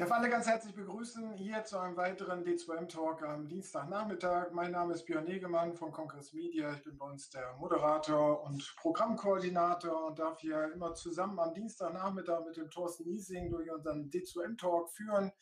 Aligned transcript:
Darf 0.00 0.12
alle 0.12 0.30
ganz 0.30 0.46
herzlich 0.46 0.74
begrüßen 0.74 1.34
hier 1.34 1.62
zu 1.62 1.78
einem 1.78 1.94
weiteren 1.94 2.42
D2M 2.42 2.88
Talk 2.88 3.22
am 3.22 3.46
Dienstagnachmittag. 3.46 4.50
Mein 4.50 4.70
Name 4.70 4.94
ist 4.94 5.04
Björn 5.04 5.26
Negemann 5.26 5.74
von 5.74 5.92
Congress 5.92 6.32
Media. 6.32 6.72
Ich 6.72 6.82
bin 6.82 6.96
bei 6.96 7.04
uns 7.04 7.28
der 7.28 7.52
Moderator 7.58 8.42
und 8.44 8.74
Programmkoordinator 8.78 10.06
und 10.06 10.18
darf 10.18 10.40
hier 10.40 10.72
immer 10.72 10.94
zusammen 10.94 11.38
am 11.38 11.52
Dienstagnachmittag 11.52 12.46
mit 12.46 12.56
dem 12.56 12.70
Thorsten 12.70 13.10
Niesing 13.10 13.50
durch 13.50 13.70
unseren 13.70 14.08
D2M 14.08 14.56
Talk 14.56 14.88
führen. 14.88 15.32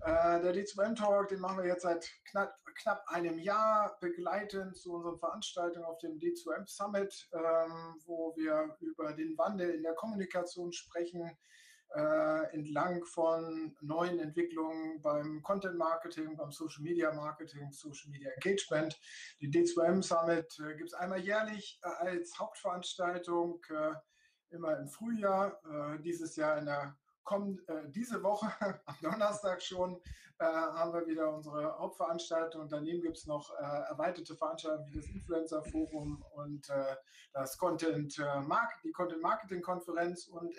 Äh, 0.00 0.40
der 0.40 0.52
D2M 0.52 0.96
Talk, 0.96 1.28
den 1.28 1.38
machen 1.38 1.58
wir 1.58 1.66
jetzt 1.66 1.82
seit 1.82 2.10
knapp, 2.24 2.58
knapp 2.74 3.04
einem 3.06 3.38
Jahr 3.38 3.96
begleitend 4.00 4.76
zu 4.76 4.94
unseren 4.94 5.20
Veranstaltungen 5.20 5.84
auf 5.84 5.98
dem 5.98 6.18
D2M 6.18 6.66
Summit, 6.66 7.28
ähm, 7.32 7.94
wo 8.04 8.34
wir 8.34 8.76
über 8.80 9.12
den 9.12 9.38
Wandel 9.38 9.70
in 9.70 9.84
der 9.84 9.94
Kommunikation 9.94 10.72
sprechen 10.72 11.38
äh, 11.94 12.54
entlang 12.54 13.04
von 13.04 13.76
neuen 13.80 14.18
Entwicklungen 14.18 15.00
beim 15.02 15.42
Content 15.42 15.76
Marketing, 15.76 16.36
beim 16.36 16.50
Social 16.50 16.82
Media 16.82 17.12
Marketing, 17.12 17.72
Social 17.72 18.10
Media 18.10 18.30
Engagement. 18.30 18.98
Die 19.40 19.50
D2M 19.50 20.02
Summit 20.02 20.58
äh, 20.60 20.76
gibt 20.76 20.90
es 20.90 20.94
einmal 20.94 21.20
jährlich 21.20 21.80
äh, 21.82 21.88
als 22.06 22.38
Hauptveranstaltung, 22.38 23.62
äh, 23.70 23.94
immer 24.50 24.78
im 24.78 24.88
Frühjahr, 24.88 25.60
äh, 25.64 26.02
dieses 26.02 26.36
Jahr 26.36 26.58
in 26.58 26.66
der 26.66 26.96
kommen 27.24 27.58
äh, 27.68 27.88
diese 27.88 28.22
Woche 28.22 28.52
am 28.86 28.96
Donnerstag 29.00 29.62
schon 29.62 30.00
äh, 30.38 30.44
haben 30.44 30.92
wir 30.92 31.06
wieder 31.06 31.32
unsere 31.32 31.78
Hauptveranstaltung. 31.78 32.68
Daneben 32.68 33.00
gibt 33.00 33.16
es 33.16 33.26
noch 33.26 33.50
äh, 33.58 33.62
erweiterte 33.88 34.34
Veranstaltungen 34.34 34.88
wie 34.90 34.96
das 34.96 35.06
Influencer 35.06 35.62
Forum 35.64 36.24
und 36.34 36.68
das 37.32 37.56
Content 37.56 38.18
Market, 38.46 38.78
die 38.84 38.92
Content 38.92 39.22
Marketing 39.22 39.62
Konferenz 39.62 40.26
und 40.26 40.54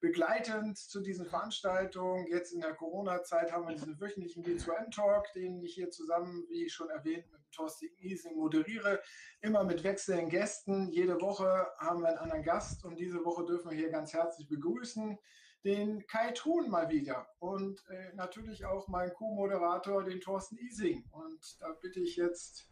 begleitend 0.00 0.78
zu 0.78 1.00
diesen 1.00 1.26
Veranstaltungen, 1.26 2.26
jetzt 2.28 2.52
in 2.52 2.60
der 2.60 2.74
Corona-Zeit, 2.74 3.52
haben 3.52 3.66
wir 3.66 3.74
diesen 3.74 4.00
wöchentlichen 4.00 4.44
D2M-Talk, 4.44 5.32
den 5.32 5.62
ich 5.62 5.74
hier 5.74 5.90
zusammen, 5.90 6.46
wie 6.48 6.68
schon 6.68 6.90
erwähnt, 6.90 7.30
mit 7.32 7.40
Thorsten 7.52 7.88
Ising 7.98 8.36
moderiere, 8.36 9.00
immer 9.40 9.64
mit 9.64 9.82
wechselnden 9.82 10.28
Gästen. 10.28 10.88
Jede 10.90 11.20
Woche 11.20 11.66
haben 11.78 12.02
wir 12.02 12.08
einen 12.08 12.18
anderen 12.18 12.42
Gast 12.42 12.84
und 12.84 12.98
diese 12.98 13.24
Woche 13.24 13.44
dürfen 13.44 13.70
wir 13.70 13.76
hier 13.76 13.90
ganz 13.90 14.12
herzlich 14.12 14.48
begrüßen 14.48 15.18
den 15.64 16.06
Kai 16.06 16.32
Thun 16.32 16.70
mal 16.70 16.88
wieder 16.88 17.26
und 17.40 17.84
äh, 17.90 18.14
natürlich 18.14 18.64
auch 18.64 18.88
meinen 18.88 19.12
Co-Moderator, 19.12 20.04
den 20.04 20.20
Thorsten 20.20 20.56
Ising. 20.56 21.04
Und 21.10 21.60
da 21.60 21.72
bitte 21.72 22.00
ich 22.00 22.16
jetzt, 22.16 22.70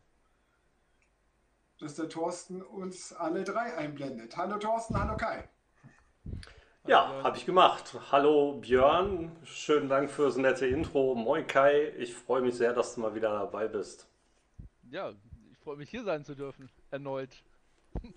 dass 1.79 1.95
der 1.95 2.09
Thorsten 2.09 2.63
uns 2.63 3.13
alle 3.13 3.45
drei 3.45 3.77
einblendet. 3.77 4.37
Hallo 4.37 4.59
Thorsten, 4.59 4.99
hallo 4.99 5.17
Kai. 5.17 5.49
Ja, 6.87 7.21
habe 7.25 7.37
ich 7.37 7.45
gemacht. 7.45 7.99
Hallo 8.13 8.61
Björn, 8.61 9.33
schönen 9.43 9.89
Dank 9.89 10.09
fürs 10.09 10.37
nette 10.37 10.69
Intro. 10.69 11.17
Moin 11.17 11.45
Kai, 11.45 11.93
ich 11.99 12.15
freue 12.15 12.41
mich 12.43 12.55
sehr, 12.55 12.73
dass 12.73 12.95
du 12.95 13.01
mal 13.01 13.13
wieder 13.13 13.31
dabei 13.31 13.67
bist. 13.67 14.07
Ja, 14.93 15.11
ich 15.51 15.59
freue 15.59 15.77
mich 15.77 15.91
hier 15.91 16.05
sein 16.05 16.25
zu 16.25 16.37
dürfen, 16.37 16.71
erneut. 16.93 17.31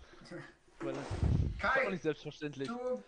Kai, 1.60 1.88
auch 1.88 1.90
nicht 1.90 2.04
selbstverständlich. 2.04 2.68
Du, 2.68 3.02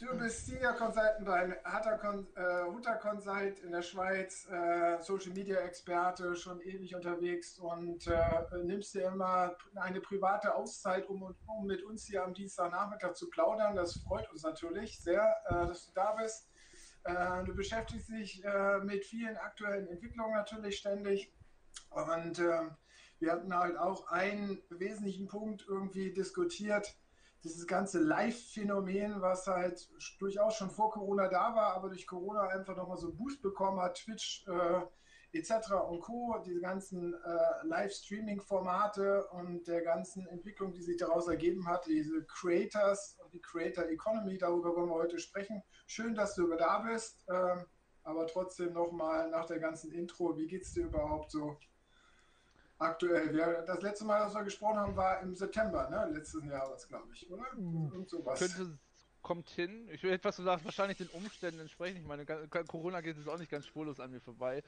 du 0.00 0.16
bist 0.16 0.46
Senior 0.46 0.72
Consultant 0.72 1.24
bei 1.24 1.60
Hutter, 1.64 1.98
Con, 1.98 2.26
äh, 2.34 2.64
Hutter 2.64 2.96
Consult 2.96 3.58
in 3.60 3.72
der 3.72 3.82
Schweiz, 3.82 4.48
äh, 4.50 5.00
Social 5.02 5.32
Media 5.32 5.58
Experte, 5.58 6.34
schon 6.36 6.60
ewig 6.62 6.94
unterwegs 6.94 7.58
und 7.58 8.06
äh, 8.06 8.44
nimmst 8.62 8.94
dir 8.94 9.08
immer 9.08 9.54
eine 9.74 10.00
private 10.00 10.54
Auszeit, 10.54 11.08
um, 11.08 11.22
um 11.22 11.66
mit 11.66 11.82
uns 11.82 12.06
hier 12.06 12.24
am 12.24 12.32
Dienstagnachmittag 12.32 13.14
zu 13.14 13.28
plaudern. 13.28 13.76
Das 13.76 13.98
freut 13.98 14.30
uns 14.30 14.42
natürlich 14.42 15.00
sehr, 15.00 15.36
äh, 15.46 15.66
dass 15.66 15.86
du 15.86 15.92
da 15.94 16.12
bist. 16.12 16.48
Äh, 17.04 17.44
du 17.44 17.54
beschäftigst 17.54 18.08
dich 18.08 18.42
äh, 18.44 18.78
mit 18.78 19.04
vielen 19.04 19.36
aktuellen 19.36 19.86
Entwicklungen 19.88 20.34
natürlich 20.34 20.78
ständig 20.78 21.32
und 21.90 22.38
wir 22.38 23.32
hatten 23.32 23.54
halt 23.54 23.76
auch 23.76 24.06
einen 24.06 24.62
wesentlichen 24.70 25.26
Punkt 25.26 25.66
irgendwie 25.68 26.12
diskutiert 26.12 26.96
dieses 27.42 27.66
ganze 27.66 28.00
Live-Phänomen, 28.00 29.20
was 29.20 29.46
halt 29.46 29.88
durchaus 30.18 30.56
schon 30.56 30.70
vor 30.70 30.90
Corona 30.90 31.28
da 31.28 31.54
war, 31.54 31.74
aber 31.74 31.88
durch 31.88 32.06
Corona 32.06 32.42
einfach 32.48 32.76
nochmal 32.76 32.98
so 32.98 33.08
einen 33.08 33.16
Boost 33.16 33.40
bekommen 33.42 33.80
hat, 33.80 33.96
Twitch 33.96 34.44
äh, 34.46 34.82
etc. 35.32 35.72
und 35.88 36.00
Co., 36.00 36.42
diese 36.44 36.60
ganzen 36.60 37.14
äh, 37.14 37.66
Live-Streaming-Formate 37.66 39.26
und 39.28 39.66
der 39.66 39.82
ganzen 39.82 40.26
Entwicklung, 40.26 40.72
die 40.72 40.82
sich 40.82 40.96
daraus 40.96 41.28
ergeben 41.28 41.66
hat, 41.66 41.86
diese 41.86 42.24
Creators 42.24 43.16
und 43.24 43.32
die 43.32 43.40
Creator 43.40 43.84
Economy, 43.86 44.36
darüber 44.36 44.74
wollen 44.74 44.88
wir 44.88 44.96
heute 44.96 45.18
sprechen. 45.18 45.62
Schön, 45.86 46.14
dass 46.14 46.34
du 46.34 46.52
da 46.56 46.80
bist, 46.80 47.24
äh, 47.28 47.64
aber 48.02 48.26
trotzdem 48.26 48.72
nochmal 48.72 49.30
nach 49.30 49.46
der 49.46 49.60
ganzen 49.60 49.92
Intro, 49.92 50.36
wie 50.36 50.46
geht 50.46 50.62
es 50.62 50.72
dir 50.72 50.84
überhaupt 50.84 51.30
so? 51.30 51.56
Aktuell. 52.80 53.32
Wir, 53.32 53.62
das 53.66 53.82
letzte 53.82 54.04
Mal, 54.04 54.22
als 54.22 54.34
wir 54.34 54.42
gesprochen 54.42 54.78
haben, 54.78 54.96
war 54.96 55.20
im 55.20 55.34
September, 55.34 55.88
ne? 55.90 56.10
letzten 56.12 56.48
Jahres, 56.48 56.88
glaube 56.88 57.12
ich, 57.12 57.30
oder? 57.30 57.44
Hm. 57.52 57.90
Irgend 57.92 58.08
sowas. 58.08 58.38
Könnte, 58.38 58.78
kommt 59.22 59.50
hin. 59.50 59.88
Ich 59.92 60.02
will 60.02 60.12
etwas 60.12 60.36
gesagt, 60.36 60.64
wahrscheinlich 60.64 60.98
den 60.98 61.08
Umständen 61.08 61.60
entsprechend. 61.60 62.00
Ich 62.00 62.06
meine, 62.06 62.24
Corona 62.24 63.00
geht 63.00 63.16
jetzt 63.16 63.28
auch 63.28 63.38
nicht 63.38 63.50
ganz 63.50 63.66
spurlos 63.66 64.00
an 64.00 64.10
mir 64.10 64.20
vorbei. 64.20 64.62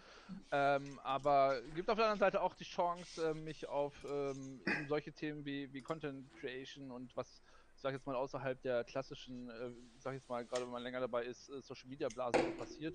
Ähm, 0.50 1.00
aber 1.02 1.60
gibt 1.74 1.88
auf 1.88 1.96
der 1.96 2.06
anderen 2.06 2.20
Seite 2.20 2.42
auch 2.42 2.54
die 2.54 2.64
Chance, 2.64 3.30
äh, 3.30 3.34
mich 3.34 3.68
auf 3.68 3.94
ähm, 4.04 4.60
solche 4.88 5.12
Themen 5.12 5.44
wie, 5.44 5.72
wie 5.72 5.82
Content 5.82 6.30
Creation 6.38 6.90
und 6.90 7.16
was, 7.16 7.42
ich 7.74 7.80
sag 7.80 7.92
jetzt 7.92 8.06
mal, 8.06 8.14
außerhalb 8.14 8.60
der 8.62 8.84
klassischen, 8.84 9.48
äh, 9.48 9.70
sag 9.98 10.12
ich 10.12 10.20
jetzt 10.20 10.28
mal, 10.28 10.44
gerade 10.44 10.62
wenn 10.62 10.72
man 10.72 10.82
länger 10.82 11.00
dabei 11.00 11.24
ist, 11.24 11.48
äh, 11.48 11.62
Social 11.62 11.88
Media 11.88 12.08
Blase 12.08 12.38
passiert, 12.58 12.94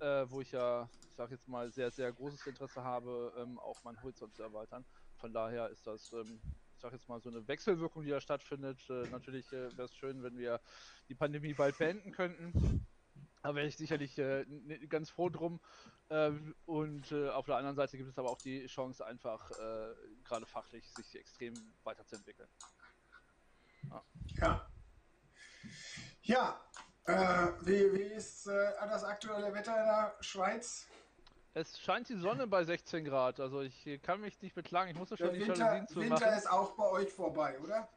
äh, 0.00 0.30
wo 0.30 0.40
ich 0.40 0.52
ja, 0.52 0.88
ich 1.08 1.14
sag 1.16 1.30
jetzt 1.30 1.48
mal, 1.48 1.70
sehr, 1.70 1.90
sehr 1.90 2.12
großes 2.12 2.46
Interesse 2.46 2.82
habe, 2.82 3.32
ähm, 3.36 3.58
auch 3.58 3.82
meinen 3.84 4.00
Horizont 4.02 4.34
zu 4.34 4.42
erweitern. 4.42 4.84
Von 5.16 5.32
daher 5.32 5.68
ist 5.68 5.86
das, 5.86 6.12
ähm, 6.12 6.40
ich 6.74 6.80
sag 6.80 6.92
jetzt 6.92 7.08
mal, 7.08 7.20
so 7.20 7.28
eine 7.28 7.46
Wechselwirkung, 7.48 8.04
die 8.04 8.10
da 8.10 8.20
stattfindet. 8.20 8.78
Äh, 8.88 9.08
natürlich 9.10 9.52
äh, 9.52 9.76
wäre 9.76 9.86
es 9.86 9.94
schön, 9.94 10.22
wenn 10.22 10.38
wir 10.38 10.60
die 11.08 11.14
Pandemie 11.14 11.54
bald 11.54 11.76
beenden 11.78 12.12
könnten. 12.12 12.86
Da 13.42 13.54
wäre 13.54 13.66
ich 13.66 13.76
sicherlich 13.76 14.18
äh, 14.18 14.44
ganz 14.88 15.10
froh 15.10 15.28
drum. 15.28 15.60
Ähm, 16.10 16.54
und 16.66 17.12
äh, 17.12 17.28
auf 17.30 17.46
der 17.46 17.56
anderen 17.56 17.76
Seite 17.76 17.96
gibt 17.96 18.08
es 18.10 18.18
aber 18.18 18.30
auch 18.30 18.40
die 18.40 18.66
Chance, 18.66 19.04
einfach 19.04 19.50
äh, 19.50 19.94
gerade 20.24 20.46
fachlich 20.46 20.88
sich 20.92 21.14
extrem 21.16 21.54
weiterzuentwickeln. 21.84 22.48
Ja. 23.90 24.04
Ja, 24.26 24.70
ja 26.22 26.67
äh, 27.08 27.52
wie, 27.62 27.92
wie 27.92 28.14
ist 28.14 28.46
äh, 28.46 28.72
das 28.80 29.04
aktuelle 29.04 29.52
Wetter 29.52 29.78
in 29.78 29.86
der 29.86 30.14
Schweiz? 30.20 30.86
Es 31.54 31.80
scheint 31.80 32.08
die 32.08 32.16
Sonne 32.16 32.46
bei 32.46 32.62
16 32.62 33.04
Grad, 33.04 33.40
also 33.40 33.62
ich 33.62 34.00
kann 34.02 34.20
mich 34.20 34.40
nicht 34.42 34.54
beklagen. 34.54 34.90
Ich 34.90 34.96
musste 34.96 35.16
schon 35.16 35.28
Der 35.28 35.34
die 35.34 35.40
Winter, 35.40 35.58
Jalousien 35.58 35.88
zu 35.88 36.00
Winter 36.00 36.36
ist 36.36 36.50
auch 36.50 36.72
bei 36.76 36.88
euch 36.90 37.12
vorbei, 37.12 37.58
oder? 37.58 37.88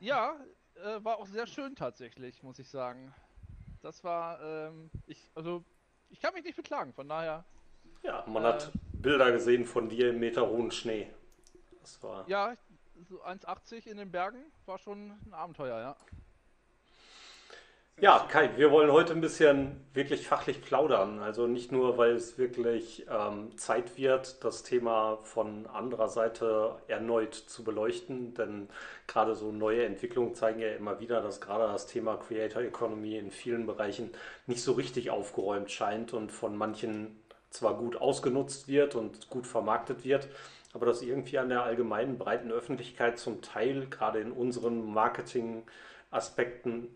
Ja, 0.00 0.36
äh, 0.74 1.02
war 1.02 1.18
auch 1.18 1.26
sehr 1.26 1.46
schön 1.46 1.74
tatsächlich, 1.74 2.42
muss 2.42 2.58
ich 2.58 2.68
sagen. 2.68 3.14
Das 3.80 4.04
war, 4.04 4.40
ähm, 4.40 4.90
ich, 5.06 5.30
also 5.34 5.64
ich 6.10 6.20
kann 6.20 6.34
mich 6.34 6.44
nicht 6.44 6.56
beklagen, 6.56 6.92
von 6.92 7.08
daher. 7.08 7.44
Ja, 8.02 8.24
man 8.26 8.44
hat 8.44 8.66
äh, 8.66 8.78
Bilder 8.92 9.32
gesehen 9.32 9.64
von 9.64 9.88
dir 9.88 10.10
im 10.10 10.20
Meter 10.20 10.48
hohen 10.48 10.70
Schnee. 10.70 11.10
Das 11.80 12.00
war. 12.02 12.28
Ja, 12.28 12.54
so 13.08 13.24
1,80 13.24 13.86
in 13.86 13.96
den 13.96 14.12
Bergen 14.12 14.44
war 14.66 14.78
schon 14.78 15.10
ein 15.26 15.34
Abenteuer, 15.34 15.80
ja. 15.80 15.96
Ja, 18.00 18.26
Kai, 18.28 18.50
wir 18.56 18.72
wollen 18.72 18.90
heute 18.90 19.12
ein 19.12 19.20
bisschen 19.20 19.76
wirklich 19.94 20.26
fachlich 20.26 20.60
plaudern. 20.60 21.20
Also 21.20 21.46
nicht 21.46 21.70
nur, 21.70 21.98
weil 21.98 22.12
es 22.16 22.36
wirklich 22.36 23.06
ähm, 23.08 23.56
Zeit 23.56 23.96
wird, 23.96 24.42
das 24.42 24.64
Thema 24.64 25.18
von 25.22 25.66
anderer 25.68 26.08
Seite 26.08 26.74
erneut 26.88 27.34
zu 27.34 27.62
beleuchten, 27.62 28.34
denn 28.34 28.68
gerade 29.06 29.36
so 29.36 29.52
neue 29.52 29.84
Entwicklungen 29.86 30.34
zeigen 30.34 30.58
ja 30.58 30.72
immer 30.72 30.98
wieder, 30.98 31.20
dass 31.22 31.40
gerade 31.40 31.72
das 31.72 31.86
Thema 31.86 32.16
Creator 32.16 32.62
Economy 32.62 33.16
in 33.16 33.30
vielen 33.30 33.66
Bereichen 33.66 34.10
nicht 34.48 34.62
so 34.62 34.72
richtig 34.72 35.10
aufgeräumt 35.10 35.70
scheint 35.70 36.12
und 36.12 36.32
von 36.32 36.56
manchen 36.56 37.20
zwar 37.50 37.76
gut 37.76 37.96
ausgenutzt 37.96 38.66
wird 38.66 38.96
und 38.96 39.28
gut 39.30 39.46
vermarktet 39.46 40.04
wird, 40.04 40.28
aber 40.72 40.86
dass 40.86 41.02
irgendwie 41.02 41.38
an 41.38 41.50
der 41.50 41.62
allgemeinen 41.62 42.18
breiten 42.18 42.50
Öffentlichkeit 42.50 43.18
zum 43.18 43.42
Teil 43.42 43.86
gerade 43.90 44.18
in 44.18 44.32
unseren 44.32 44.92
Marketing-Aspekten 44.92 46.88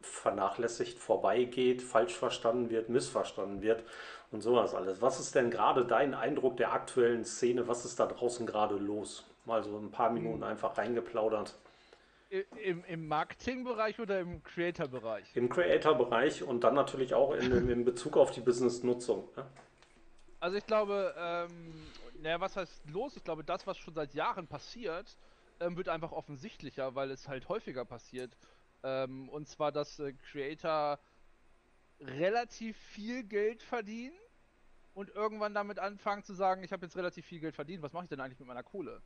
vernachlässigt 0.00 0.98
vorbeigeht, 0.98 1.82
falsch 1.82 2.14
verstanden 2.14 2.70
wird, 2.70 2.88
missverstanden 2.88 3.62
wird 3.62 3.84
und 4.30 4.42
sowas 4.42 4.74
alles. 4.74 5.02
Was 5.02 5.20
ist 5.20 5.34
denn 5.34 5.50
gerade 5.50 5.84
dein 5.84 6.14
Eindruck 6.14 6.56
der 6.56 6.72
aktuellen 6.72 7.24
Szene? 7.24 7.68
Was 7.68 7.84
ist 7.84 7.98
da 7.98 8.06
draußen 8.06 8.46
gerade 8.46 8.76
los? 8.76 9.24
Mal 9.44 9.62
so 9.62 9.76
ein 9.78 9.90
paar 9.90 10.10
Minuten 10.10 10.42
hm. 10.42 10.50
einfach 10.50 10.78
reingeplaudert. 10.78 11.56
Im, 12.62 12.84
Im 12.84 13.08
Marketingbereich 13.08 13.98
oder 14.00 14.20
im 14.20 14.42
Creator-Bereich? 14.42 15.34
Im 15.34 15.48
Creator-Bereich 15.48 16.42
und 16.42 16.62
dann 16.62 16.74
natürlich 16.74 17.14
auch 17.14 17.32
in, 17.32 17.70
in 17.70 17.84
Bezug 17.86 18.18
auf 18.18 18.30
die 18.30 18.40
Business-Nutzung. 18.40 19.30
Ne? 19.34 19.46
Also 20.38 20.58
ich 20.58 20.66
glaube, 20.66 21.14
ähm, 21.18 21.86
naja, 22.20 22.38
was 22.38 22.56
heißt 22.56 22.90
los? 22.90 23.16
Ich 23.16 23.24
glaube, 23.24 23.44
das, 23.44 23.66
was 23.66 23.78
schon 23.78 23.94
seit 23.94 24.12
Jahren 24.12 24.46
passiert, 24.46 25.16
ähm, 25.60 25.76
wird 25.78 25.88
einfach 25.88 26.12
offensichtlicher, 26.12 26.94
weil 26.94 27.10
es 27.10 27.28
halt 27.28 27.48
häufiger 27.48 27.86
passiert. 27.86 28.36
Ähm, 28.82 29.28
und 29.28 29.48
zwar, 29.48 29.72
dass 29.72 29.98
äh, 29.98 30.12
Creator 30.12 30.98
relativ 32.00 32.76
viel 32.76 33.24
Geld 33.24 33.62
verdienen 33.62 34.16
und 34.94 35.10
irgendwann 35.10 35.54
damit 35.54 35.78
anfangen 35.78 36.22
zu 36.22 36.34
sagen, 36.34 36.62
ich 36.62 36.72
habe 36.72 36.86
jetzt 36.86 36.96
relativ 36.96 37.26
viel 37.26 37.40
Geld 37.40 37.54
verdient, 37.54 37.82
was 37.82 37.92
mache 37.92 38.04
ich 38.04 38.08
denn 38.08 38.20
eigentlich 38.20 38.38
mit 38.38 38.48
meiner 38.48 38.62
Kohle? 38.62 39.02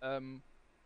Ähm, 0.00 0.42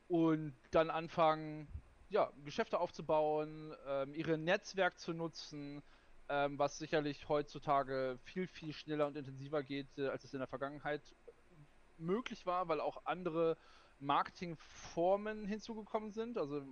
und 0.09 0.55
dann 0.71 0.91
anfangen, 0.91 1.69
ja, 2.11 2.31
Geschäfte 2.45 2.79
aufzubauen, 2.79 3.75
ähm, 3.87 4.15
ihre 4.15 4.37
Netzwerk 4.37 4.99
zu 4.99 5.15
nutzen, 5.15 5.83
ähm, 6.29 6.59
was 6.59 6.79
sicherlich 6.79 7.29
heutzutage 7.29 8.19
viel, 8.25 8.47
viel 8.47 8.73
schneller 8.73 9.07
und 9.07 9.17
intensiver 9.17 9.63
geht, 9.63 9.99
äh, 9.99 10.09
als 10.09 10.25
es 10.25 10.35
in 10.35 10.39
der 10.39 10.49
Vergangenheit 10.49 11.03
möglich 11.99 12.47
war, 12.47 12.69
weil 12.69 12.81
auch 12.81 13.07
andere 13.07 13.57
Marketingformen 14.01 15.47
hinzugekommen 15.47 16.11
sind. 16.11 16.37
Also 16.37 16.63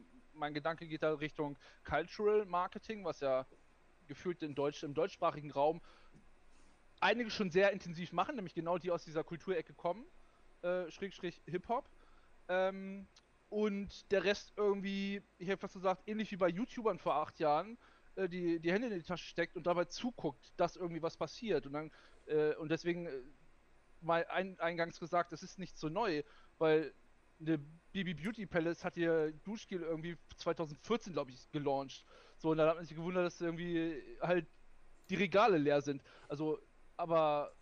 mein 0.41 0.55
Gedanke 0.55 0.89
geht 0.89 1.03
da 1.03 1.13
Richtung 1.15 1.57
Cultural 1.85 2.45
Marketing, 2.47 3.05
was 3.05 3.21
ja 3.21 3.47
gefühlt 4.09 4.43
in 4.43 4.55
Deutsch, 4.57 4.83
im 4.83 4.95
deutschsprachigen 4.95 5.53
Raum 5.53 5.81
einige 7.01 7.31
schon 7.31 7.51
sehr 7.51 7.73
intensiv 7.73 8.13
machen, 8.13 8.37
nämlich 8.37 8.55
genau 8.55 8.79
die 8.79 8.91
aus 8.91 9.05
dieser 9.05 9.25
Kulturecke 9.25 9.73
kommen, 9.75 10.05
äh, 10.63 10.91
Schrägstrich 10.91 11.41
Hip-Hop. 11.47 11.89
Ähm, 12.49 13.07
und 13.49 14.11
der 14.13 14.25
Rest 14.25 14.53
irgendwie, 14.57 15.23
ich 15.39 15.49
hätte 15.49 15.59
fast 15.59 15.75
gesagt, 15.75 16.03
ähnlich 16.07 16.31
wie 16.31 16.37
bei 16.37 16.49
YouTubern 16.49 16.99
vor 16.99 17.17
acht 17.17 17.41
Jahren, 17.41 17.79
äh, 18.17 18.29
die, 18.29 18.61
die 18.61 18.73
Hände 18.73 18.89
in 18.89 18.95
die 18.95 19.03
Tasche 19.03 19.27
steckt 19.27 19.57
und 19.57 19.67
dabei 19.67 19.87
zuguckt, 19.87 20.53
dass 20.57 20.77
irgendwie 20.77 21.03
was 21.03 21.17
passiert. 21.17 21.67
Und 21.67 21.73
dann, 21.73 21.91
äh, 22.27 22.55
und 22.57 22.71
deswegen 22.71 23.07
äh, 23.07 23.23
mal 24.03 24.27
ein, 24.27 24.59
eingangs 24.61 25.01
gesagt, 25.01 25.33
es 25.33 25.43
ist 25.43 25.59
nicht 25.59 25.79
so 25.79 25.89
neu, 25.89 26.23
weil 26.59 26.93
eine 27.41 27.59
BB 27.93 28.23
Beauty 28.23 28.47
Palace 28.47 28.85
hat 28.85 28.97
ihr 28.97 29.33
Duschgel 29.45 29.83
irgendwie 29.83 30.17
2014, 30.37 31.13
glaube 31.13 31.31
ich, 31.31 31.51
gelauncht. 31.51 32.05
So, 32.37 32.51
und 32.51 32.59
dann 32.59 32.69
hat 32.69 32.77
man 32.77 32.85
sich 32.85 32.97
gewundert, 32.97 33.27
dass 33.27 33.41
irgendwie 33.41 34.03
halt 34.21 34.47
die 35.09 35.17
Regale 35.17 35.59
leer 35.59 35.83
sind. 35.83 36.03
Also, 36.29 36.59
aber 36.97 37.53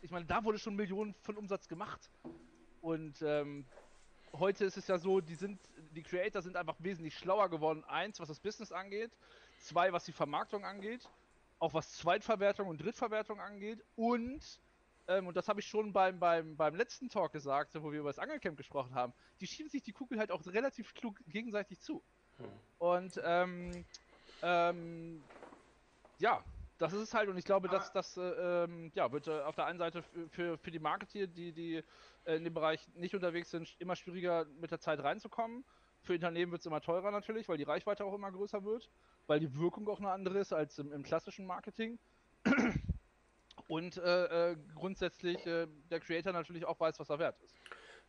ich 0.00 0.10
meine, 0.10 0.24
da 0.24 0.42
wurde 0.44 0.58
schon 0.58 0.74
Millionen 0.74 1.14
von 1.22 1.36
Umsatz 1.36 1.68
gemacht. 1.68 2.10
Und 2.80 3.20
ähm, 3.22 3.66
heute 4.32 4.64
ist 4.64 4.76
es 4.76 4.86
ja 4.86 4.98
so, 4.98 5.20
die 5.20 5.34
sind, 5.34 5.60
die 5.90 6.02
Creator 6.02 6.42
sind 6.42 6.56
einfach 6.56 6.76
wesentlich 6.78 7.16
schlauer 7.16 7.50
geworden. 7.50 7.84
Eins, 7.84 8.20
was 8.20 8.28
das 8.28 8.40
Business 8.40 8.72
angeht, 8.72 9.10
zwei, 9.60 9.92
was 9.92 10.04
die 10.04 10.12
Vermarktung 10.12 10.64
angeht, 10.64 11.08
auch 11.58 11.74
was 11.74 11.92
Zweitverwertung 11.94 12.68
und 12.68 12.78
Drittverwertung 12.78 13.40
angeht 13.40 13.84
und 13.96 14.60
ähm, 15.08 15.26
und 15.26 15.36
das 15.36 15.48
habe 15.48 15.60
ich 15.60 15.66
schon 15.66 15.92
beim, 15.92 16.18
beim, 16.18 16.56
beim 16.56 16.74
letzten 16.74 17.08
Talk 17.08 17.32
gesagt, 17.32 17.74
wo 17.74 17.92
wir 17.92 18.00
über 18.00 18.08
das 18.08 18.18
Angelcamp 18.18 18.56
gesprochen 18.56 18.94
haben, 18.94 19.12
die 19.40 19.46
schieben 19.46 19.70
sich 19.70 19.82
die 19.82 19.92
Kugel 19.92 20.18
halt 20.18 20.30
auch 20.30 20.44
relativ 20.46 20.94
klug 20.94 21.18
gegenseitig 21.26 21.80
zu. 21.80 22.02
Hm. 22.38 22.46
Und 22.78 23.20
ähm, 23.24 23.84
ähm, 24.42 25.22
ja, 26.18 26.42
das 26.78 26.92
ist 26.92 27.00
es 27.00 27.14
halt 27.14 27.28
und 27.28 27.38
ich 27.38 27.44
glaube, 27.44 27.68
dass 27.68 27.92
das 27.92 28.16
äh, 28.16 28.22
ähm, 28.22 28.90
ja, 28.94 29.10
wird 29.10 29.28
äh, 29.28 29.40
auf 29.40 29.54
der 29.54 29.66
einen 29.66 29.78
Seite 29.78 30.02
für, 30.30 30.58
für 30.58 30.70
die 30.70 30.78
Marketeer, 30.78 31.26
die, 31.26 31.52
die 31.52 31.82
äh, 32.24 32.36
in 32.36 32.44
dem 32.44 32.54
Bereich 32.54 32.86
nicht 32.94 33.14
unterwegs 33.14 33.50
sind, 33.50 33.74
immer 33.78 33.96
schwieriger 33.96 34.44
mit 34.60 34.70
der 34.70 34.80
Zeit 34.80 35.02
reinzukommen. 35.02 35.64
Für 36.02 36.12
Unternehmen 36.12 36.52
wird 36.52 36.60
es 36.60 36.66
immer 36.66 36.80
teurer 36.80 37.10
natürlich, 37.10 37.48
weil 37.48 37.56
die 37.56 37.64
Reichweite 37.64 38.04
auch 38.04 38.14
immer 38.14 38.30
größer 38.30 38.64
wird, 38.64 38.90
weil 39.26 39.40
die 39.40 39.58
Wirkung 39.58 39.88
auch 39.88 39.98
eine 39.98 40.10
andere 40.10 40.38
ist 40.38 40.52
als 40.52 40.78
im, 40.78 40.92
im 40.92 41.02
klassischen 41.02 41.46
Marketing. 41.46 41.98
Und 43.68 43.96
äh, 43.96 44.52
äh, 44.52 44.56
grundsätzlich 44.74 45.44
äh, 45.46 45.66
der 45.90 46.00
Creator 46.00 46.32
natürlich 46.32 46.64
auch 46.64 46.78
weiß, 46.78 46.98
was 47.00 47.10
er 47.10 47.18
wert 47.18 47.36
ist. 47.42 47.56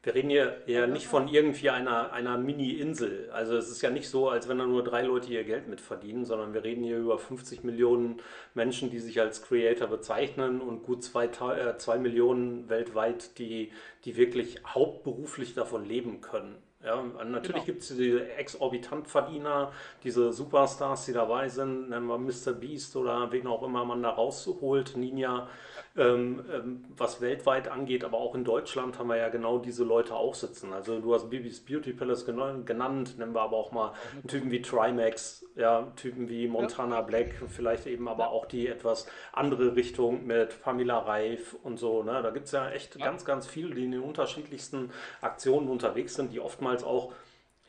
Wir 0.04 0.13
reden 0.13 0.30
hier 0.30 0.62
ja 0.68 0.86
nicht 0.86 1.07
von 1.07 1.27
irgendwie 1.27 1.71
einer, 1.71 2.13
einer 2.13 2.38
Mini-Insel. 2.38 3.31
Also 3.31 3.57
es 3.57 3.68
ist 3.69 3.81
ja 3.81 3.89
nicht 3.89 4.07
so, 4.07 4.30
als 4.30 4.48
wenn 4.48 4.59
da 4.59 4.65
nur 4.65 4.83
drei 4.83 5.01
Leute 5.01 5.33
ihr 5.33 5.44
Geld 5.44 5.68
mit 5.68 5.81
verdienen, 5.81 6.24
sondern 6.24 6.54
wir 6.54 6.63
reden 6.63 6.83
hier 6.83 7.00
über 7.00 7.18
50 7.18 7.63
Millionen 7.63 8.21
Menschen, 8.54 8.92
die 8.92 9.00
sich 9.00 9.19
als 9.19 9.42
Creator 9.42 9.88
bezeichnen 9.88 10.62
und 10.62 10.83
gut 10.83 11.04
zwei, 11.04 11.25
äh, 11.25 11.77
zwei 11.77 11.98
Millionen 11.98 12.69
weltweit, 12.69 13.39
die, 13.39 13.71
die 14.06 14.15
wirklich 14.18 14.62
hauptberuflich 14.65 15.56
davon 15.56 15.83
leben 15.83 16.21
können. 16.21 16.62
Ja, 16.87 17.03
natürlich 17.25 17.47
genau. 17.47 17.65
gibt 17.65 17.81
es 17.81 17.89
diese 17.89 18.31
exorbitant 18.37 19.09
Verdiener, 19.09 19.73
diese 20.03 20.31
Superstars, 20.31 21.05
die 21.05 21.11
dabei 21.11 21.49
sind, 21.49 21.89
nennen 21.89 22.07
wir 22.07 22.17
Mr. 22.17 22.53
Beast 22.53 22.95
oder 22.95 23.29
wen 23.29 23.45
auch 23.45 23.61
immer 23.63 23.83
man 23.83 24.01
da 24.01 24.11
rausholt, 24.11 24.95
Ninja, 24.95 25.49
ähm, 25.97 26.45
ähm, 26.53 26.85
was 26.95 27.19
weltweit 27.19 27.67
angeht, 27.67 28.05
aber 28.05 28.19
auch 28.19 28.35
in 28.35 28.45
Deutschland 28.45 28.99
haben 28.99 29.07
wir 29.07 29.17
ja 29.17 29.27
genau 29.29 29.57
diese 29.57 29.83
Leute 29.83 30.15
auch 30.15 30.33
sitzen. 30.33 30.71
Also 30.71 30.99
du 30.99 31.13
hast 31.13 31.29
Bibis 31.29 31.59
Beauty 31.59 31.91
Palace 31.91 32.25
genannt, 32.25 33.17
nennen 33.17 33.33
wir 33.33 33.41
aber 33.41 33.57
auch 33.57 33.71
mal 33.71 33.93
Typen 34.27 34.49
wie 34.51 34.61
Trimax, 34.61 35.45
ja, 35.55 35.91
Typen 35.95 36.29
wie 36.29 36.47
Montana 36.47 36.97
ja. 36.97 37.01
Black, 37.01 37.35
vielleicht 37.47 37.87
eben 37.87 38.07
aber 38.07 38.25
ja. 38.25 38.29
auch 38.29 38.45
die 38.45 38.67
etwas 38.67 39.07
andere 39.33 39.75
Richtung 39.75 40.25
mit 40.25 40.61
Pamela 40.61 40.99
Reif 40.99 41.55
und 41.63 41.77
so. 41.79 42.03
Ne? 42.03 42.21
Da 42.21 42.29
gibt 42.29 42.45
es 42.45 42.51
ja 42.51 42.69
echt 42.69 42.95
ja. 42.95 43.05
ganz, 43.05 43.25
ganz 43.25 43.47
viele, 43.47 43.73
die 43.75 43.85
in 43.85 43.91
den 43.91 44.01
unterschiedlichsten 44.01 44.91
Aktionen 45.21 45.67
unterwegs 45.67 46.13
sind, 46.13 46.31
die 46.31 46.39
oftmals 46.39 46.76
auch, 46.83 47.13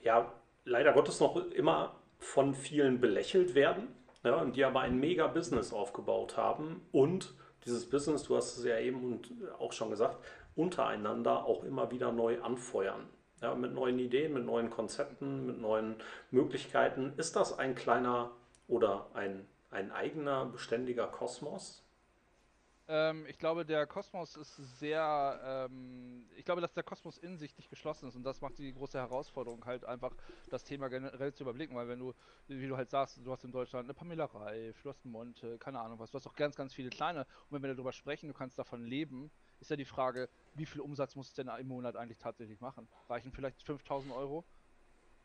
ja, 0.02 0.32
leider 0.64 0.92
Gottes 0.92 1.20
noch 1.20 1.36
immer 1.50 1.94
von 2.18 2.54
vielen 2.54 3.00
belächelt 3.00 3.54
werden. 3.54 3.88
Ja, 4.24 4.36
und 4.36 4.56
die 4.56 4.64
aber 4.64 4.80
ein 4.80 4.98
mega 4.98 5.28
Business 5.28 5.72
aufgebaut 5.72 6.36
haben 6.36 6.82
und 6.90 7.34
dieses 7.64 7.88
Business, 7.88 8.24
du 8.24 8.36
hast 8.36 8.56
es 8.56 8.64
ja 8.64 8.78
eben 8.78 9.20
auch 9.58 9.72
schon 9.72 9.90
gesagt, 9.90 10.18
untereinander 10.56 11.44
auch 11.44 11.62
immer 11.64 11.90
wieder 11.90 12.12
neu 12.12 12.40
anfeuern. 12.42 13.08
Ja, 13.40 13.54
mit 13.54 13.72
neuen 13.72 13.98
Ideen, 14.00 14.32
mit 14.32 14.44
neuen 14.44 14.70
Konzepten, 14.70 15.46
mit 15.46 15.60
neuen 15.60 15.96
Möglichkeiten. 16.32 17.12
Ist 17.16 17.36
das 17.36 17.56
ein 17.56 17.76
kleiner 17.76 18.32
oder 18.66 19.06
ein, 19.14 19.46
ein 19.70 19.92
eigener 19.92 20.46
beständiger 20.46 21.06
Kosmos? 21.06 21.84
Ähm, 22.90 23.26
ich 23.26 23.38
glaube, 23.38 23.66
der 23.66 23.86
Kosmos 23.86 24.34
ist 24.36 24.56
sehr. 24.78 25.68
Ähm, 25.70 26.26
ich 26.36 26.44
glaube, 26.44 26.62
dass 26.62 26.72
der 26.72 26.82
Kosmos 26.82 27.18
in 27.18 27.36
sich 27.36 27.54
nicht 27.58 27.68
geschlossen 27.68 28.08
ist 28.08 28.16
und 28.16 28.22
das 28.24 28.40
macht 28.40 28.58
die 28.58 28.72
große 28.72 28.98
Herausforderung, 28.98 29.66
halt 29.66 29.84
einfach 29.84 30.16
das 30.48 30.64
Thema 30.64 30.88
generell 30.88 31.34
zu 31.34 31.42
überblicken, 31.42 31.76
weil 31.76 31.86
wenn 31.88 31.98
du, 31.98 32.14
wie 32.46 32.66
du 32.66 32.78
halt 32.78 32.88
sagst, 32.88 33.18
du 33.22 33.30
hast 33.30 33.44
in 33.44 33.52
Deutschland 33.52 33.84
eine 33.84 33.92
Pamela 33.92 34.24
Reif, 34.24 34.80
du 34.82 34.88
hast 34.88 35.04
einen 35.04 35.12
Monte, 35.12 35.58
keine 35.58 35.80
Ahnung 35.80 35.98
was, 35.98 36.10
du 36.12 36.16
hast 36.16 36.26
auch 36.26 36.34
ganz, 36.34 36.56
ganz 36.56 36.72
viele 36.72 36.88
kleine 36.88 37.26
und 37.50 37.56
wenn 37.56 37.62
wir 37.62 37.74
darüber 37.74 37.92
sprechen, 37.92 38.28
du 38.28 38.34
kannst 38.34 38.58
davon 38.58 38.82
leben, 38.82 39.30
ist 39.60 39.68
ja 39.70 39.76
die 39.76 39.84
Frage, 39.84 40.30
wie 40.54 40.64
viel 40.64 40.80
Umsatz 40.80 41.14
muss 41.14 41.28
es 41.28 41.34
denn 41.34 41.48
im 41.48 41.68
Monat 41.68 41.94
eigentlich 41.94 42.18
tatsächlich 42.18 42.60
machen? 42.60 42.88
Reichen 43.10 43.32
vielleicht 43.32 43.62
5000 43.62 44.14
Euro? 44.14 44.46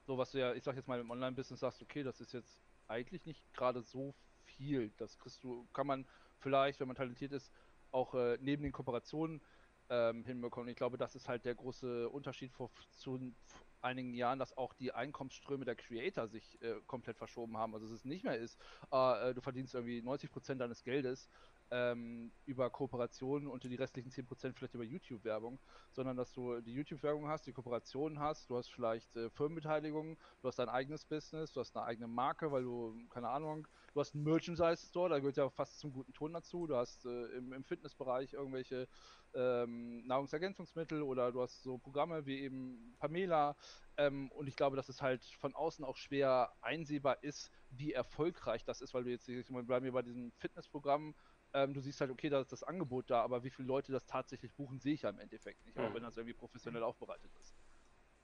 So 0.06 0.18
was 0.18 0.32
du 0.32 0.40
ja, 0.40 0.54
ich 0.54 0.64
sag 0.64 0.76
jetzt 0.76 0.90
mal 0.90 1.00
im 1.00 1.10
Online-Business 1.10 1.62
sagst, 1.62 1.82
okay, 1.82 2.04
das 2.04 2.20
ist 2.20 2.34
jetzt 2.34 2.62
eigentlich 2.88 3.26
nicht 3.26 3.54
gerade 3.54 3.82
so 3.82 4.14
viel. 4.44 4.92
Das 4.98 5.18
kriegst 5.18 5.44
du, 5.44 5.66
kann 5.74 5.88
man 5.88 6.06
vielleicht, 6.44 6.80
wenn 6.80 6.88
man 6.88 6.96
talentiert 6.96 7.32
ist, 7.32 7.52
auch 7.92 8.14
äh, 8.14 8.38
neben 8.42 8.64
den 8.64 8.72
Kooperationen 8.72 9.42
ähm, 9.90 10.24
hinbekommen. 10.26 10.70
Ich 10.70 10.76
glaube, 10.76 10.98
das 10.98 11.16
ist 11.16 11.28
halt 11.28 11.46
der 11.46 11.56
große 11.56 12.10
Unterschied 12.10 12.52
vor, 12.52 12.72
zu 12.92 13.34
einigen 13.82 14.14
Jahren, 14.14 14.40
dass 14.40 14.56
auch 14.56 14.74
die 14.74 14.94
Einkommensströme 14.94 15.66
der 15.66 15.76
Creator 15.76 16.28
sich 16.28 16.62
äh, 16.62 16.76
komplett 16.88 17.18
verschoben 17.18 17.58
haben. 17.58 17.74
Also 17.74 17.94
es 17.94 18.06
nicht 18.06 18.24
mehr 18.24 18.38
ist, 18.38 18.58
äh, 18.92 19.34
du 19.34 19.42
verdienst 19.42 19.74
irgendwie 19.74 20.00
90% 20.00 20.56
deines 20.56 20.84
Geldes 20.84 21.30
ähm, 21.74 22.32
über 22.46 22.70
Kooperationen 22.70 23.48
und 23.48 23.64
die 23.64 23.76
restlichen 23.76 24.12
10% 24.12 24.54
vielleicht 24.54 24.76
über 24.76 24.84
YouTube-Werbung, 24.84 25.60
sondern 25.92 26.16
dass 26.16 26.32
du 26.32 26.62
die 26.62 26.72
YouTube-Werbung 26.72 27.28
hast, 27.28 27.48
die 27.48 27.52
Kooperationen 27.52 28.20
hast, 28.20 28.48
du 28.50 28.58
hast 28.58 28.72
vielleicht 28.72 29.16
äh, 29.16 29.32
Firmenbeteiligung, 29.32 30.16
du 30.42 30.48
hast 30.48 30.60
dein 30.60 30.70
eigenes 30.70 31.04
Business, 31.04 31.52
du 31.52 31.62
hast 31.62 31.76
eine 31.76 31.86
eigene 31.86 32.08
Marke, 32.08 32.52
weil 32.52 32.62
du, 32.62 32.96
keine 33.10 33.30
Ahnung, 33.30 33.68
du 33.96 34.00
hast 34.00 34.14
einen 34.14 34.24
Merchandise-Store, 34.24 35.10
da 35.10 35.18
gehört 35.18 35.38
ja 35.38 35.50
fast 35.50 35.80
zum 35.80 35.92
guten 35.94 36.14
Ton 36.14 36.34
dazu, 36.34 36.68
du 36.68 36.76
hast 36.76 37.06
äh, 37.06 37.26
im, 37.38 37.54
im 37.54 37.64
Fitnessbereich 37.64 38.34
irgendwelche 38.34 38.88
ähm, 39.34 40.06
Nahrungsergänzungsmittel 40.06 41.02
oder 41.02 41.32
du 41.32 41.42
hast 41.42 41.64
so 41.64 41.80
Programme 41.80 42.26
wie 42.26 42.42
eben 42.42 42.96
Pamela. 43.00 43.56
Ähm, 43.98 44.32
und 44.32 44.48
ich 44.48 44.56
glaube, 44.56 44.76
dass 44.76 44.90
es 44.90 45.02
halt 45.02 45.24
von 45.40 45.56
außen 45.56 45.86
auch 45.86 45.98
schwer 45.98 46.52
einsehbar 46.62 47.24
ist, 47.24 47.52
wie 47.72 47.94
erfolgreich 47.94 48.64
das 48.64 48.82
ist, 48.82 48.94
weil 48.94 49.04
du 49.04 49.12
jetzt, 49.12 49.28
ich 49.28 49.48
bleiben 49.48 49.86
wir 49.86 49.92
bei 49.92 50.02
diesem 50.02 50.32
Fitnessprogramm, 50.34 51.16
ähm, 51.54 51.74
du 51.74 51.82
siehst 51.82 52.02
halt, 52.02 52.12
okay, 52.12 52.30
da 52.30 52.42
ist 52.42 52.52
das 52.52 52.64
Angebot 52.64 53.10
da, 53.10 53.22
aber 53.22 53.44
wie 53.44 53.50
viele 53.50 53.68
Leute 53.68 53.92
das 53.92 54.06
tatsächlich 54.06 54.54
buchen, 54.54 54.80
sehe 54.80 54.94
ich 54.94 55.04
ja 55.04 55.10
im 55.10 55.20
Endeffekt 55.20 55.66
nicht, 55.66 55.78
mhm. 55.78 55.86
auch 55.86 55.94
wenn 55.94 56.04
das 56.04 56.18
irgendwie 56.18 56.34
professionell 56.34 56.84
aufbereitet 56.84 57.32
ist. 57.40 57.56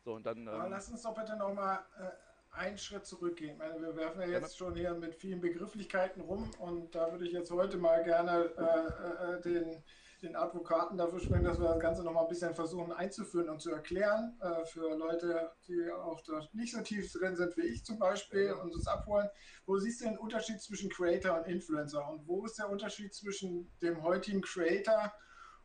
So, 0.03 0.13
und 0.13 0.25
dann. 0.25 0.39
Ähm, 0.39 0.67
lass 0.69 0.89
uns 0.89 1.03
doch 1.03 1.13
bitte 1.13 1.35
nochmal 1.35 1.79
äh, 1.99 2.57
einen 2.57 2.77
Schritt 2.77 3.05
zurückgehen. 3.05 3.57
Meine, 3.57 3.81
wir 3.81 3.95
werfen 3.95 4.21
ja 4.21 4.27
jetzt 4.27 4.53
ja. 4.53 4.65
schon 4.65 4.75
hier 4.75 4.93
mit 4.93 5.15
vielen 5.15 5.41
Begrifflichkeiten 5.41 6.21
rum 6.21 6.49
und 6.59 6.95
da 6.95 7.11
würde 7.11 7.25
ich 7.25 7.33
jetzt 7.33 7.51
heute 7.51 7.77
mal 7.77 8.03
gerne 8.03 8.51
äh, 8.57 9.37
äh, 9.37 9.41
den 9.41 9.83
den 10.21 10.35
Advokaten 10.35 10.97
dafür 10.97 11.19
sprechen, 11.19 11.45
dass 11.45 11.59
wir 11.59 11.69
das 11.69 11.79
Ganze 11.79 12.03
nochmal 12.03 12.23
ein 12.23 12.29
bisschen 12.29 12.53
versuchen 12.53 12.91
einzuführen 12.91 13.49
und 13.49 13.61
zu 13.61 13.71
erklären 13.71 14.37
äh, 14.41 14.65
für 14.65 14.95
Leute, 14.97 15.51
die 15.67 15.89
auch 15.91 16.21
dort 16.21 16.53
nicht 16.53 16.73
so 16.73 16.81
tief 16.81 17.11
drin 17.13 17.35
sind 17.35 17.55
wie 17.57 17.67
ich 17.67 17.85
zum 17.85 17.99
Beispiel 17.99 18.51
und 18.53 18.73
uns 18.73 18.87
abholen. 18.87 19.29
Wo 19.65 19.77
siehst 19.77 20.01
du 20.01 20.05
den 20.05 20.17
Unterschied 20.17 20.61
zwischen 20.61 20.89
Creator 20.89 21.37
und 21.37 21.47
Influencer 21.47 22.07
und 22.09 22.27
wo 22.27 22.45
ist 22.45 22.59
der 22.59 22.69
Unterschied 22.69 23.13
zwischen 23.13 23.71
dem 23.81 24.03
heutigen 24.03 24.41
Creator 24.41 25.13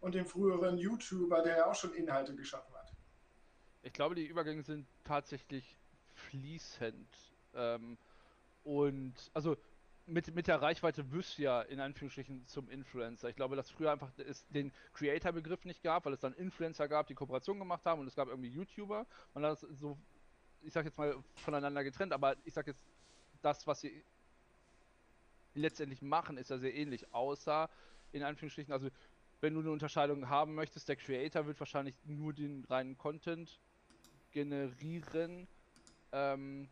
und 0.00 0.14
dem 0.14 0.26
früheren 0.26 0.78
YouTuber, 0.78 1.42
der 1.42 1.56
ja 1.58 1.66
auch 1.66 1.74
schon 1.74 1.92
Inhalte 1.94 2.34
geschaffen 2.34 2.74
hat? 2.74 2.92
Ich 3.82 3.92
glaube, 3.92 4.14
die 4.14 4.26
Übergänge 4.26 4.62
sind 4.62 4.86
tatsächlich 5.04 5.76
fließend. 6.14 7.08
Ähm, 7.54 7.98
und 8.64 9.14
also 9.34 9.56
mit, 10.06 10.34
mit 10.34 10.46
der 10.46 10.60
Reichweite 10.60 11.10
wirst 11.12 11.38
du 11.38 11.42
ja 11.42 11.62
in 11.62 11.80
Anführungsstrichen 11.80 12.46
zum 12.46 12.68
Influencer. 12.68 13.28
Ich 13.28 13.36
glaube, 13.36 13.56
dass 13.56 13.70
früher 13.70 13.92
einfach 13.92 14.10
es 14.18 14.46
den 14.48 14.72
Creator-Begriff 14.92 15.64
nicht 15.64 15.82
gab, 15.82 16.04
weil 16.04 16.12
es 16.12 16.20
dann 16.20 16.34
Influencer 16.34 16.88
gab, 16.88 17.06
die 17.06 17.14
Kooperation 17.14 17.58
gemacht 17.58 17.84
haben 17.86 18.00
und 18.00 18.06
es 18.06 18.14
gab 18.14 18.28
irgendwie 18.28 18.50
YouTuber. 18.50 19.06
Man 19.32 19.44
hat 19.44 19.52
das 19.52 19.60
so, 19.78 19.98
ich 20.62 20.72
sag 20.72 20.84
jetzt 20.84 20.98
mal, 20.98 21.16
voneinander 21.36 21.82
getrennt, 21.84 22.12
aber 22.12 22.36
ich 22.44 22.52
sag 22.52 22.66
jetzt, 22.66 22.84
das, 23.40 23.66
was 23.66 23.80
sie 23.80 24.04
letztendlich 25.54 26.02
machen, 26.02 26.36
ist 26.36 26.50
ja 26.50 26.58
sehr 26.58 26.74
ähnlich, 26.74 27.12
außer 27.12 27.68
in 28.12 28.22
Anführungsstrichen, 28.22 28.72
also 28.72 28.88
wenn 29.40 29.54
du 29.54 29.60
eine 29.60 29.70
Unterscheidung 29.70 30.28
haben 30.28 30.54
möchtest, 30.54 30.88
der 30.88 30.96
Creator 30.96 31.46
wird 31.46 31.60
wahrscheinlich 31.60 31.94
nur 32.04 32.32
den 32.32 32.64
reinen 32.64 32.96
Content 32.96 33.60
generieren. 34.30 35.46
Ähm, 36.12 36.68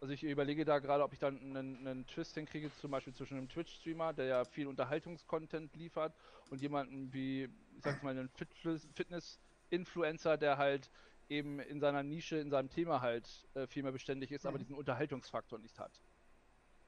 also 0.00 0.12
ich 0.12 0.22
überlege 0.22 0.64
da 0.64 0.78
gerade, 0.78 1.02
ob 1.02 1.12
ich 1.12 1.18
dann 1.18 1.38
einen, 1.38 1.86
einen 1.86 2.06
Twist 2.06 2.34
hinkriege, 2.34 2.70
zum 2.80 2.90
Beispiel 2.90 3.14
zwischen 3.14 3.38
einem 3.38 3.48
Twitch-Streamer, 3.48 4.12
der 4.12 4.26
ja 4.26 4.44
viel 4.44 4.66
Unterhaltungskontent 4.66 5.74
liefert, 5.76 6.14
und 6.50 6.60
jemanden 6.60 7.12
wie, 7.12 7.44
ich 7.76 7.82
sag's 7.82 8.02
mal, 8.02 8.10
einen 8.10 8.28
Fitness-Influencer, 8.28 10.36
der 10.36 10.58
halt 10.58 10.90
eben 11.28 11.58
in 11.60 11.80
seiner 11.80 12.02
Nische, 12.02 12.36
in 12.36 12.50
seinem 12.50 12.68
Thema 12.68 13.00
halt 13.00 13.46
äh, 13.54 13.66
viel 13.66 13.82
mehr 13.82 13.92
beständig 13.92 14.30
ist, 14.30 14.44
mhm. 14.44 14.48
aber 14.48 14.58
diesen 14.58 14.76
Unterhaltungsfaktor 14.76 15.58
nicht 15.58 15.78
hat. 15.78 16.02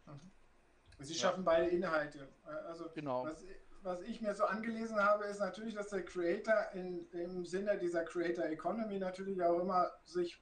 Mhm. 0.07 0.31
Sie 0.99 1.15
schaffen 1.15 1.45
ja. 1.45 1.53
beide 1.53 1.69
Inhalte. 1.69 2.29
Also 2.67 2.89
genau. 2.95 3.25
was, 3.25 3.45
was, 3.83 4.01
ich 4.03 4.21
mir 4.21 4.35
so 4.35 4.45
angelesen 4.45 4.97
habe, 4.97 5.25
ist 5.25 5.41
natürlich, 5.41 5.75
dass 5.75 5.89
der 5.89 6.05
Creator 6.05 6.71
in, 6.73 7.07
im 7.13 7.45
Sinne 7.45 7.79
dieser 7.79 8.05
Creator 8.05 8.47
Economy 8.47 8.99
natürlich 8.99 9.43
auch 9.43 9.61
immer 9.61 9.91
sich 10.05 10.41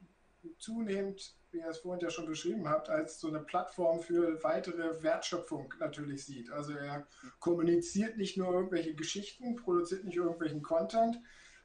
zunehmend 0.59 1.35
wie 1.55 1.61
ihr 1.61 1.69
es 1.69 1.79
vorhin 1.79 2.03
ja 2.03 2.11
schon 2.11 2.27
beschrieben 2.27 2.69
habt, 2.69 2.91
als 2.91 3.21
so 3.21 3.29
eine 3.29 3.41
Plattform 3.41 4.01
für 4.01 4.43
weitere 4.43 5.03
Wertschöpfung 5.03 5.73
natürlich 5.79 6.25
sieht. 6.27 6.51
Also 6.51 6.73
er 6.73 7.07
kommuniziert 7.39 8.17
nicht 8.17 8.37
nur 8.37 8.53
irgendwelche 8.53 8.95
Geschichten, 8.95 9.57
produziert 9.57 10.05
nicht 10.05 10.17
irgendwelchen 10.17 10.63
Content, 10.63 11.19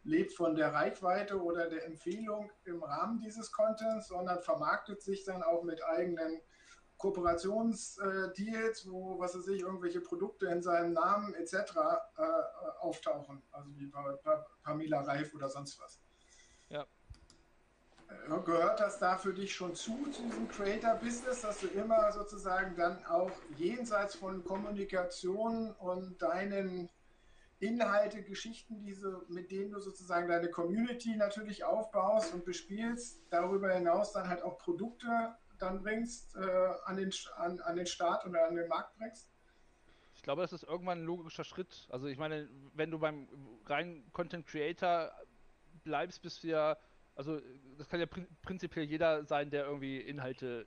lebt 0.03 0.33
von 0.33 0.55
der 0.55 0.73
Reichweite 0.73 1.41
oder 1.41 1.67
der 1.67 1.85
Empfehlung 1.85 2.51
im 2.65 2.83
Rahmen 2.83 3.19
dieses 3.19 3.51
Contents, 3.51 4.07
sondern 4.07 4.41
vermarktet 4.41 5.01
sich 5.01 5.25
dann 5.25 5.43
auch 5.43 5.63
mit 5.63 5.83
eigenen 5.83 6.39
Kooperationsdeals, 6.97 8.89
wo, 8.89 9.19
was 9.19 9.35
weiß 9.35 9.47
ich, 9.47 9.61
irgendwelche 9.61 10.01
Produkte 10.01 10.47
in 10.47 10.61
seinem 10.61 10.93
Namen 10.93 11.33
etc. 11.33 11.53
Äh, 11.53 12.21
auftauchen, 12.81 13.41
also 13.51 13.69
wie 13.77 13.87
bei 13.87 14.17
Pamela 14.63 15.01
Reif 15.01 15.33
oder 15.33 15.49
sonst 15.49 15.79
was. 15.79 15.99
Ja, 16.67 16.85
gehört 18.45 18.79
das 18.79 18.99
da 18.99 19.17
für 19.17 19.33
dich 19.33 19.53
schon 19.53 19.75
zu, 19.75 20.09
zu 20.11 20.23
diesem 20.23 20.47
Creator-Business, 20.47 21.41
dass 21.41 21.59
du 21.59 21.67
immer 21.67 22.11
sozusagen 22.11 22.75
dann 22.75 23.03
auch 23.05 23.31
jenseits 23.57 24.15
von 24.15 24.43
Kommunikation 24.43 25.71
und 25.73 26.21
deinen 26.21 26.89
Inhalte, 27.59 28.23
Geschichten, 28.23 28.79
diese, 28.79 29.21
mit 29.27 29.51
denen 29.51 29.71
du 29.71 29.79
sozusagen 29.79 30.27
deine 30.29 30.49
Community 30.49 31.15
natürlich 31.15 31.63
aufbaust 31.63 32.33
und 32.33 32.45
bespielst, 32.45 33.21
darüber 33.29 33.73
hinaus 33.73 34.13
dann 34.13 34.29
halt 34.29 34.41
auch 34.43 34.57
Produkte 34.57 35.35
dann 35.59 35.83
bringst, 35.83 36.35
äh, 36.37 36.73
an, 36.85 36.95
den, 36.95 37.11
an, 37.35 37.59
an 37.59 37.75
den 37.75 37.85
Start 37.85 38.25
oder 38.25 38.47
an 38.47 38.55
den 38.55 38.67
Markt 38.69 38.97
bringst? 38.97 39.29
Ich 40.15 40.23
glaube, 40.23 40.41
das 40.41 40.53
ist 40.53 40.63
irgendwann 40.63 40.99
ein 40.99 41.05
logischer 41.05 41.43
Schritt. 41.43 41.87
Also 41.89 42.07
ich 42.07 42.17
meine, 42.17 42.49
wenn 42.73 42.91
du 42.91 42.99
beim 42.99 43.27
reinen 43.65 44.09
Content 44.13 44.47
Creator 44.47 45.11
bleibst, 45.83 46.21
bist 46.21 46.43
du 46.43 46.47
ja 46.47 46.77
also 47.19 47.41
das 47.77 47.89
kann 47.89 47.99
ja 47.99 48.05
prin 48.05 48.25
prinzipiell 48.43 48.85
jeder 48.85 49.25
sein, 49.25 49.49
der 49.49 49.65
irgendwie 49.65 49.97
Inhalte 49.99 50.65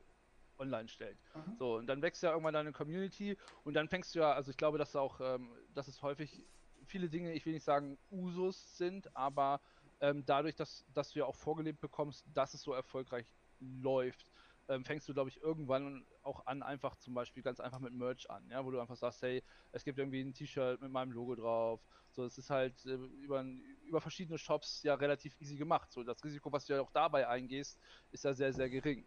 online 0.59 0.87
stellt. 0.87 1.16
Mhm. 1.35 1.56
So, 1.59 1.76
und 1.76 1.87
dann 1.87 2.02
wächst 2.02 2.23
ja 2.23 2.30
irgendwann 2.30 2.52
deine 2.52 2.73
Community 2.73 3.38
und 3.64 3.73
dann 3.73 3.88
fängst 3.88 4.14
du 4.14 4.18
ja, 4.18 4.35
also 4.35 4.50
ich 4.50 4.59
glaube, 4.59 4.76
dass 4.76 4.94
auch, 4.94 5.18
ähm, 5.23 5.49
dass 5.73 5.88
es 5.88 6.02
häufig 6.02 6.44
viele 6.85 7.09
Dinge, 7.09 7.32
ich 7.32 7.47
will 7.47 7.54
nicht 7.54 7.64
sagen 7.64 7.97
Usus 8.11 8.76
sind, 8.76 9.16
aber 9.16 9.62
ähm, 10.00 10.25
dadurch, 10.26 10.54
dass, 10.54 10.85
dass 10.92 11.12
du 11.12 11.21
ja 11.21 11.25
auch 11.25 11.37
vorgelebt 11.37 11.80
bekommst, 11.80 12.26
dass 12.35 12.52
es 12.52 12.61
so 12.61 12.75
erfolgreich 12.75 13.32
läuft, 13.59 14.26
ähm, 14.69 14.85
fängst 14.85 15.09
du, 15.09 15.14
glaube 15.14 15.31
ich, 15.31 15.40
irgendwann 15.40 16.07
auch 16.23 16.47
an, 16.47 16.62
einfach 16.62 16.97
zum 16.97 17.14
Beispiel 17.14 17.42
ganz 17.42 17.61
einfach 17.61 17.81
mit 17.81 17.92
Merch 17.92 18.31
an, 18.31 18.49
ja, 18.50 18.64
wo 18.64 18.71
du 18.71 18.81
einfach 18.81 18.97
sagst, 18.97 19.23
hey, 19.23 19.42
es 19.73 19.85
gibt 19.85 19.99
irgendwie 19.99 20.21
ein 20.21 20.35
T-Shirt 20.35 20.81
mit 20.81 20.90
meinem 20.90 21.12
Logo 21.12 21.35
drauf. 21.35 21.81
So, 22.11 22.25
es 22.25 22.38
ist 22.38 22.50
halt 22.50 22.85
äh, 22.85 22.95
über, 22.95 23.45
über 23.85 24.00
verschiedene 24.00 24.38
Shops 24.38 24.83
ja 24.83 24.95
relativ 24.95 25.35
easy 25.40 25.57
gemacht. 25.57 25.90
So, 25.90 26.02
das 26.04 26.23
Risiko, 26.25 26.52
was 26.52 26.66
du 26.66 26.75
ja 26.75 26.83
auch 26.83 26.90
dabei 26.92 27.26
eingehst, 27.26 27.81
ist 28.11 28.25
ja 28.25 28.35
sehr, 28.35 28.52
sehr 28.52 28.69
gering. 28.69 29.07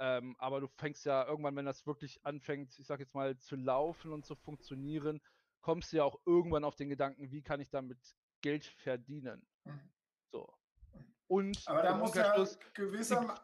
Ähm, 0.00 0.34
aber 0.38 0.60
du 0.60 0.66
fängst 0.66 1.04
ja 1.04 1.26
irgendwann, 1.26 1.56
wenn 1.56 1.66
das 1.66 1.86
wirklich 1.86 2.24
anfängt, 2.24 2.78
ich 2.78 2.86
sag 2.86 3.00
jetzt 3.00 3.14
mal, 3.14 3.38
zu 3.38 3.56
laufen 3.56 4.12
und 4.12 4.24
zu 4.24 4.34
funktionieren, 4.34 5.20
kommst 5.60 5.92
du 5.92 5.98
ja 5.98 6.04
auch 6.04 6.18
irgendwann 6.26 6.64
auf 6.64 6.74
den 6.74 6.88
Gedanken, 6.88 7.30
wie 7.30 7.42
kann 7.42 7.60
ich 7.60 7.70
damit 7.70 7.98
Geld 8.40 8.64
verdienen. 8.64 9.46
Mhm. 9.64 9.90
So. 10.32 10.52
Und 11.26 11.62
aber 11.68 11.82
da 11.82 11.96
muss 11.96 12.14
ja 12.14 12.34
gewisser 12.74 13.38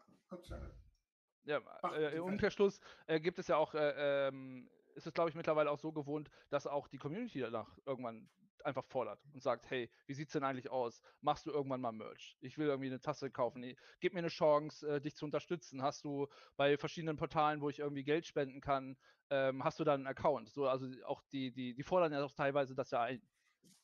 ja, 1.46 1.60
äh, 1.94 2.16
im 2.16 2.24
Umkehrschluss 2.24 2.80
äh, 3.06 3.20
gibt 3.20 3.38
es 3.38 3.48
ja 3.48 3.56
auch, 3.56 3.74
äh, 3.74 4.28
ähm, 4.28 4.68
ist 4.94 5.06
es 5.06 5.12
glaube 5.12 5.30
ich 5.30 5.36
mittlerweile 5.36 5.70
auch 5.70 5.78
so 5.78 5.92
gewohnt, 5.92 6.30
dass 6.50 6.66
auch 6.66 6.88
die 6.88 6.98
Community 6.98 7.40
danach 7.40 7.78
irgendwann 7.86 8.28
einfach 8.66 8.84
fordert 8.84 9.20
und 9.32 9.42
sagt, 9.42 9.70
hey, 9.70 9.88
wie 10.06 10.14
sieht's 10.14 10.32
denn 10.32 10.42
eigentlich 10.42 10.70
aus? 10.70 11.00
Machst 11.20 11.46
du 11.46 11.52
irgendwann 11.52 11.80
mal 11.80 11.92
Merch? 11.92 12.36
Ich 12.40 12.58
will 12.58 12.66
irgendwie 12.66 12.88
eine 12.88 13.00
Tasse 13.00 13.30
kaufen. 13.30 13.64
Gib 14.00 14.12
mir 14.12 14.18
eine 14.18 14.28
Chance, 14.28 14.96
äh, 14.96 15.00
dich 15.00 15.14
zu 15.16 15.24
unterstützen. 15.24 15.82
Hast 15.82 16.04
du 16.04 16.26
bei 16.56 16.76
verschiedenen 16.76 17.16
Portalen, 17.16 17.60
wo 17.60 17.70
ich 17.70 17.78
irgendwie 17.78 18.04
Geld 18.04 18.26
spenden 18.26 18.60
kann, 18.60 18.96
ähm, 19.30 19.64
hast 19.64 19.78
du 19.78 19.84
dann 19.84 20.00
einen 20.00 20.06
Account? 20.08 20.50
So, 20.50 20.68
also 20.68 20.86
auch 21.04 21.22
die, 21.32 21.52
die, 21.52 21.74
die 21.74 21.82
fordern 21.82 22.12
ja 22.12 22.24
auch 22.24 22.34
teilweise 22.34 22.74
das 22.74 22.90
ja 22.90 23.02
ein. 23.02 23.22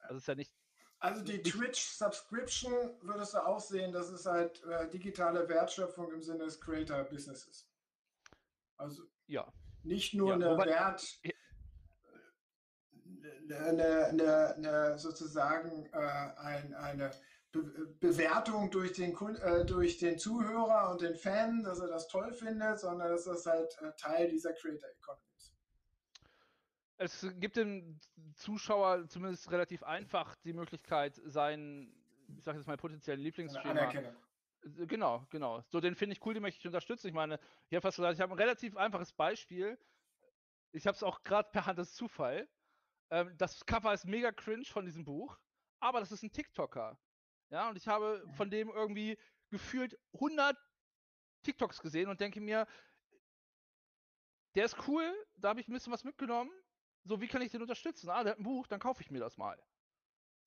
Das 0.09 0.17
ist 0.17 0.29
ja 0.29 0.35
nicht 0.35 0.53
also 1.03 1.21
die 1.21 1.43
Twitch-Subscription 1.43 2.73
würdest 3.01 3.35
du 3.35 3.45
auch 3.45 3.59
sehen, 3.59 3.93
das 3.93 4.09
ist 4.11 4.25
halt 4.25 4.63
äh, 4.65 4.89
digitale 4.89 5.49
Wertschöpfung 5.49 6.13
im 6.13 6.23
Sinne 6.23 6.45
des 6.45 6.61
Creator-Businesses. 6.61 7.69
Also 8.77 9.03
ja. 9.27 9.53
nicht 9.83 10.15
nur 10.15 10.29
ja, 10.29 10.35
eine 10.37 10.57
Wert, 10.59 11.19
äh, 11.25 11.33
eine, 13.53 14.07
eine, 14.07 14.55
eine 14.55 14.99
sozusagen 14.99 15.87
äh, 15.93 15.99
ein, 16.37 16.73
eine 16.75 17.11
Be 17.51 17.63
Bewertung 17.99 18.71
durch 18.71 18.93
den, 18.93 19.15
äh, 19.43 19.65
durch 19.67 19.99
den 19.99 20.19
Zuhörer 20.19 20.93
und 20.93 21.03
den 21.03 21.17
Fan, 21.17 21.65
dass 21.65 21.81
er 21.81 21.89
das 21.89 22.07
toll 22.07 22.33
findet, 22.33 22.79
sondern 22.79 23.11
dass 23.11 23.25
das 23.25 23.45
halt 23.45 23.77
äh, 23.83 23.91
Teil 23.99 24.31
dieser 24.31 24.53
Creator 24.53 24.89
Economy 24.89 25.32
es 27.03 27.27
gibt 27.39 27.57
dem 27.57 27.99
Zuschauer 28.35 29.09
zumindest 29.09 29.51
relativ 29.51 29.83
einfach 29.83 30.37
die 30.37 30.53
Möglichkeit, 30.53 31.21
seinen, 31.25 31.93
ich 32.37 32.45
sag 32.45 32.57
jetzt 32.57 32.67
mal, 32.67 32.77
potenziellen 32.77 33.21
Lieblingsstreamer. 33.21 33.93
Genau, 34.87 35.27
genau. 35.31 35.65
So, 35.71 35.81
den 35.81 35.97
finde 35.97 36.15
ich 36.15 36.25
cool, 36.25 36.35
den 36.35 36.43
möchte 36.43 36.61
ich 36.61 36.67
unterstützen. 36.67 37.09
Ich 37.09 37.15
meine, 37.15 37.41
ich 37.69 37.75
habe 37.75 37.83
fast 37.83 37.97
gesagt, 37.97 38.15
ich 38.15 38.21
habe 38.21 38.33
ein 38.33 38.39
relativ 38.39 38.77
einfaches 38.77 39.13
Beispiel. 39.13 39.77
Ich 40.71 40.87
habe 40.87 40.95
es 40.95 41.03
auch 41.03 41.25
gerade 41.25 41.51
per 41.51 41.67
Hand 41.67 41.79
des 41.79 41.95
Zufall. 41.95 42.49
Ähm, 43.11 43.35
das 43.37 43.67
Cover 43.67 43.93
ist 43.93 44.07
mega 44.07 44.31
cringe 44.31 44.65
von 44.65 44.85
diesem 44.85 45.05
Buch, 45.05 45.37
aber 45.81 45.99
das 45.99 46.13
ist 46.13 46.23
ein 46.23 46.31
TikToker. 46.31 46.97
Ja, 47.51 47.69
und 47.69 47.77
ich 47.77 47.89
habe 47.89 48.25
von 48.37 48.51
dem 48.51 48.71
irgendwie 48.71 49.19
gefühlt 49.51 49.99
100 50.15 50.57
TikToks 51.43 51.83
gesehen 51.83 52.09
und 52.09 52.21
denke 52.21 52.41
mir, 52.41 52.67
der 54.55 54.67
ist 54.67 54.77
cool, 54.87 55.13
da 55.37 55.49
habe 55.49 55.61
ich 55.61 55.67
ein 55.67 55.73
bisschen 55.73 55.93
was 55.93 56.05
mitgenommen 56.05 56.53
so, 57.05 57.21
wie 57.21 57.29
kann 57.29 57.43
ich 57.43 57.51
den 57.51 57.63
unterstützen? 57.63 58.11
Ah, 58.11 58.23
der 58.23 58.33
hat 58.33 58.39
ein 58.39 58.45
Buch, 58.45 58.67
dann 58.67 58.81
kaufe 58.81 59.03
ich 59.03 59.11
mir 59.11 59.21
das 59.21 59.37
mal. 59.37 59.59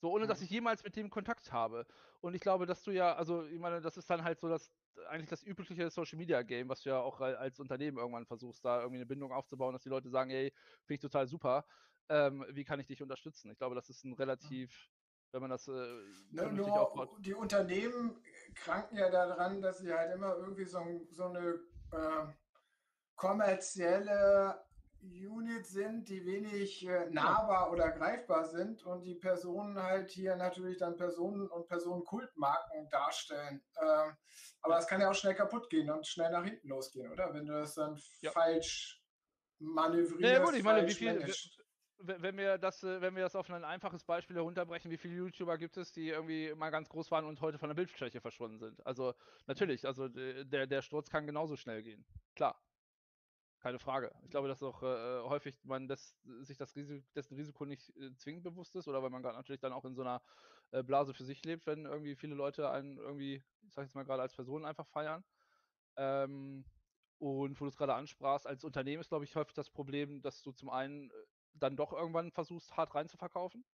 So, 0.02 0.12
ohne 0.12 0.28
dass 0.28 0.40
mhm. 0.40 0.46
ich 0.46 0.52
jemals 0.52 0.84
mit 0.84 0.96
dem 0.96 1.10
Kontakt 1.10 1.52
habe. 1.52 1.86
Und 2.22 2.34
ich 2.34 2.42
glaube, 2.42 2.66
dass 2.66 2.84
du 2.84 2.92
ja, 2.92 3.16
also, 3.16 3.46
ich 3.46 3.60
meine, 3.60 3.82
das 3.82 3.98
ist 3.98 4.10
dann 4.10 4.24
halt 4.24 4.40
so 4.40 4.50
das, 4.50 4.72
eigentlich 5.10 5.30
das 5.30 5.44
übliche 5.44 5.90
Social 5.90 6.18
Media 6.18 6.42
Game, 6.44 6.70
was 6.70 6.82
du 6.82 6.90
ja 6.90 7.00
auch 7.00 7.22
als 7.22 7.60
Unternehmen 7.60 7.98
irgendwann 7.98 8.26
versuchst, 8.26 8.64
da 8.64 8.80
irgendwie 8.80 8.98
eine 8.98 9.06
Bindung 9.06 9.32
aufzubauen, 9.32 9.74
dass 9.74 9.84
die 9.84 9.90
Leute 9.90 10.10
sagen, 10.10 10.30
ey, 10.32 10.52
finde 10.86 10.94
ich 10.96 11.00
total 11.00 11.28
super. 11.28 11.66
Ähm, 12.10 12.46
wie 12.50 12.64
kann 12.64 12.80
ich 12.80 12.88
dich 12.88 13.02
unterstützen? 13.02 13.52
Ich 13.52 13.58
glaube, 13.58 13.76
das 13.76 13.90
ist 13.90 14.04
ein 14.04 14.14
relativ, 14.14 14.92
wenn 15.32 15.42
man 15.42 15.50
das 15.50 15.68
äh, 15.68 15.72
ne, 15.72 16.52
nur 16.54 16.72
aufbaut. 16.80 17.10
Die 17.20 17.34
Unternehmen 17.34 18.22
kranken 18.54 18.98
ja 18.98 19.10
daran, 19.10 19.62
dass 19.62 19.80
sie 19.80 19.92
halt 19.92 20.14
immer 20.14 20.36
irgendwie 20.36 20.66
so, 20.66 20.80
so 21.10 21.26
eine 21.26 21.60
äh, 21.92 22.28
kommerzielle 23.16 24.65
Units 25.06 25.70
sind, 25.70 26.10
die 26.10 26.26
wenig 26.26 26.88
äh, 26.88 27.10
nahbar 27.10 27.72
oder 27.72 27.92
greifbar 27.92 28.46
sind 28.46 28.84
und 28.84 29.04
die 29.04 29.16
Personen 29.16 29.82
halt 29.82 30.12
hier 30.12 30.36
natürlich 30.36 30.78
dann 30.78 30.96
Personen 30.96 31.48
und 31.48 31.68
Personenkultmarken 31.68 32.90
darstellen. 32.90 33.64
Ähm, 33.82 34.16
aber 34.62 34.78
es 34.78 34.88
kann 34.88 35.02
ja 35.02 35.10
auch 35.10 35.16
schnell 35.16 35.36
kaputt 35.36 35.70
gehen 35.70 35.90
und 35.90 36.08
schnell 36.08 36.32
nach 36.32 36.44
hinten 36.44 36.68
losgehen, 36.68 37.12
oder? 37.12 37.34
Wenn 37.34 37.46
du 37.46 37.54
das 37.54 37.76
dann 37.76 38.00
ja. 38.22 38.32
falsch 38.32 39.02
manövrierst. 39.60 40.22
Ja, 40.22 40.44
gut, 40.44 40.56
ich 40.56 40.64
meine, 40.64 40.88
wie 40.88 40.94
viel, 40.94 41.26
wenn 42.00 42.38
wir 42.38 42.58
das, 42.58 42.84
äh, 42.84 43.02
wenn 43.02 43.16
wir 43.16 43.24
das 43.24 43.36
auf 43.36 43.50
ein 43.50 43.64
einfaches 43.64 44.04
Beispiel 44.04 44.36
herunterbrechen, 44.36 44.92
wie 44.92 44.98
viele 44.98 45.16
YouTuber 45.16 45.58
gibt 45.58 45.78
es, 45.78 45.92
die 45.92 46.10
irgendwie 46.10 46.54
mal 46.56 46.70
ganz 46.70 46.90
groß 46.90 47.12
waren 47.12 47.26
und 47.26 47.42
heute 47.42 47.58
von 47.58 47.70
der 47.70 47.76
Bildfläche 47.76 48.22
verschwunden 48.22 48.60
sind? 48.60 48.86
Also 48.86 49.14
natürlich, 49.48 49.86
also 49.86 50.08
der, 50.08 50.68
der 50.68 50.82
Sturz 50.82 51.10
kann 51.10 51.26
genauso 51.26 51.56
schnell 51.56 51.84
gehen. 51.84 52.06
Klar. 52.36 52.60
Keine 53.66 53.80
Frage. 53.80 54.12
Ich 54.22 54.30
glaube, 54.30 54.48
dass 54.48 54.62
auch 54.62 54.84
äh, 54.84 55.22
häufig 55.24 55.56
man 55.64 55.88
das, 55.88 56.20
sich 56.42 56.56
das 56.56 56.76
Risiko, 56.76 57.04
dessen 57.16 57.36
Risiko 57.36 57.66
nicht 57.66 57.90
äh, 57.98 58.16
zwingend 58.16 58.44
bewusst 58.44 58.76
ist 58.76 58.88
oder 58.88 59.02
weil 59.02 59.10
man 59.10 59.24
gerade 59.24 59.36
natürlich 59.36 59.60
dann 59.60 59.74
auch 59.74 59.86
in 59.86 59.96
so 59.96 60.04
einer 60.04 60.22
äh, 60.70 60.84
Blase 60.84 61.16
für 61.16 61.24
sich 61.24 61.44
lebt, 61.44 61.66
wenn 61.66 61.86
irgendwie 61.86 62.16
viele 62.16 62.36
Leute 62.36 62.70
einen 62.70 63.00
irgendwie, 63.00 63.44
ich 63.64 63.74
sag 63.74 63.86
jetzt 63.86 63.96
mal 63.96 64.06
gerade 64.06 64.22
als 64.22 64.36
Person 64.36 64.66
einfach 64.66 64.86
feiern. 64.86 65.24
Ähm, 65.98 66.64
und 67.18 67.60
wo 67.60 67.66
du 67.66 67.70
es 67.70 67.76
gerade 67.76 67.96
ansprachst, 67.96 68.46
als 68.46 68.64
Unternehmen 68.64 69.02
ist, 69.02 69.10
glaube 69.10 69.26
ich, 69.26 69.36
häufig 69.36 69.56
das 69.56 69.72
Problem, 69.72 70.22
dass 70.22 70.44
du 70.44 70.52
zum 70.52 70.70
einen 70.70 71.10
äh, 71.10 71.14
dann 71.56 71.76
doch 71.76 71.92
irgendwann 71.92 72.32
versuchst, 72.32 72.78
hart 72.78 72.94
rein 72.94 73.10
zu 73.10 73.18
verkaufen. 73.18 73.66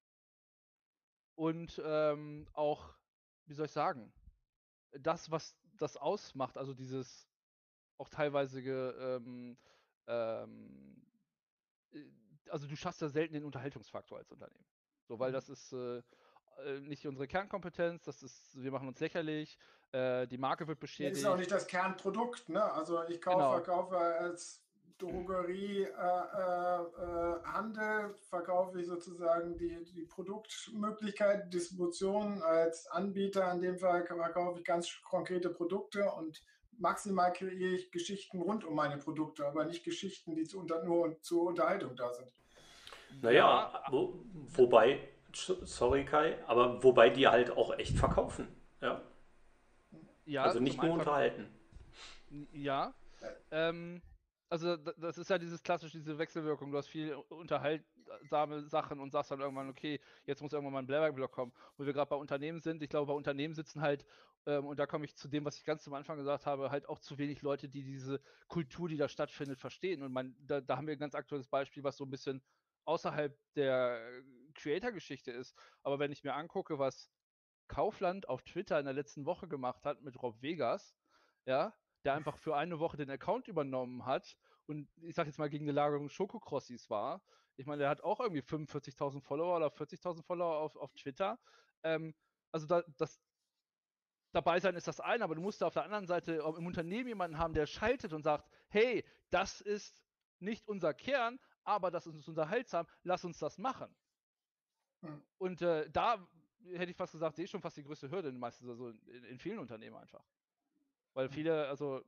Und 1.35 1.81
ähm, 1.83 2.47
auch, 2.53 2.95
wie 3.45 3.55
soll 3.55 3.65
ich 3.65 3.73
sagen, 3.73 4.13
das, 4.93 5.31
was 5.31 5.57
das 5.75 5.97
ausmacht, 5.97 6.57
also 6.57 6.73
dieses 6.73 7.27
auch 7.97 8.09
teilweise 8.09 8.61
ähm, 8.61 9.57
ähm, 10.07 11.05
äh, 11.93 11.99
also 12.49 12.67
du 12.67 12.75
schaffst 12.75 13.01
ja 13.01 13.09
selten 13.09 13.33
den 13.33 13.45
Unterhaltungsfaktor 13.45 14.17
als 14.17 14.31
Unternehmen. 14.31 14.65
So, 15.07 15.19
weil 15.19 15.29
mhm. 15.29 15.33
das 15.33 15.49
ist 15.49 15.73
äh, 15.73 16.01
äh, 16.65 16.79
nicht 16.81 17.05
unsere 17.07 17.27
Kernkompetenz, 17.27 18.03
das 18.03 18.23
ist, 18.23 18.61
wir 18.61 18.71
machen 18.71 18.87
uns 18.87 18.99
lächerlich, 18.99 19.57
äh, 19.91 20.27
die 20.27 20.37
Marke 20.37 20.67
wird 20.67 20.79
beschädigt. 20.79 21.15
Das 21.15 21.19
ist 21.19 21.25
auch 21.25 21.37
nicht 21.37 21.51
das 21.51 21.67
Kernprodukt, 21.67 22.49
ne? 22.49 22.63
Also 22.63 23.03
ich 23.07 23.21
kaufe, 23.21 23.37
genau. 23.37 23.51
verkaufe 23.51 23.97
als 23.97 24.63
Drogerie, 25.01 25.83
äh, 25.83 25.87
äh, 25.87 27.43
Handel, 27.43 28.13
verkaufe 28.29 28.79
ich 28.79 28.87
sozusagen 28.87 29.57
die, 29.57 29.83
die 29.85 30.05
Produktmöglichkeit, 30.05 31.51
Distribution 31.51 32.41
als 32.43 32.87
Anbieter. 32.87 33.51
In 33.51 33.61
dem 33.61 33.79
Fall 33.79 34.05
verkaufe 34.05 34.59
ich 34.59 34.65
ganz 34.65 35.01
konkrete 35.03 35.49
Produkte 35.49 36.11
und 36.11 36.43
maximal 36.81 37.31
kreiere 37.31 37.75
ich 37.75 37.91
Geschichten 37.91 38.41
rund 38.41 38.65
um 38.65 38.75
meine 38.75 38.97
Produkte, 38.97 39.45
aber 39.45 39.65
nicht 39.65 39.83
Geschichten, 39.83 40.35
die 40.35 40.43
zu 40.43 40.59
unter, 40.59 40.83
nur 40.83 41.21
zur 41.21 41.43
Unterhaltung 41.43 41.95
da 41.95 42.11
sind. 42.13 42.27
Naja, 43.21 43.83
wo, 43.89 44.23
wobei, 44.33 45.09
sorry 45.33 46.05
Kai, 46.05 46.37
aber 46.47 46.83
wobei 46.83 47.09
die 47.09 47.27
halt 47.27 47.51
auch 47.51 47.77
echt 47.77 47.97
verkaufen. 47.97 48.47
Ja. 48.81 49.01
ja 50.25 50.43
also 50.43 50.59
nicht 50.59 50.81
nur 50.81 50.93
unterhalten. 50.93 51.47
Ja. 52.53 52.93
Ähm, 53.51 54.01
also 54.51 54.75
das 54.75 55.17
ist 55.17 55.29
ja 55.29 55.37
dieses 55.37 55.63
klassische, 55.63 55.97
diese 55.97 56.17
Wechselwirkung. 56.17 56.71
Du 56.71 56.77
hast 56.77 56.89
viel 56.89 57.13
unterhaltsame 57.29 58.67
Sachen 58.67 58.99
und 58.99 59.11
sagst 59.11 59.31
dann 59.31 59.39
irgendwann, 59.39 59.69
okay, 59.69 60.01
jetzt 60.25 60.41
muss 60.41 60.51
irgendwann 60.51 60.73
mal 60.73 60.79
ein 60.79 60.87
Blairback-Block 60.87 61.31
kommen. 61.31 61.53
Wo 61.77 61.85
wir 61.85 61.93
gerade 61.93 62.09
bei 62.09 62.17
Unternehmen 62.17 62.59
sind, 62.59 62.83
ich 62.83 62.89
glaube, 62.89 63.07
bei 63.07 63.13
Unternehmen 63.13 63.53
sitzen 63.53 63.81
halt 63.81 64.05
ähm, 64.45 64.65
und 64.65 64.77
da 64.77 64.87
komme 64.87 65.05
ich 65.05 65.15
zu 65.15 65.29
dem, 65.29 65.45
was 65.45 65.57
ich 65.57 65.63
ganz 65.63 65.83
zum 65.83 65.93
Anfang 65.93 66.17
gesagt 66.17 66.45
habe, 66.45 66.69
halt 66.69 66.89
auch 66.89 66.99
zu 66.99 67.17
wenig 67.17 67.41
Leute, 67.41 67.69
die 67.69 67.83
diese 67.83 68.21
Kultur, 68.49 68.89
die 68.89 68.97
da 68.97 69.07
stattfindet, 69.07 69.57
verstehen. 69.57 70.03
Und 70.03 70.11
man, 70.11 70.35
da, 70.41 70.59
da 70.59 70.75
haben 70.75 70.87
wir 70.87 70.95
ein 70.95 70.99
ganz 70.99 71.15
aktuelles 71.15 71.47
Beispiel, 71.47 71.83
was 71.83 71.95
so 71.95 72.03
ein 72.03 72.09
bisschen 72.09 72.43
außerhalb 72.83 73.37
der 73.55 74.21
Creator-Geschichte 74.55 75.31
ist. 75.31 75.55
Aber 75.81 75.97
wenn 75.99 76.11
ich 76.11 76.25
mir 76.25 76.33
angucke, 76.33 76.77
was 76.77 77.09
Kaufland 77.69 78.27
auf 78.27 78.43
Twitter 78.43 78.79
in 78.79 78.85
der 78.85 78.93
letzten 78.93 79.25
Woche 79.25 79.47
gemacht 79.47 79.85
hat 79.85 80.01
mit 80.01 80.21
Rob 80.21 80.41
Vegas, 80.41 80.97
ja, 81.45 81.73
der 82.03 82.13
einfach 82.13 82.37
für 82.37 82.55
eine 82.55 82.79
Woche 82.79 82.97
den 82.97 83.09
Account 83.09 83.47
übernommen 83.47 84.05
hat 84.05 84.37
und 84.67 84.89
ich 85.01 85.15
sag 85.15 85.27
jetzt 85.27 85.39
mal 85.39 85.49
gegen 85.49 85.65
eine 85.65 85.73
Lagerung 85.73 86.09
Schokokrossis 86.09 86.89
war. 86.89 87.21
Ich 87.57 87.65
meine, 87.65 87.79
der 87.79 87.89
hat 87.89 88.01
auch 88.01 88.19
irgendwie 88.19 88.41
45.000 88.41 89.21
Follower 89.21 89.57
oder 89.57 89.67
40.000 89.67 90.23
Follower 90.23 90.57
auf, 90.57 90.75
auf 90.75 90.93
Twitter. 90.93 91.39
Ähm, 91.83 92.15
also 92.51 92.65
da, 92.65 92.83
das, 92.97 93.21
dabei 94.31 94.59
sein 94.59 94.75
ist 94.75 94.87
das 94.87 94.99
eine, 94.99 95.23
aber 95.23 95.35
du 95.35 95.41
musst 95.41 95.61
da 95.61 95.67
auf 95.67 95.73
der 95.73 95.83
anderen 95.83 96.07
Seite 96.07 96.35
im 96.57 96.65
Unternehmen 96.65 97.07
jemanden 97.07 97.37
haben, 97.37 97.53
der 97.53 97.65
schaltet 97.65 98.13
und 98.13 98.23
sagt, 98.23 98.49
hey, 98.69 99.05
das 99.29 99.61
ist 99.61 100.03
nicht 100.39 100.67
unser 100.67 100.93
Kern, 100.93 101.39
aber 101.63 101.91
das 101.91 102.07
ist 102.07 102.27
unterhaltsam, 102.27 102.87
lass 103.03 103.23
uns 103.23 103.37
das 103.37 103.57
machen. 103.57 103.95
Hm. 105.01 105.23
Und 105.37 105.61
äh, 105.61 105.89
da 105.91 106.27
hätte 106.73 106.91
ich 106.91 106.97
fast 106.97 107.13
gesagt, 107.13 107.35
sehe 107.35 107.45
ich 107.45 107.51
schon 107.51 107.61
fast 107.61 107.77
die 107.77 107.83
größte 107.83 108.09
Hürde 108.09 108.31
meistens 108.31 108.69
also 108.69 108.89
in, 108.89 109.23
in, 109.25 109.39
vielen 109.39 109.59
Unternehmen 109.59 109.95
einfach. 109.95 110.23
Weil 111.13 111.27
hm. 111.27 111.33
viele, 111.33 111.67
also 111.67 112.01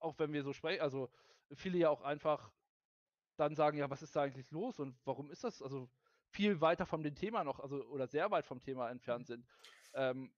auch 0.00 0.18
wenn 0.18 0.32
wir 0.32 0.42
so 0.42 0.52
sprechen, 0.52 0.82
also 0.82 1.10
viele 1.54 1.78
ja 1.78 1.90
auch 1.90 2.02
einfach 2.02 2.50
dann 3.36 3.54
sagen, 3.54 3.78
ja, 3.78 3.88
was 3.90 4.02
ist 4.02 4.14
da 4.16 4.22
eigentlich 4.22 4.50
los 4.50 4.78
und 4.78 4.96
warum 5.04 5.30
ist 5.30 5.44
das, 5.44 5.62
also 5.62 5.88
viel 6.30 6.60
weiter 6.60 6.86
von 6.86 7.02
dem 7.02 7.14
Thema 7.14 7.44
noch, 7.44 7.60
also 7.60 7.84
oder 7.86 8.06
sehr 8.06 8.30
weit 8.30 8.46
vom 8.46 8.60
Thema 8.60 8.90
entfernt 8.90 9.28
hm. 9.28 9.36
sind. 9.36 9.46
Ähm, 9.94 10.32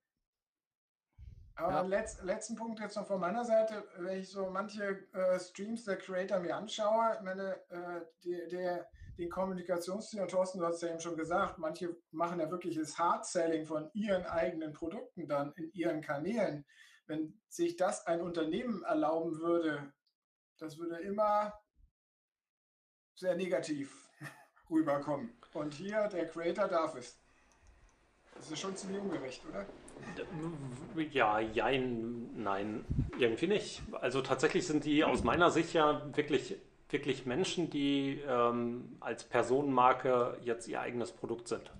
aber 1.60 1.72
ja. 1.72 1.80
letz, 1.82 2.22
letzten 2.22 2.56
Punkt 2.56 2.80
jetzt 2.80 2.96
noch 2.96 3.06
von 3.06 3.20
meiner 3.20 3.44
Seite, 3.44 3.84
wenn 3.98 4.20
ich 4.20 4.30
so 4.30 4.48
manche 4.48 5.06
äh, 5.12 5.38
Streams 5.38 5.84
der 5.84 5.98
Creator 5.98 6.40
mir 6.40 6.56
anschaue, 6.56 7.20
meine, 7.22 7.60
äh, 7.68 8.00
die, 8.24 8.48
der, 8.48 8.88
den 9.18 9.28
Kommunikationsstil, 9.28 10.22
und 10.22 10.30
Thorsten, 10.30 10.60
du 10.60 10.66
hast 10.66 10.82
ja 10.82 10.88
eben 10.88 11.00
schon 11.00 11.16
gesagt, 11.16 11.58
manche 11.58 11.94
machen 12.12 12.40
ja 12.40 12.50
wirklich 12.50 12.76
das 12.76 12.98
Hard-Selling 12.98 13.66
von 13.66 13.90
ihren 13.92 14.24
eigenen 14.24 14.72
Produkten 14.72 15.28
dann 15.28 15.52
in 15.52 15.70
ihren 15.72 16.00
Kanälen. 16.00 16.64
Wenn 17.10 17.34
sich 17.48 17.76
das 17.76 18.06
ein 18.06 18.20
Unternehmen 18.20 18.84
erlauben 18.84 19.40
würde, 19.40 19.92
das 20.58 20.78
würde 20.78 21.00
immer 21.00 21.52
sehr 23.16 23.34
negativ 23.34 24.08
rüberkommen. 24.70 25.36
Und 25.52 25.74
hier, 25.74 26.06
der 26.06 26.28
Creator 26.28 26.68
darf 26.68 26.94
es. 26.94 27.18
Das 28.36 28.52
ist 28.52 28.60
schon 28.60 28.76
ziemlich 28.76 29.02
ungerecht, 29.02 29.42
oder? 29.44 29.66
Ja, 31.10 31.40
jein, 31.40 32.30
nein, 32.40 32.84
irgendwie 33.18 33.48
nicht. 33.48 33.82
Also 33.90 34.22
tatsächlich 34.22 34.64
sind 34.68 34.84
die 34.84 35.02
aus 35.02 35.24
meiner 35.24 35.50
Sicht 35.50 35.72
ja 35.72 36.16
wirklich, 36.16 36.58
wirklich 36.90 37.26
Menschen, 37.26 37.70
die 37.70 38.22
ähm, 38.24 38.98
als 39.00 39.24
Personenmarke 39.24 40.38
jetzt 40.44 40.68
ihr 40.68 40.80
eigenes 40.80 41.10
Produkt 41.10 41.48
sind. 41.48 41.72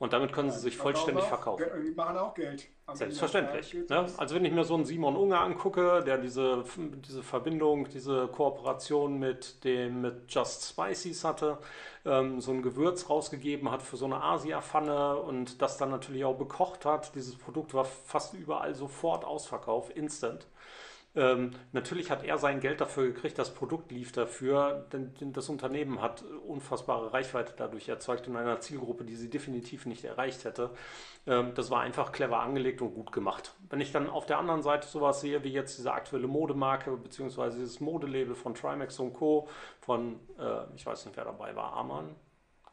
Und 0.00 0.14
damit 0.14 0.32
können 0.32 0.50
sie 0.50 0.58
sich 0.58 0.78
vollständig 0.78 1.24
verkaufen. 1.24 1.62
Die 1.84 1.90
machen 1.90 2.16
auch 2.16 2.32
Geld. 2.32 2.66
Selbstverständlich. 2.94 3.74
Ne? 3.90 4.06
Also 4.16 4.34
wenn 4.34 4.46
ich 4.46 4.52
mir 4.52 4.64
so 4.64 4.74
einen 4.74 4.86
Simon 4.86 5.14
Unger 5.14 5.40
angucke, 5.42 6.02
der 6.02 6.16
diese, 6.16 6.64
diese 7.06 7.22
Verbindung, 7.22 7.86
diese 7.86 8.26
Kooperation 8.28 9.18
mit 9.18 9.62
dem 9.62 10.00
mit 10.00 10.32
Just 10.32 10.70
Spices 10.70 11.22
hatte, 11.22 11.58
ähm, 12.06 12.40
so 12.40 12.50
ein 12.50 12.62
Gewürz 12.62 13.10
rausgegeben 13.10 13.70
hat 13.70 13.82
für 13.82 13.98
so 13.98 14.06
eine 14.06 14.22
Asia-Pfanne 14.22 15.18
und 15.18 15.60
das 15.60 15.76
dann 15.76 15.90
natürlich 15.90 16.24
auch 16.24 16.38
bekocht 16.38 16.86
hat. 16.86 17.14
Dieses 17.14 17.36
Produkt 17.36 17.74
war 17.74 17.84
fast 17.84 18.32
überall 18.32 18.74
sofort 18.74 19.26
Ausverkauf, 19.26 19.94
instant. 19.94 20.46
Ähm, 21.16 21.50
natürlich 21.72 22.10
hat 22.12 22.22
er 22.22 22.38
sein 22.38 22.60
Geld 22.60 22.80
dafür 22.80 23.08
gekriegt, 23.08 23.36
das 23.36 23.52
Produkt 23.52 23.90
lief 23.90 24.12
dafür, 24.12 24.86
denn, 24.92 25.12
denn, 25.14 25.32
das 25.32 25.48
Unternehmen 25.48 26.00
hat 26.00 26.22
unfassbare 26.46 27.12
Reichweite 27.12 27.52
dadurch 27.56 27.88
erzeugt 27.88 28.28
in 28.28 28.36
einer 28.36 28.60
Zielgruppe, 28.60 29.04
die 29.04 29.16
sie 29.16 29.28
definitiv 29.28 29.86
nicht 29.86 30.04
erreicht 30.04 30.44
hätte. 30.44 30.70
Ähm, 31.26 31.52
das 31.54 31.68
war 31.68 31.80
einfach 31.80 32.12
clever 32.12 32.40
angelegt 32.40 32.80
und 32.80 32.94
gut 32.94 33.10
gemacht. 33.10 33.56
Wenn 33.68 33.80
ich 33.80 33.90
dann 33.90 34.08
auf 34.08 34.26
der 34.26 34.38
anderen 34.38 34.62
Seite 34.62 34.86
sowas 34.86 35.20
sehe, 35.20 35.42
wie 35.42 35.52
jetzt 35.52 35.78
diese 35.78 35.92
aktuelle 35.92 36.28
Modemarke, 36.28 36.96
beziehungsweise 36.96 37.58
dieses 37.58 37.80
Modelabel 37.80 38.36
von 38.36 38.54
Trimax 38.54 39.00
und 39.00 39.12
Co., 39.12 39.48
von, 39.80 40.20
äh, 40.38 40.62
ich 40.76 40.86
weiß 40.86 41.06
nicht, 41.06 41.16
wer 41.16 41.24
dabei 41.24 41.56
war, 41.56 41.72
Amann, 41.72 42.14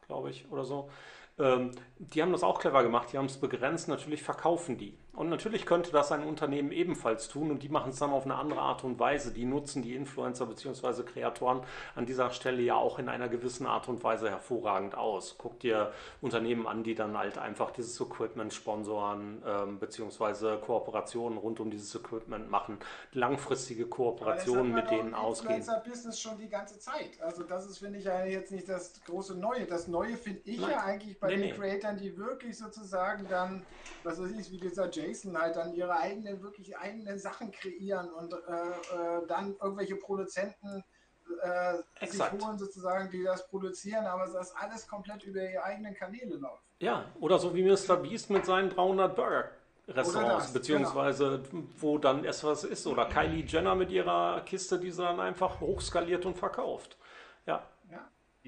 glaube 0.06 0.30
ich, 0.30 0.48
oder 0.52 0.64
so, 0.64 0.90
ähm, 1.38 1.72
die 1.98 2.22
haben 2.22 2.32
das 2.32 2.42
auch 2.42 2.60
clever 2.60 2.82
gemacht, 2.82 3.12
die 3.12 3.18
haben 3.18 3.26
es 3.26 3.38
begrenzt, 3.38 3.88
natürlich 3.88 4.22
verkaufen 4.22 4.76
die. 4.76 4.96
Und 5.18 5.30
natürlich 5.30 5.66
könnte 5.66 5.90
das 5.90 6.12
ein 6.12 6.22
Unternehmen 6.22 6.70
ebenfalls 6.70 7.26
tun 7.26 7.50
und 7.50 7.64
die 7.64 7.68
machen 7.68 7.90
es 7.90 7.98
dann 7.98 8.12
auf 8.12 8.24
eine 8.24 8.36
andere 8.36 8.60
Art 8.60 8.84
und 8.84 9.00
Weise. 9.00 9.32
Die 9.32 9.46
nutzen 9.46 9.82
die 9.82 9.96
Influencer 9.96 10.46
bzw. 10.46 11.02
Kreatoren 11.02 11.62
an 11.96 12.06
dieser 12.06 12.30
Stelle 12.30 12.62
ja 12.62 12.76
auch 12.76 13.00
in 13.00 13.08
einer 13.08 13.28
gewissen 13.28 13.66
Art 13.66 13.88
und 13.88 14.04
Weise 14.04 14.30
hervorragend 14.30 14.94
aus. 14.94 15.34
Guck 15.36 15.58
dir 15.58 15.92
Unternehmen 16.20 16.68
an, 16.68 16.84
die 16.84 16.94
dann 16.94 17.18
halt 17.18 17.36
einfach 17.36 17.72
dieses 17.72 18.00
Equipment 18.00 18.54
sponsoren 18.54 19.42
ähm, 19.44 19.80
bzw. 19.80 20.58
Kooperationen 20.58 21.36
rund 21.36 21.58
um 21.58 21.68
dieses 21.68 21.92
Equipment 21.96 22.48
machen, 22.48 22.78
langfristige 23.12 23.86
Kooperationen 23.86 24.72
mit 24.72 24.88
denen 24.88 25.14
ausgehen. 25.14 25.56
Influencer-Business 25.56 26.20
schon 26.20 26.38
die 26.38 26.48
ganze 26.48 26.78
Zeit. 26.78 27.20
Also 27.22 27.42
das 27.42 27.66
ist, 27.66 27.78
finde 27.78 27.98
ich, 27.98 28.04
jetzt 28.04 28.52
nicht 28.52 28.68
das 28.68 29.00
große 29.04 29.34
Neue. 29.36 29.66
Das 29.66 29.88
Neue 29.88 30.16
finde 30.16 30.42
ich 30.44 30.60
Nein. 30.60 30.70
ja 30.70 30.84
eigentlich 30.84 31.18
bei 31.18 31.26
nee, 31.26 31.34
den 31.34 31.40
nee. 31.40 31.52
Creatoren, 31.54 31.96
die 31.96 32.16
wirklich 32.16 32.56
sozusagen 32.56 33.26
dann, 33.28 33.66
was 34.04 34.22
weiß 34.22 34.30
ich, 34.38 34.52
wie 34.52 34.58
dieser 34.58 34.88
Jay 34.88 35.07
Jason 35.08 35.38
halt 35.38 35.56
dann 35.56 35.74
ihre 35.74 35.96
eigenen, 35.96 36.42
wirklich 36.42 36.76
eigenen 36.76 37.18
Sachen 37.18 37.50
kreieren 37.50 38.10
und 38.10 38.32
äh, 38.32 38.36
äh, 38.36 39.26
dann 39.26 39.56
irgendwelche 39.60 39.96
Produzenten 39.96 40.84
äh, 41.42 42.06
sich 42.06 42.32
holen 42.32 42.58
sozusagen, 42.58 43.10
die 43.10 43.22
das 43.22 43.48
produzieren, 43.48 44.06
aber 44.06 44.26
das 44.26 44.54
alles 44.54 44.86
komplett 44.86 45.24
über 45.24 45.42
ihre 45.42 45.62
eigenen 45.62 45.94
Kanäle 45.94 46.36
läuft. 46.36 46.62
Ja, 46.80 47.04
oder 47.20 47.38
so 47.38 47.54
wie 47.54 47.62
Mr. 47.62 47.96
Beast 47.96 48.30
mit 48.30 48.46
seinen 48.46 48.70
300 48.70 49.14
Burger. 49.14 49.50
Restaurants, 49.88 50.44
das, 50.44 50.52
beziehungsweise 50.52 51.42
genau. 51.50 51.64
wo 51.78 51.98
dann 51.98 52.22
erst 52.24 52.44
was 52.44 52.62
ist. 52.64 52.86
Oder 52.86 53.06
Kylie 53.06 53.44
Jenner 53.46 53.74
mit 53.74 53.90
ihrer 53.90 54.42
Kiste, 54.42 54.78
die 54.78 54.90
sie 54.90 55.02
dann 55.02 55.18
einfach 55.18 55.60
hochskaliert 55.60 56.26
und 56.26 56.36
verkauft. 56.36 56.98
Ja. 57.46 57.66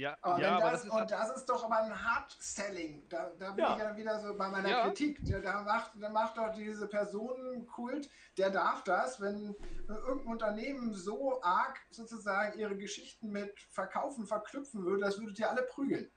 Ja, 0.00 0.16
aber 0.22 0.40
ja, 0.40 0.58
das, 0.58 0.84
das 0.84 0.90
und 0.90 1.10
das 1.10 1.36
ist 1.36 1.44
doch 1.44 1.62
aber 1.62 1.76
ein 1.76 2.04
Hard-Selling. 2.04 3.06
Da, 3.10 3.30
da 3.38 3.50
bin 3.50 3.64
ja. 3.64 3.74
ich 3.74 3.82
ja 3.82 3.96
wieder 3.98 4.18
so 4.18 4.34
bei 4.34 4.48
meiner 4.48 4.70
ja. 4.70 4.86
Kritik. 4.86 5.20
Da 5.42 5.62
macht, 5.62 5.90
da 6.00 6.08
macht 6.08 6.38
doch 6.38 6.54
diese 6.54 6.86
Personenkult, 6.88 8.08
der 8.38 8.48
darf 8.48 8.82
das, 8.84 9.20
wenn 9.20 9.54
irgendein 9.88 10.26
Unternehmen 10.26 10.94
so 10.94 11.42
arg 11.42 11.78
sozusagen 11.90 12.58
ihre 12.58 12.78
Geschichten 12.78 13.30
mit 13.30 13.60
Verkaufen 13.68 14.26
verknüpfen 14.26 14.86
würde, 14.86 15.04
das 15.04 15.20
würdet 15.20 15.38
ihr 15.38 15.50
alle 15.50 15.64
prügeln. 15.64 16.10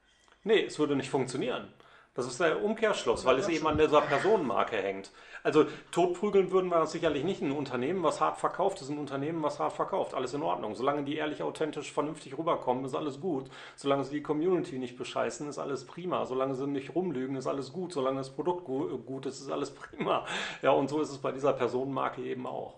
Nee, 0.44 0.64
es 0.64 0.78
würde 0.78 0.96
nicht 0.96 1.10
funktionieren. 1.10 1.70
Das 2.14 2.26
ist 2.26 2.38
der 2.38 2.62
Umkehrschluss, 2.62 3.24
weil 3.24 3.40
es 3.40 3.48
eben 3.48 3.66
an 3.66 3.76
dieser 3.76 4.00
Personenmarke 4.00 4.76
hängt. 4.76 5.10
Also 5.42 5.66
totprügeln 5.90 6.52
würden 6.52 6.70
wir 6.70 6.86
sicherlich 6.86 7.24
nicht 7.24 7.42
ein 7.42 7.50
Unternehmen, 7.50 8.04
was 8.04 8.20
hart 8.20 8.38
verkauft, 8.38 8.80
ist 8.80 8.88
ein 8.88 8.98
Unternehmen, 8.98 9.42
was 9.42 9.58
hart 9.58 9.72
verkauft. 9.72 10.14
Alles 10.14 10.32
in 10.32 10.42
Ordnung. 10.42 10.76
Solange 10.76 11.02
die 11.02 11.16
ehrlich, 11.16 11.42
authentisch, 11.42 11.92
vernünftig 11.92 12.38
rüberkommen, 12.38 12.84
ist 12.84 12.94
alles 12.94 13.20
gut. 13.20 13.50
Solange 13.74 14.04
sie 14.04 14.14
die 14.14 14.22
Community 14.22 14.78
nicht 14.78 14.96
bescheißen, 14.96 15.48
ist 15.48 15.58
alles 15.58 15.84
prima. 15.86 16.24
Solange 16.24 16.54
sie 16.54 16.68
nicht 16.68 16.94
rumlügen, 16.94 17.34
ist 17.34 17.48
alles 17.48 17.72
gut. 17.72 17.92
Solange 17.92 18.18
das 18.18 18.30
Produkt 18.30 18.64
gut 18.64 19.26
ist, 19.26 19.40
ist 19.40 19.50
alles 19.50 19.70
prima. 19.74 20.24
Ja, 20.62 20.70
und 20.70 20.88
so 20.88 21.00
ist 21.00 21.10
es 21.10 21.18
bei 21.18 21.32
dieser 21.32 21.52
Personenmarke 21.52 22.22
eben 22.22 22.46
auch. 22.46 22.76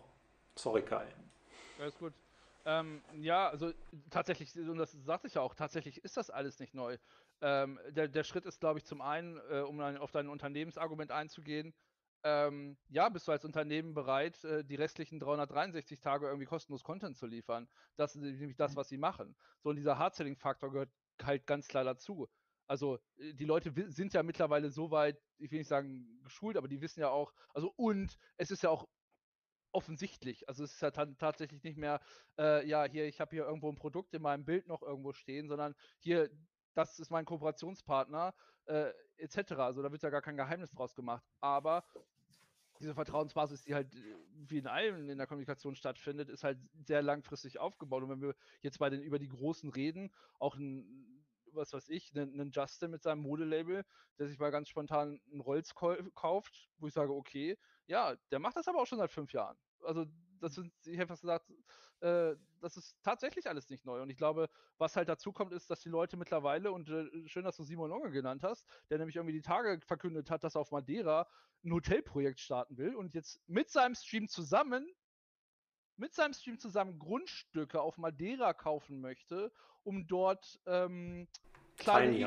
Sorry, 0.54 0.80
Kai. 0.80 1.06
Alles 1.78 1.98
gut. 1.98 2.14
Ähm, 2.64 3.00
ja, 3.20 3.48
also 3.48 3.70
tatsächlich, 4.10 4.56
und 4.56 4.78
das 4.78 4.90
sagte 5.04 5.28
ich 5.28 5.34
ja 5.34 5.42
auch, 5.42 5.54
tatsächlich 5.54 6.02
ist 6.02 6.16
das 6.16 6.30
alles 6.30 6.58
nicht 6.58 6.74
neu. 6.74 6.96
Ähm, 7.40 7.78
der, 7.90 8.08
der 8.08 8.24
Schritt 8.24 8.46
ist, 8.46 8.60
glaube 8.60 8.78
ich, 8.78 8.84
zum 8.84 9.00
einen, 9.00 9.38
äh, 9.50 9.60
um 9.60 9.78
dann 9.78 9.98
auf 9.98 10.10
dein 10.10 10.28
Unternehmensargument 10.28 11.10
einzugehen, 11.10 11.74
ähm, 12.24 12.76
ja, 12.88 13.08
bist 13.08 13.28
du 13.28 13.32
als 13.32 13.44
Unternehmen 13.44 13.94
bereit, 13.94 14.42
äh, 14.42 14.64
die 14.64 14.74
restlichen 14.74 15.20
363 15.20 16.00
Tage 16.00 16.26
irgendwie 16.26 16.46
kostenlos 16.46 16.82
Content 16.82 17.16
zu 17.16 17.26
liefern? 17.26 17.68
Das 17.96 18.16
ist 18.16 18.22
nämlich 18.22 18.56
das, 18.56 18.72
mhm. 18.72 18.76
was 18.76 18.88
sie 18.88 18.98
machen. 18.98 19.36
So, 19.62 19.70
und 19.70 19.76
dieser 19.76 19.98
Hard-Selling-Faktor 19.98 20.72
gehört 20.72 20.90
halt 21.22 21.46
ganz 21.46 21.68
klar 21.68 21.84
dazu. 21.84 22.28
Also, 22.66 22.98
äh, 23.18 23.32
die 23.34 23.44
Leute 23.44 23.72
sind 23.92 24.12
ja 24.14 24.22
mittlerweile 24.22 24.70
so 24.70 24.90
weit, 24.90 25.22
ich 25.38 25.52
will 25.52 25.58
nicht 25.58 25.68
sagen 25.68 26.20
geschult, 26.24 26.56
aber 26.56 26.68
die 26.68 26.80
wissen 26.80 27.00
ja 27.00 27.10
auch, 27.10 27.32
also, 27.54 27.72
und 27.76 28.18
es 28.38 28.50
ist 28.50 28.62
ja 28.62 28.70
auch 28.70 28.88
offensichtlich. 29.72 30.48
Also 30.48 30.64
es 30.64 30.72
ist 30.72 30.80
ja 30.80 30.90
tatsächlich 30.90 31.62
nicht 31.62 31.76
mehr, 31.76 32.00
äh, 32.38 32.66
ja, 32.66 32.84
hier, 32.84 33.06
ich 33.06 33.20
habe 33.20 33.36
hier 33.36 33.44
irgendwo 33.44 33.70
ein 33.70 33.76
Produkt 33.76 34.14
in 34.14 34.22
meinem 34.22 34.44
Bild 34.44 34.66
noch 34.68 34.82
irgendwo 34.82 35.12
stehen, 35.12 35.48
sondern 35.48 35.74
hier, 36.00 36.30
das 36.76 36.98
ist 36.98 37.10
mein 37.10 37.24
Kooperationspartner, 37.24 38.34
äh, 38.66 38.92
etc. 39.16 39.52
Also 39.52 39.82
da 39.82 39.90
wird 39.90 40.02
ja 40.02 40.10
gar 40.10 40.22
kein 40.22 40.36
Geheimnis 40.36 40.70
draus 40.70 40.94
gemacht. 40.94 41.24
Aber 41.40 41.84
diese 42.80 42.94
Vertrauensbasis, 42.94 43.62
die 43.62 43.74
halt 43.74 43.94
äh, 43.94 44.16
wie 44.48 44.58
in 44.58 44.66
allem 44.66 45.08
in 45.08 45.18
der 45.18 45.26
Kommunikation 45.26 45.74
stattfindet, 45.74 46.28
ist 46.28 46.44
halt 46.44 46.58
sehr 46.84 47.02
langfristig 47.02 47.58
aufgebaut. 47.58 48.02
Und 48.02 48.10
wenn 48.10 48.20
wir 48.20 48.34
jetzt 48.60 48.78
bei 48.78 48.90
den 48.90 49.02
über 49.02 49.18
die 49.18 49.28
Großen 49.28 49.70
reden, 49.70 50.12
auch 50.38 50.56
ein, 50.56 51.24
was 51.52 51.72
weiß 51.72 51.88
ich, 51.88 52.14
einen, 52.14 52.50
Justin 52.50 52.90
mit 52.90 53.02
seinem 53.02 53.22
Modelabel, 53.22 53.84
der 54.18 54.28
sich 54.28 54.38
mal 54.38 54.50
ganz 54.50 54.68
spontan 54.68 55.20
einen 55.30 55.40
Rolls 55.40 55.74
kauft, 55.74 56.68
wo 56.78 56.86
ich 56.86 56.92
sage, 56.92 57.14
okay, 57.14 57.58
ja, 57.86 58.16
der 58.30 58.38
macht 58.38 58.56
das 58.56 58.68
aber 58.68 58.82
auch 58.82 58.86
schon 58.86 58.98
seit 58.98 59.10
fünf 59.10 59.32
Jahren. 59.32 59.56
Also 59.82 60.04
das 60.40 60.54
sind, 60.54 60.72
ich 60.84 60.98
habe 60.98 61.08
fast 61.08 61.22
gesagt, 61.22 61.50
äh, 62.00 62.34
das 62.60 62.76
ist 62.76 62.96
tatsächlich 63.02 63.48
alles 63.48 63.68
nicht 63.70 63.84
neu. 63.84 64.02
Und 64.02 64.10
ich 64.10 64.16
glaube, 64.16 64.48
was 64.78 64.96
halt 64.96 65.08
dazu 65.08 65.32
kommt, 65.32 65.52
ist, 65.52 65.70
dass 65.70 65.80
die 65.80 65.88
Leute 65.88 66.16
mittlerweile, 66.16 66.72
und 66.72 66.88
äh, 66.88 67.28
schön, 67.28 67.44
dass 67.44 67.56
du 67.56 67.64
Simon 67.64 67.90
Lange 67.90 68.10
genannt 68.10 68.42
hast, 68.42 68.66
der 68.90 68.98
nämlich 68.98 69.16
irgendwie 69.16 69.34
die 69.34 69.42
Tage 69.42 69.80
verkündet 69.86 70.30
hat, 70.30 70.44
dass 70.44 70.54
er 70.56 70.60
auf 70.60 70.72
Madeira 70.72 71.28
ein 71.64 71.72
Hotelprojekt 71.72 72.40
starten 72.40 72.76
will 72.76 72.94
und 72.94 73.14
jetzt 73.14 73.40
mit 73.46 73.70
seinem 73.70 73.94
Stream 73.94 74.28
zusammen 74.28 74.86
mit 75.98 76.14
seinem 76.14 76.34
Stream 76.34 76.58
zusammen 76.58 76.98
Grundstücke 76.98 77.80
auf 77.80 77.96
Madeira 77.96 78.52
kaufen 78.52 79.00
möchte, 79.00 79.50
um 79.82 80.06
dort 80.06 80.60
ähm, 80.66 81.26
kleine 81.76 82.12
Tiny 82.12 82.24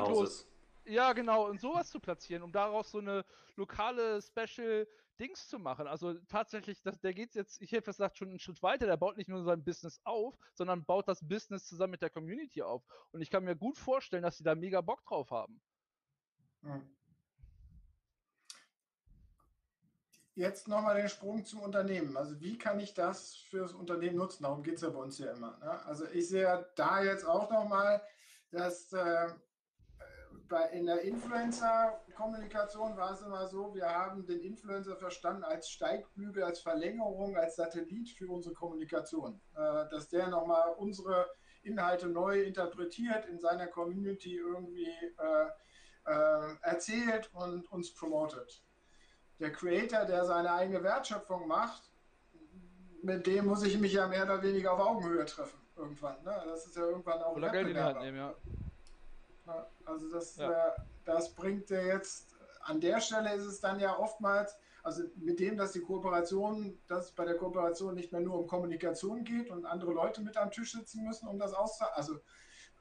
ja 0.90 1.12
genau, 1.12 1.48
und 1.48 1.60
sowas 1.60 1.90
zu 1.90 2.00
platzieren, 2.00 2.42
um 2.42 2.52
daraus 2.52 2.90
so 2.90 2.98
eine 2.98 3.24
lokale 3.56 4.20
Special 4.22 4.86
Dings 5.20 5.48
zu 5.48 5.58
machen. 5.58 5.86
Also 5.86 6.14
tatsächlich, 6.28 6.82
das, 6.82 6.98
der 7.00 7.12
geht 7.12 7.34
jetzt, 7.34 7.60
ich 7.60 7.72
hätte 7.72 7.90
gesagt, 7.90 8.16
schon 8.16 8.30
einen 8.30 8.38
Schritt 8.38 8.62
weiter. 8.62 8.86
Der 8.86 8.96
baut 8.96 9.18
nicht 9.18 9.28
nur 9.28 9.44
sein 9.44 9.62
Business 9.62 10.00
auf, 10.04 10.34
sondern 10.54 10.84
baut 10.84 11.08
das 11.08 11.20
Business 11.26 11.66
zusammen 11.66 11.92
mit 11.92 12.02
der 12.02 12.10
Community 12.10 12.62
auf. 12.62 12.82
Und 13.12 13.20
ich 13.20 13.30
kann 13.30 13.44
mir 13.44 13.54
gut 13.54 13.76
vorstellen, 13.76 14.22
dass 14.22 14.38
sie 14.38 14.44
da 14.44 14.54
mega 14.54 14.80
Bock 14.80 15.04
drauf 15.04 15.30
haben. 15.30 15.60
Hm. 16.62 16.96
Jetzt 20.34 20.68
nochmal 20.68 20.96
den 20.96 21.08
Sprung 21.10 21.44
zum 21.44 21.60
Unternehmen. 21.60 22.16
Also 22.16 22.40
wie 22.40 22.56
kann 22.56 22.80
ich 22.80 22.94
das 22.94 23.34
für 23.34 23.58
das 23.58 23.74
Unternehmen 23.74 24.16
nutzen? 24.16 24.44
Darum 24.44 24.62
geht 24.62 24.76
es 24.76 24.80
ja 24.80 24.88
bei 24.88 25.00
uns 25.00 25.18
ja 25.18 25.32
immer. 25.32 25.58
Ne? 25.58 25.84
Also 25.84 26.06
ich 26.06 26.30
sehe 26.30 26.66
da 26.76 27.02
jetzt 27.02 27.24
auch 27.24 27.50
nochmal, 27.50 28.00
dass 28.50 28.90
äh, 28.94 29.28
bei, 30.50 30.68
in 30.70 30.84
der 30.84 31.00
Influencer-Kommunikation 31.02 32.96
war 32.96 33.12
es 33.12 33.22
immer 33.22 33.46
so, 33.46 33.74
wir 33.74 33.88
haben 33.88 34.26
den 34.26 34.40
Influencer 34.40 34.96
verstanden 34.96 35.44
als 35.44 35.70
Steigbügel, 35.70 36.42
als 36.42 36.60
Verlängerung, 36.60 37.36
als 37.36 37.56
Satellit 37.56 38.10
für 38.10 38.28
unsere 38.28 38.54
Kommunikation. 38.54 39.40
Äh, 39.54 39.88
dass 39.88 40.08
der 40.08 40.28
nochmal 40.28 40.74
unsere 40.76 41.30
Inhalte 41.62 42.08
neu 42.08 42.42
interpretiert, 42.42 43.26
in 43.26 43.38
seiner 43.38 43.68
Community 43.68 44.36
irgendwie 44.36 44.88
äh, 44.88 45.46
äh, 46.04 46.56
erzählt 46.62 47.30
und 47.32 47.70
uns 47.72 47.94
promotet. 47.94 48.62
Der 49.38 49.52
Creator, 49.52 50.04
der 50.04 50.24
seine 50.24 50.52
eigene 50.52 50.82
Wertschöpfung 50.82 51.46
macht, 51.46 51.90
mit 53.02 53.26
dem 53.26 53.46
muss 53.46 53.62
ich 53.62 53.78
mich 53.78 53.92
ja 53.92 54.06
mehr 54.06 54.24
oder 54.24 54.42
weniger 54.42 54.72
auf 54.72 54.80
Augenhöhe 54.80 55.24
treffen 55.24 55.60
irgendwann. 55.76 56.22
Ne? 56.24 56.42
Das 56.44 56.66
ist 56.66 56.76
ja 56.76 56.82
irgendwann 56.82 57.22
auch 57.22 57.36
Oder 57.36 57.50
Geld 57.50 57.68
in 57.68 57.74
die 57.74 57.80
Hand 57.80 58.00
nehmen, 58.00 58.18
ja. 58.18 58.34
Also 59.84 60.10
das, 60.10 60.36
ja. 60.36 60.50
äh, 60.50 60.72
das 61.04 61.34
bringt 61.34 61.70
er 61.70 61.86
jetzt, 61.86 62.34
an 62.62 62.80
der 62.80 63.00
Stelle 63.00 63.34
ist 63.34 63.46
es 63.46 63.60
dann 63.60 63.80
ja 63.80 63.98
oftmals, 63.98 64.56
also 64.82 65.02
mit 65.16 65.40
dem, 65.40 65.56
dass 65.56 65.72
die 65.72 65.80
Kooperation, 65.80 66.78
dass 66.86 67.12
bei 67.12 67.24
der 67.24 67.36
Kooperation 67.36 67.94
nicht 67.94 68.12
mehr 68.12 68.20
nur 68.20 68.38
um 68.38 68.46
Kommunikation 68.46 69.24
geht 69.24 69.50
und 69.50 69.66
andere 69.66 69.92
Leute 69.92 70.22
mit 70.22 70.36
am 70.36 70.50
Tisch 70.50 70.72
sitzen 70.72 71.04
müssen, 71.04 71.28
um 71.28 71.38
das 71.38 71.52
auszu, 71.52 71.84
also 71.94 72.16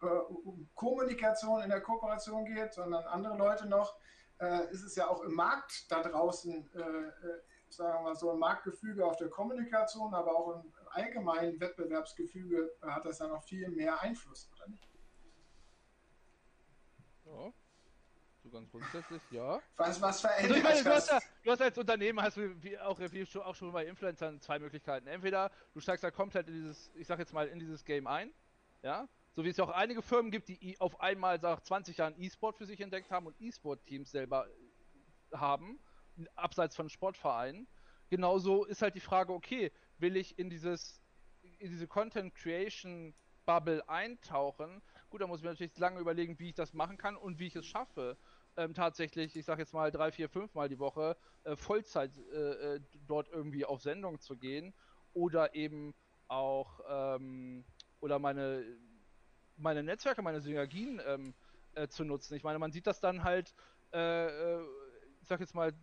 äh, 0.01 0.05
um 0.05 0.69
Kommunikation 0.75 1.61
in 1.61 1.69
der 1.69 1.81
Kooperation 1.81 2.45
geht, 2.45 2.73
sondern 2.73 3.03
andere 3.05 3.37
Leute 3.37 3.67
noch, 3.67 3.97
äh, 4.39 4.71
ist 4.71 4.83
es 4.83 4.95
ja 4.95 5.09
auch 5.09 5.21
im 5.23 5.33
Markt 5.33 5.91
da 5.91 6.01
draußen, 6.01 6.69
äh, 6.73 6.79
äh, 6.79 7.41
sagen 7.69 7.99
wir 7.99 8.01
mal 8.01 8.15
so, 8.15 8.31
ein 8.31 8.39
Marktgefüge 8.39 9.05
auf 9.05 9.17
der 9.17 9.29
Kommunikation, 9.29 10.13
aber 10.13 10.35
auch 10.35 10.55
im 10.55 10.73
allgemeinen 10.91 11.59
Wettbewerbsgefüge 11.59 12.71
hat 12.81 13.05
das 13.05 13.19
ja 13.19 13.27
noch 13.27 13.43
viel 13.43 13.69
mehr 13.69 14.01
Einfluss, 14.01 14.49
oder 14.55 14.67
nicht? 14.69 14.88
Ja. 17.29 17.53
So 18.43 18.49
ganz 18.49 18.71
grundsätzlich, 18.71 19.21
ja. 19.31 19.61
Was, 19.75 20.01
was 20.01 20.21
verändert 20.21 20.57
also 20.57 20.63
meine, 20.63 20.83
du, 20.83 20.89
hast 20.89 21.11
ja, 21.11 21.19
du 21.43 21.51
hast 21.51 21.61
als 21.61 21.77
Unternehmen, 21.77 22.21
hast 22.21 22.37
du 22.37 22.63
wie 22.63 22.77
auch, 22.79 22.99
wie 22.99 23.25
schon, 23.25 23.41
auch 23.41 23.55
schon 23.55 23.71
bei 23.71 23.85
Influencern 23.85 24.39
zwei 24.39 24.59
Möglichkeiten. 24.59 25.07
Entweder 25.07 25.51
du 25.73 25.81
steigst 25.81 26.03
da 26.03 26.11
komplett 26.11 26.47
in 26.47 26.53
dieses, 26.53 26.91
ich 26.95 27.05
sag 27.05 27.19
jetzt 27.19 27.33
mal, 27.33 27.47
in 27.47 27.59
dieses 27.59 27.83
Game 27.83 28.07
ein, 28.07 28.31
ja, 28.81 29.09
so 29.35 29.43
wie 29.43 29.49
es 29.49 29.57
ja 29.57 29.65
auch 29.65 29.69
einige 29.69 30.01
Firmen 30.01 30.31
gibt, 30.31 30.47
die 30.47 30.79
auf 30.79 30.99
einmal 31.01 31.37
nach 31.39 31.59
20 31.61 31.97
Jahren 31.97 32.15
E-Sport 32.17 32.57
für 32.57 32.65
sich 32.65 32.79
entdeckt 32.79 33.11
haben 33.11 33.27
und 33.27 33.39
E-Sport-Teams 33.39 34.09
selber 34.09 34.47
haben, 35.33 35.79
abseits 36.35 36.75
von 36.75 36.89
Sportvereinen. 36.89 37.67
Genauso 38.09 38.65
ist 38.65 38.81
halt 38.81 38.95
die 38.95 39.01
Frage, 39.01 39.33
okay, 39.33 39.71
will 39.97 40.15
ich 40.15 40.39
in 40.39 40.49
dieses, 40.49 41.01
in 41.59 41.69
diese 41.69 41.87
Content 41.87 42.33
Creation 42.35 43.13
Bubble 43.49 43.89
eintauchen, 43.89 44.79
Gut, 45.09 45.21
da 45.21 45.27
muss 45.27 45.39
ich 45.39 45.43
mir 45.43 45.49
natürlich 45.49 45.75
lange 45.79 45.99
überlegen, 45.99 46.37
wie 46.37 46.49
ich 46.49 46.55
das 46.55 46.73
machen 46.73 46.97
kann 46.97 47.15
und 47.15 47.39
wie 47.39 47.47
ich 47.47 47.55
es 47.55 47.65
schaffe, 47.65 48.15
ähm, 48.57 48.75
tatsächlich, 48.75 49.35
ich 49.35 49.43
sage 49.43 49.63
jetzt 49.63 49.73
mal 49.73 49.89
drei, 49.89 50.11
vier, 50.11 50.29
fünf 50.29 50.53
Mal 50.53 50.69
die 50.69 50.77
Woche 50.77 51.17
äh, 51.45 51.55
Vollzeit 51.55 52.11
äh, 52.31 52.75
äh, 52.75 52.81
dort 53.07 53.27
irgendwie 53.29 53.65
auf 53.65 53.81
Sendung 53.81 54.19
zu 54.19 54.37
gehen 54.37 54.75
oder 55.13 55.55
eben 55.55 55.95
auch 56.27 56.79
ähm, 56.87 57.65
oder 58.01 58.19
meine 58.19 58.63
meine 59.57 59.81
Netzwerke, 59.81 60.21
meine 60.21 60.41
Synergien 60.41 61.01
ähm, 61.03 61.33
äh, 61.73 61.87
zu 61.87 62.03
nutzen. 62.03 62.35
Ich 62.35 62.43
meine, 62.43 62.59
man 62.59 62.71
sieht 62.71 62.85
das 62.85 62.99
dann 62.99 63.23
halt, 63.23 63.55
äh, 63.91 64.57
äh, 64.57 64.63
ich 65.21 65.27
sag 65.27 65.39
jetzt 65.39 65.55
mal, 65.55 65.73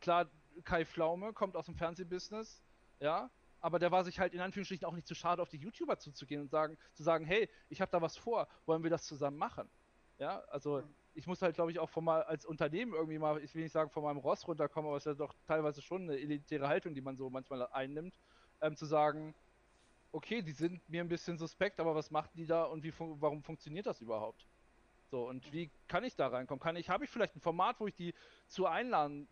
klar, 0.00 0.28
Kai 0.64 0.84
Pflaume 0.84 1.32
kommt 1.32 1.54
aus 1.54 1.66
dem 1.66 1.76
Fernsehbusiness, 1.76 2.64
ja, 2.98 3.30
aber 3.62 3.78
der 3.78 3.92
war 3.92 4.04
sich 4.04 4.18
halt 4.18 4.34
in 4.34 4.40
Anführungsstrichen 4.40 4.86
auch 4.86 4.94
nicht 4.94 5.06
zu 5.06 5.14
schade, 5.14 5.40
auf 5.40 5.48
die 5.48 5.56
YouTuber 5.56 5.98
zuzugehen 5.98 6.42
und 6.42 6.50
sagen, 6.50 6.76
zu 6.92 7.02
sagen, 7.02 7.24
hey, 7.24 7.48
ich 7.68 7.80
habe 7.80 7.90
da 7.90 8.02
was 8.02 8.16
vor, 8.16 8.48
wollen 8.66 8.82
wir 8.82 8.90
das 8.90 9.06
zusammen 9.06 9.38
machen? 9.38 9.70
Ja, 10.18 10.40
also 10.48 10.82
ich 11.14 11.26
muss 11.26 11.40
halt, 11.42 11.54
glaube 11.54 11.70
ich, 11.70 11.78
auch 11.78 11.88
von 11.88 12.04
mal 12.04 12.22
als 12.24 12.44
Unternehmen 12.44 12.92
irgendwie 12.92 13.18
mal, 13.18 13.42
ich 13.42 13.54
will 13.54 13.62
nicht 13.62 13.72
sagen, 13.72 13.90
von 13.90 14.02
meinem 14.02 14.18
Ross 14.18 14.46
runterkommen, 14.46 14.88
aber 14.88 14.96
es 14.96 15.06
ist 15.06 15.18
ja 15.18 15.26
doch 15.26 15.34
teilweise 15.46 15.80
schon 15.80 16.02
eine 16.02 16.18
elitäre 16.18 16.66
Haltung, 16.68 16.94
die 16.94 17.00
man 17.00 17.16
so 17.16 17.30
manchmal 17.30 17.66
einnimmt, 17.68 18.18
ähm, 18.60 18.76
zu 18.76 18.84
sagen, 18.84 19.34
okay, 20.10 20.42
die 20.42 20.52
sind 20.52 20.86
mir 20.88 21.00
ein 21.00 21.08
bisschen 21.08 21.38
suspekt, 21.38 21.78
aber 21.80 21.94
was 21.94 22.10
machen 22.10 22.30
die 22.34 22.46
da 22.46 22.64
und 22.64 22.82
wie 22.82 22.92
fun 22.92 23.16
warum 23.20 23.42
funktioniert 23.42 23.86
das 23.86 24.00
überhaupt? 24.00 24.46
So, 25.06 25.28
und 25.28 25.52
wie 25.52 25.70
kann 25.88 26.04
ich 26.04 26.16
da 26.16 26.28
reinkommen? 26.28 26.60
Kann 26.60 26.76
ich, 26.76 26.88
habe 26.88 27.04
ich 27.04 27.10
vielleicht 27.10 27.36
ein 27.36 27.40
Format, 27.40 27.78
wo 27.78 27.86
ich 27.86 27.94
die 27.94 28.14
zu 28.48 28.66
einladen 28.66 29.28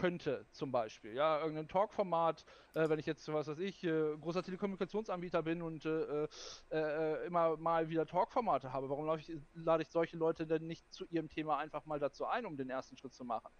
könnte, 0.00 0.46
zum 0.52 0.72
Beispiel. 0.72 1.14
Ja, 1.14 1.40
irgendein 1.40 1.68
Talk-Format, 1.68 2.44
äh, 2.74 2.88
wenn 2.88 2.98
ich 2.98 3.06
jetzt, 3.06 3.30
was 3.32 3.48
weiß 3.48 3.58
ich, 3.58 3.84
äh, 3.84 4.16
großer 4.16 4.42
Telekommunikationsanbieter 4.42 5.42
bin 5.42 5.62
und 5.62 5.84
äh, 5.84 6.24
äh, 6.24 6.28
äh 6.70 7.26
immer 7.26 7.56
mal 7.58 7.88
wieder 7.88 8.06
Talk-Formate 8.06 8.72
habe, 8.72 8.88
warum 8.88 9.18
ich, 9.18 9.30
lade 9.54 9.82
ich 9.82 9.90
solche 9.90 10.16
Leute 10.16 10.46
denn 10.46 10.66
nicht 10.66 10.90
zu 10.92 11.04
ihrem 11.06 11.28
Thema 11.28 11.58
einfach 11.58 11.84
mal 11.84 11.98
dazu 11.98 12.24
ein, 12.24 12.46
um 12.46 12.56
den 12.56 12.70
ersten 12.70 12.96
Schritt 12.96 13.12
zu 13.12 13.24
machen? 13.24 13.50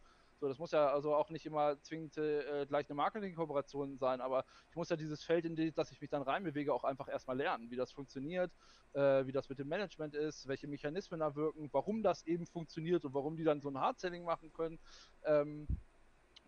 So, 0.40 0.48
das 0.48 0.58
muss 0.58 0.70
ja 0.70 0.90
also 0.90 1.14
auch 1.14 1.28
nicht 1.28 1.44
immer 1.44 1.78
zwingend 1.82 2.16
äh, 2.16 2.64
gleich 2.66 2.88
eine 2.88 2.96
Marketing-Kooperation 2.96 3.98
sein, 3.98 4.22
aber 4.22 4.46
ich 4.70 4.76
muss 4.76 4.88
ja 4.88 4.96
dieses 4.96 5.22
Feld, 5.22 5.44
in 5.44 5.74
das 5.74 5.92
ich 5.92 6.00
mich 6.00 6.08
dann 6.08 6.22
reinbewege, 6.22 6.72
auch 6.72 6.84
einfach 6.84 7.08
erstmal 7.08 7.36
lernen, 7.36 7.70
wie 7.70 7.76
das 7.76 7.92
funktioniert, 7.92 8.50
äh, 8.94 9.26
wie 9.26 9.32
das 9.32 9.50
mit 9.50 9.58
dem 9.58 9.68
Management 9.68 10.14
ist, 10.14 10.48
welche 10.48 10.66
Mechanismen 10.66 11.20
da 11.20 11.34
wirken, 11.36 11.68
warum 11.72 12.02
das 12.02 12.26
eben 12.26 12.46
funktioniert 12.46 13.04
und 13.04 13.12
warum 13.12 13.36
die 13.36 13.44
dann 13.44 13.60
so 13.60 13.68
ein 13.68 13.78
Hard-Selling 13.78 14.24
machen 14.24 14.50
können. 14.54 14.78
Ähm, 15.24 15.66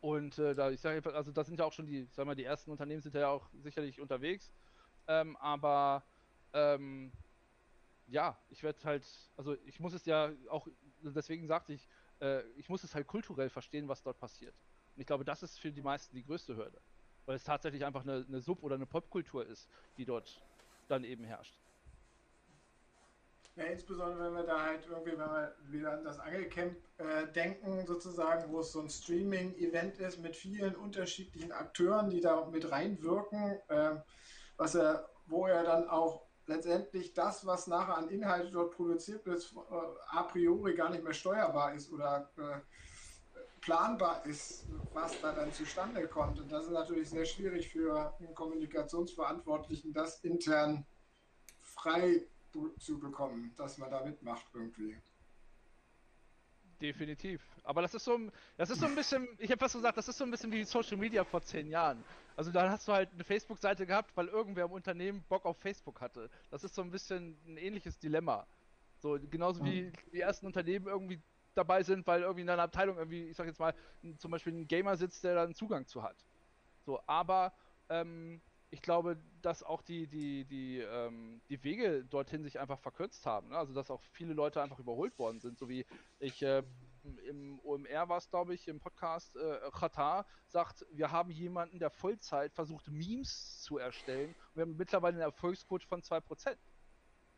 und 0.03 0.37
äh, 0.39 0.53
da, 0.57 0.69
ich 0.73 0.81
sage, 0.81 1.15
also 1.15 1.31
da 1.31 1.45
sind 1.45 1.61
ja 1.61 1.65
auch 1.65 1.73
schon 1.73 1.87
die, 1.87 2.09
sag 2.11 2.27
mal, 2.27 2.35
die 2.35 2.43
ersten 2.43 2.73
Unternehmen 2.73 3.01
sind 3.01 3.15
ja 3.15 3.29
auch 3.29 3.49
sicherlich 3.63 4.01
unterwegs. 4.01 4.53
Ähm, 5.07 5.37
aber 5.37 6.03
ähm, 6.53 7.13
ja, 8.09 8.37
ich 8.51 8.65
werde 8.65 8.83
halt, 8.83 9.07
also 9.37 9.57
ich 9.65 9.79
muss 9.79 9.95
es 9.95 10.05
ja 10.05 10.33
auch, 10.51 10.67
deswegen 11.03 11.47
sagte 11.47 11.73
ich, 11.73 11.87
äh, 12.21 12.43
ich 12.57 12.69
muss 12.69 12.83
es 12.83 12.97
halt 12.97 13.07
kulturell 13.07 13.49
verstehen, 13.49 13.87
was 13.87 14.03
dort 14.03 14.19
passiert. 14.19 14.57
Und 14.97 15.03
ich 15.03 15.07
glaube, 15.07 15.25
das 15.25 15.45
ist 15.45 15.61
für 15.61 15.71
die 15.71 15.83
meisten 15.83 16.17
die 16.17 16.25
größte 16.25 16.57
Hürde. 16.57 16.81
Weil 17.25 17.37
es 17.37 17.45
tatsächlich 17.45 17.85
einfach 17.85 18.03
eine, 18.03 18.25
eine 18.27 18.41
Sub- 18.41 18.65
oder 18.65 18.75
eine 18.75 18.87
Popkultur 18.87 19.47
ist, 19.47 19.69
die 19.97 20.05
dort 20.05 20.43
dann 20.89 21.05
eben 21.05 21.23
herrscht. 21.23 21.62
Ja, 23.55 23.65
insbesondere 23.65 24.25
wenn 24.25 24.35
wir 24.35 24.45
da 24.45 24.63
halt 24.63 24.87
irgendwie, 24.89 25.13
wenn 25.13 25.19
wir 25.19 25.55
wieder 25.69 25.93
an 25.93 26.05
das 26.05 26.19
Angelcamp 26.19 26.75
äh, 26.97 27.27
denken, 27.35 27.87
sozusagen, 27.87 28.51
wo 28.51 28.61
es 28.61 28.73
so 28.73 28.81
ein 28.81 28.89
Streaming-Event 28.89 29.99
ist 29.99 30.21
mit 30.21 30.35
vielen 30.37 30.75
unterschiedlichen 30.75 31.53
Akteuren, 31.53 32.09
die 32.09 32.23
da 32.23 32.47
mit 32.47 32.71
reinwirken, 32.71 33.59
äh, 33.69 33.97
was 34.57 34.75
er, 34.75 35.11
wo 35.27 35.47
er 35.47 35.65
dann 35.65 35.87
auch 35.87 36.27
letztendlich 36.47 37.13
das, 37.13 37.45
was 37.45 37.67
nachher 37.67 37.99
an 37.99 38.09
Inhalte 38.09 38.51
dort 38.51 38.75
produziert 38.75 39.27
wird, 39.27 39.43
äh, 39.71 40.17
a 40.17 40.23
priori 40.23 40.75
gar 40.75 40.89
nicht 40.89 41.05
mehr 41.05 41.13
steuerbar 41.13 41.75
ist 41.75 41.93
oder 41.93 42.31
äh, 42.39 42.61
planbar 43.61 44.25
ist, 44.25 44.67
was 44.95 45.21
da 45.21 45.33
dann 45.33 45.53
zustande 45.53 46.09
kommt. 46.09 46.41
Und 46.41 46.51
das 46.51 46.65
ist 46.65 46.73
natürlich 46.73 47.11
sehr 47.11 47.27
schwierig 47.27 47.69
für 47.69 48.15
einen 48.19 48.35
Kommunikationsverantwortlichen, 48.35 49.93
das 49.93 50.25
intern 50.25 50.87
frei 51.61 52.27
zu 52.79 52.99
bekommen, 52.99 53.53
dass 53.57 53.79
man 53.79 53.91
da 53.91 54.05
mitmacht 54.05 54.47
irgendwie. 54.55 54.97
Definitiv. 56.81 57.41
Aber 57.63 57.83
das 57.83 57.95
ist 57.95 58.05
so, 58.05 58.19
das 58.57 58.71
ist 58.71 58.81
so 58.81 58.87
ein 58.87 58.95
bisschen, 58.95 59.29
ich 59.39 59.51
habe 59.51 59.59
fast 59.61 59.75
gesagt, 59.75 59.97
das 59.97 60.09
ist 60.09 60.19
so 60.19 60.25
ein 60.25 60.31
bisschen 60.31 60.51
wie 60.51 60.65
Social 60.65 60.97
Media 60.97 61.23
vor 61.23 61.41
zehn 61.43 61.69
Jahren. 61.69 62.03
Also 62.37 62.51
da 62.51 62.69
hast 62.69 62.89
du 62.89 62.93
halt 62.93 63.11
eine 63.13 63.23
Facebook-Seite 63.23 63.87
gehabt, 63.87 64.11
weil 64.17 64.27
irgendwer 64.27 64.65
im 64.65 64.73
Unternehmen 64.73 65.23
Bock 65.29 65.45
auf 65.45 65.59
Facebook 65.59 66.01
hatte. 66.01 66.29
Das 66.51 66.65
ist 66.65 66.75
so 66.75 66.83
ein 66.83 66.91
bisschen 66.91 67.37
ein 67.47 67.57
ähnliches 67.57 67.99
Dilemma. 67.99 68.47
So 68.99 69.19
genauso 69.31 69.65
wie 69.65 69.83
mhm. 69.83 69.93
die 70.13 70.21
ersten 70.21 70.47
Unternehmen 70.47 70.87
irgendwie 70.89 71.21
dabei 71.55 71.83
sind, 71.83 72.07
weil 72.07 72.23
irgendwie 72.23 72.43
in 72.43 72.49
einer 72.49 72.63
Abteilung 72.63 72.97
irgendwie, 72.97 73.29
ich 73.29 73.37
sag 73.37 73.47
jetzt 73.47 73.61
mal, 73.61 73.75
zum 74.19 74.31
Beispiel 74.31 74.53
ein 74.53 74.67
Gamer 74.67 74.97
sitzt, 74.97 75.23
der 75.23 75.35
da 75.35 75.45
einen 75.45 75.55
Zugang 75.55 75.87
zu 75.87 76.03
hat. 76.03 76.17
So, 76.85 77.01
aber 77.07 77.53
ähm, 77.91 78.41
ich 78.73 78.81
glaube, 78.81 79.19
dass 79.43 79.63
auch 79.63 79.83
die, 79.83 80.07
die, 80.07 80.47
die, 80.47 80.79
ähm, 80.79 81.43
die 81.51 81.63
Wege 81.63 82.05
dorthin 82.05 82.43
sich 82.43 82.59
einfach 82.59 82.81
verkürzt 82.81 83.27
haben. 83.27 83.51
Ne? 83.51 83.57
Also 83.59 83.75
dass 83.75 83.91
auch 83.91 84.01
viele 84.13 84.33
Leute 84.33 84.63
einfach 84.63 84.79
überholt 84.79 85.19
worden 85.19 85.41
sind, 85.41 85.59
so 85.59 85.69
wie 85.69 85.85
ich 86.19 86.43
äh, 86.43 86.63
im 87.29 87.61
OMR 87.65 88.09
war 88.09 88.17
es, 88.17 88.31
glaube 88.31 88.55
ich, 88.55 88.69
im 88.69 88.81
Podcast, 88.81 89.37
äh, 89.37 89.71
Qatar 89.73 90.25
sagt, 90.49 90.87
wir 90.91 91.11
haben 91.11 91.31
jemanden, 91.31 91.81
der 91.81 91.91
Vollzeit 91.91 92.55
versucht, 92.55 92.89
Memes 92.89 93.61
zu 93.61 93.77
erstellen. 93.77 94.31
Und 94.31 94.57
wir 94.57 94.63
haben 94.63 94.77
mittlerweile 94.79 95.17
eine 95.17 95.25
Erfolgsquote 95.25 95.87
von 95.87 96.01
2%. 96.01 96.57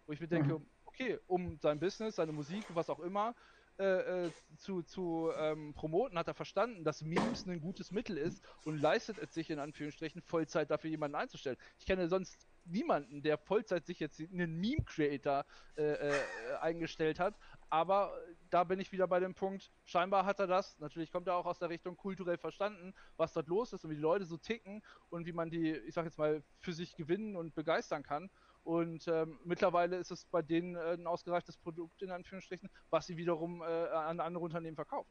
Wo 0.07 0.13
ich 0.13 0.21
mir 0.21 0.29
denke, 0.29 0.59
mhm. 0.59 0.67
okay, 0.85 1.19
um 1.27 1.59
sein 1.59 1.81
Business, 1.81 2.17
seine 2.17 2.33
Musik, 2.33 2.65
was 2.75 2.89
auch 2.89 3.01
immer, 3.01 3.35
äh, 3.79 4.27
äh, 4.27 4.31
zu, 4.57 4.83
zu 4.83 5.31
ähm, 5.37 5.75
promoten, 5.75 6.17
hat 6.17 6.29
er 6.29 6.35
verstanden, 6.35 6.85
dass 6.85 7.03
Memes 7.03 7.45
ein 7.47 7.61
gutes 7.61 7.91
Mittel 7.91 8.17
ist 8.17 8.41
und 8.65 8.79
leistet 8.79 9.19
es 9.19 9.35
sich 9.35 9.51
in 9.51 9.59
Anführungsstrichen 9.59 10.23
Vollzeit 10.23 10.71
dafür 10.71 10.91
jemanden 10.91 11.17
einzustellen. 11.17 11.57
Ich 11.79 11.87
kenne 11.87 12.09
sonst 12.09 12.47
niemanden, 12.67 13.23
der 13.23 13.37
Vollzeit 13.37 13.85
sich 13.85 14.01
jetzt 14.01 14.21
einen 14.21 14.61
Meme-Creator 14.61 15.45
äh, 15.77 15.83
äh, 15.83 16.13
eingestellt 16.61 17.19
hat, 17.19 17.35
aber 17.69 18.17
da 18.51 18.63
bin 18.65 18.79
ich 18.79 18.93
wieder 18.93 19.09
bei 19.09 19.19
dem 19.19 19.35
Punkt, 19.35 19.73
scheinbar 19.85 20.25
hat 20.25 20.39
er 20.39 20.47
das, 20.47 20.79
natürlich 20.79 21.11
kommt 21.11 21.27
er 21.27 21.35
auch 21.35 21.47
aus 21.47 21.59
der 21.59 21.69
Richtung 21.69 21.97
kulturell 21.97 22.39
verstanden, 22.39 22.95
was 23.17 23.33
dort 23.33 23.49
los 23.49 23.73
ist 23.73 23.85
und 23.85 23.91
wie 23.91 23.97
die 23.97 24.01
Leute 24.01 24.25
so 24.25 24.37
ticken 24.37 24.83
und 25.11 25.27
wie 25.27 25.33
man 25.33 25.51
die, 25.51 25.73
ich 25.73 25.95
sag 25.95 26.05
jetzt 26.05 26.19
mal, 26.19 26.43
für 26.61 26.73
sich 26.73 26.95
gewinnen 26.95 27.37
und 27.37 27.55
begeistern 27.55 28.05
kann. 28.05 28.31
Und 28.65 29.07
ähm, 29.09 29.39
mittlerweile 29.45 29.97
ist 29.97 30.11
es 30.11 30.25
bei 30.25 30.41
denen 30.41 30.75
äh, 30.75 30.95
ein 30.95 31.07
ausgereiftes 31.07 31.59
Produkt 31.59 32.01
in 32.03 32.11
Anführungsstrichen, 32.11 32.71
was 32.91 33.07
sie 33.07 33.19
wiederum 33.19 33.61
äh, 33.61 33.65
an 33.65 34.21
andere 34.21 34.43
Unternehmen 34.43 34.75
verkaufen. 34.75 35.11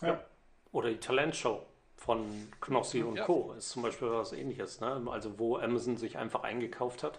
Ja. 0.00 0.22
Oder 0.70 0.90
die 0.90 0.98
Talentshow 0.98 1.66
von 1.96 2.48
Knossi 2.60 3.02
und 3.02 3.16
ja. 3.16 3.24
Co. 3.24 3.54
ist 3.54 3.70
zum 3.70 3.82
Beispiel 3.82 4.10
was 4.10 4.32
ähnliches, 4.32 4.80
ne? 4.80 5.04
Also 5.10 5.40
wo 5.40 5.56
Amazon 5.56 5.96
sich 5.96 6.16
einfach 6.16 6.44
eingekauft 6.44 7.02
hat 7.02 7.18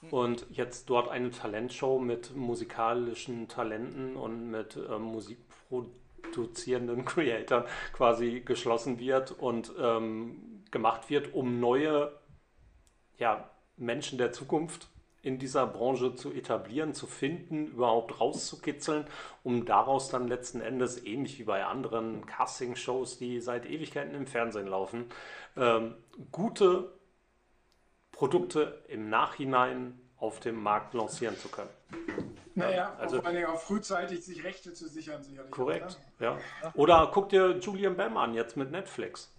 hm. 0.00 0.10
und 0.10 0.46
jetzt 0.50 0.90
dort 0.90 1.08
eine 1.08 1.30
Talentshow 1.30 2.00
mit 2.00 2.34
musikalischen 2.34 3.46
Talenten 3.46 4.16
und 4.16 4.50
mit 4.50 4.76
äh, 4.76 4.98
musikproduzierenden 4.98 7.04
Creatoren 7.04 7.66
quasi 7.92 8.40
geschlossen 8.40 8.98
wird 8.98 9.30
und 9.30 9.72
ähm, 9.78 10.64
gemacht 10.72 11.08
wird, 11.08 11.32
um 11.32 11.60
neue 11.60 12.18
ja, 13.20 13.49
Menschen 13.80 14.18
der 14.18 14.32
Zukunft 14.32 14.88
in 15.22 15.38
dieser 15.38 15.66
Branche 15.66 16.14
zu 16.14 16.32
etablieren, 16.32 16.94
zu 16.94 17.06
finden, 17.06 17.66
überhaupt 17.66 18.20
rauszukitzeln, 18.20 19.06
um 19.42 19.66
daraus 19.66 20.08
dann 20.08 20.28
letzten 20.28 20.60
Endes, 20.60 21.04
ähnlich 21.04 21.38
wie 21.38 21.44
bei 21.44 21.64
anderen 21.64 22.24
Casting-Shows, 22.24 23.18
die 23.18 23.40
seit 23.40 23.66
Ewigkeiten 23.66 24.14
im 24.14 24.26
Fernsehen 24.26 24.66
laufen, 24.66 25.06
ähm, 25.56 25.94
gute 26.32 26.92
Produkte 28.12 28.82
im 28.88 29.10
Nachhinein 29.10 30.00
auf 30.16 30.40
dem 30.40 30.62
Markt 30.62 30.94
lancieren 30.94 31.36
zu 31.36 31.48
können. 31.48 31.70
Naja, 32.60 32.96
also, 32.98 33.20
vor 33.20 33.32
Dingen 33.32 33.46
auch 33.46 33.60
frühzeitig 33.60 34.24
sich 34.24 34.44
Rechte 34.44 34.72
zu 34.72 34.88
sichern, 34.88 35.22
sicherlich. 35.22 35.50
Korrekt, 35.50 35.98
ne? 36.18 36.26
ja. 36.26 36.38
Oder 36.74 37.10
guck 37.12 37.28
dir 37.28 37.58
Julian 37.58 37.96
Bam 37.96 38.16
an, 38.16 38.34
jetzt 38.34 38.56
mit 38.56 38.70
Netflix. 38.70 39.34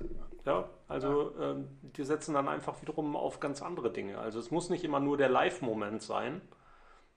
Ja, 0.46 0.70
also 0.88 1.34
ja. 1.40 1.52
Ähm, 1.52 1.68
die 1.82 2.04
setzen 2.04 2.34
dann 2.34 2.48
einfach 2.48 2.82
wiederum 2.82 3.16
auf 3.16 3.40
ganz 3.40 3.62
andere 3.62 3.92
Dinge. 3.92 4.18
Also 4.18 4.40
es 4.40 4.52
muss 4.52 4.70
nicht 4.70 4.84
immer 4.84 5.00
nur 5.00 5.18
der 5.18 5.30
Live-Moment 5.30 6.02
sein, 6.02 6.42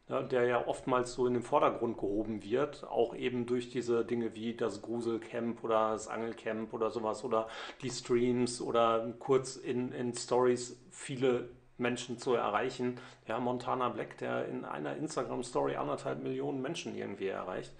ja, 0.08 0.22
der 0.22 0.44
ja 0.44 0.66
oftmals 0.66 1.14
so 1.14 1.26
in 1.26 1.34
den 1.34 1.42
Vordergrund 1.42 1.96
gehoben 1.96 2.44
wird, 2.44 2.84
auch 2.84 3.14
eben 3.14 3.46
durch 3.46 3.70
diese 3.70 4.04
Dinge 4.04 4.34
wie 4.34 4.54
das 4.54 4.82
Gruselcamp 4.82 5.64
oder 5.64 5.92
das 5.92 6.08
Angelcamp 6.08 6.74
oder 6.74 6.90
sowas 6.90 7.24
oder 7.24 7.48
die 7.82 7.90
Streams 7.90 8.60
oder 8.60 9.14
kurz 9.18 9.56
in, 9.56 9.92
in 9.92 10.14
Stories 10.14 10.78
viele 10.90 11.48
Menschen 11.78 12.18
zu 12.18 12.34
erreichen. 12.34 13.00
Ja, 13.26 13.38
Montana 13.38 13.88
Black, 13.88 14.18
der 14.18 14.46
in 14.48 14.64
einer 14.64 14.96
Instagram-Story 14.96 15.76
anderthalb 15.76 16.22
Millionen 16.22 16.62
Menschen 16.62 16.96
irgendwie 16.96 17.28
erreicht, 17.28 17.72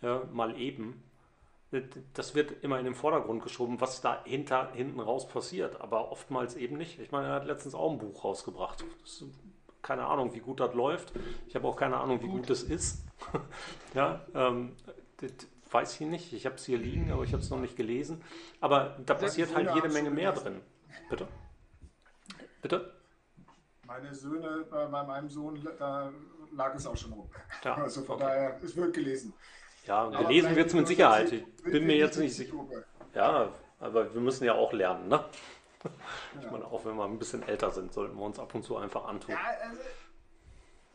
ja, 0.00 0.22
mal 0.32 0.58
eben 0.58 1.02
das 2.14 2.34
wird 2.34 2.64
immer 2.64 2.78
in 2.78 2.86
den 2.86 2.94
Vordergrund 2.94 3.42
geschoben, 3.42 3.80
was 3.80 4.00
da 4.00 4.22
hinter, 4.24 4.72
hinten 4.72 5.00
raus 5.00 5.28
passiert, 5.28 5.80
aber 5.80 6.10
oftmals 6.10 6.56
eben 6.56 6.78
nicht. 6.78 6.98
Ich 6.98 7.10
meine, 7.10 7.28
er 7.28 7.34
hat 7.34 7.44
letztens 7.44 7.74
auch 7.74 7.92
ein 7.92 7.98
Buch 7.98 8.24
rausgebracht. 8.24 8.84
Ist, 9.04 9.24
keine 9.82 10.06
Ahnung, 10.06 10.34
wie 10.34 10.40
gut 10.40 10.60
das 10.60 10.74
läuft. 10.74 11.12
Ich 11.46 11.54
habe 11.54 11.68
auch 11.68 11.76
keine 11.76 11.98
Ahnung, 11.98 12.22
wie 12.22 12.28
gut 12.28 12.48
es 12.48 12.62
ist. 12.62 13.04
ja, 13.94 14.24
ähm, 14.34 14.76
das 15.18 15.32
weiß 15.70 16.00
ich 16.00 16.06
nicht. 16.06 16.32
Ich 16.32 16.46
habe 16.46 16.56
es 16.56 16.64
hier 16.64 16.78
liegen, 16.78 17.12
aber 17.12 17.24
ich 17.24 17.32
habe 17.32 17.42
es 17.42 17.50
noch 17.50 17.60
nicht 17.60 17.76
gelesen. 17.76 18.22
Aber 18.60 18.96
da 19.04 19.14
passiert 19.14 19.54
halt 19.54 19.74
jede 19.74 19.90
Menge 19.90 20.10
mehr 20.10 20.32
drin. 20.32 20.62
Bitte? 21.10 21.28
Bitte? 22.62 22.97
Meine 23.88 24.14
Söhne, 24.14 24.66
äh, 24.70 24.86
bei 24.86 25.02
meinem 25.02 25.30
Sohn, 25.30 25.66
da 25.78 26.12
lag 26.52 26.74
es 26.74 26.86
auch 26.86 26.96
schon 26.96 27.10
rum. 27.14 27.30
Ja, 27.64 27.74
also 27.82 28.02
von 28.02 28.16
okay. 28.16 28.24
daher, 28.26 28.60
es 28.62 28.76
wird 28.76 28.94
gelesen. 28.94 29.32
Ja, 29.86 30.10
gelesen 30.10 30.54
wird 30.54 30.66
es 30.66 30.74
mit 30.74 30.86
Sicherheit. 30.86 31.32
Ich 31.32 31.62
bin 31.62 31.86
mir 31.86 31.96
jetzt 31.96 32.18
nicht 32.18 32.36
sicher. 32.36 32.52
Ja, 33.14 33.50
aber 33.80 34.12
wir 34.12 34.20
müssen 34.20 34.44
ja 34.44 34.52
auch 34.52 34.74
lernen, 34.74 35.08
ne? 35.08 35.24
Ich 36.38 36.50
meine, 36.50 36.66
auch 36.66 36.84
wenn 36.84 36.96
wir 36.96 37.04
ein 37.04 37.18
bisschen 37.18 37.42
älter 37.48 37.70
sind, 37.70 37.94
sollten 37.94 38.14
wir 38.14 38.24
uns 38.24 38.38
ab 38.38 38.54
und 38.54 38.62
zu 38.62 38.76
einfach 38.76 39.06
antun. 39.06 39.30
Ja, 39.30 39.40
also, 39.62 39.80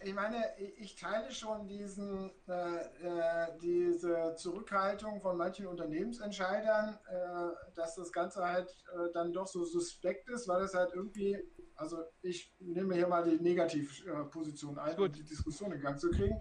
ich 0.05 0.13
meine, 0.13 0.37
ich 0.77 0.95
teile 0.95 1.31
schon 1.31 1.67
diesen, 1.67 2.29
äh, 2.47 2.75
äh, 2.75 3.57
diese 3.59 4.35
Zurückhaltung 4.35 5.19
von 5.21 5.37
manchen 5.37 5.65
Unternehmensentscheidern, 5.65 6.99
äh, 7.09 7.71
dass 7.73 7.95
das 7.95 8.11
Ganze 8.11 8.43
halt 8.43 8.69
äh, 8.93 9.11
dann 9.13 9.31
doch 9.31 9.47
so 9.47 9.63
suspekt 9.65 10.29
ist, 10.29 10.47
weil 10.47 10.61
es 10.61 10.75
halt 10.75 10.91
irgendwie 10.93 11.41
Also 11.75 12.03
ich 12.21 12.53
nehme 12.59 12.95
hier 12.95 13.07
mal 13.07 13.23
die 13.23 13.41
Negativposition 13.41 14.77
ein, 14.77 14.97
um 14.97 15.11
die 15.11 15.23
Diskussion 15.23 15.71
in 15.71 15.81
Gang 15.81 15.99
zu 15.99 16.11
kriegen, 16.11 16.39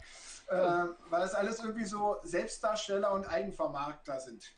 äh, 0.48 0.86
weil 1.08 1.22
es 1.22 1.34
alles 1.34 1.60
irgendwie 1.60 1.84
so 1.84 2.16
Selbstdarsteller 2.22 3.12
und 3.12 3.26
Eigenvermarkter 3.26 4.20
sind. 4.20 4.54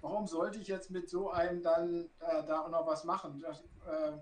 Warum 0.00 0.26
sollte 0.26 0.58
ich 0.58 0.68
jetzt 0.68 0.90
mit 0.90 1.08
so 1.08 1.30
einem 1.30 1.62
dann 1.62 2.10
äh, 2.20 2.44
da 2.46 2.60
auch 2.60 2.70
noch 2.70 2.86
was 2.86 3.04
machen? 3.04 3.40
Das, 3.40 3.60
äh, 3.86 4.18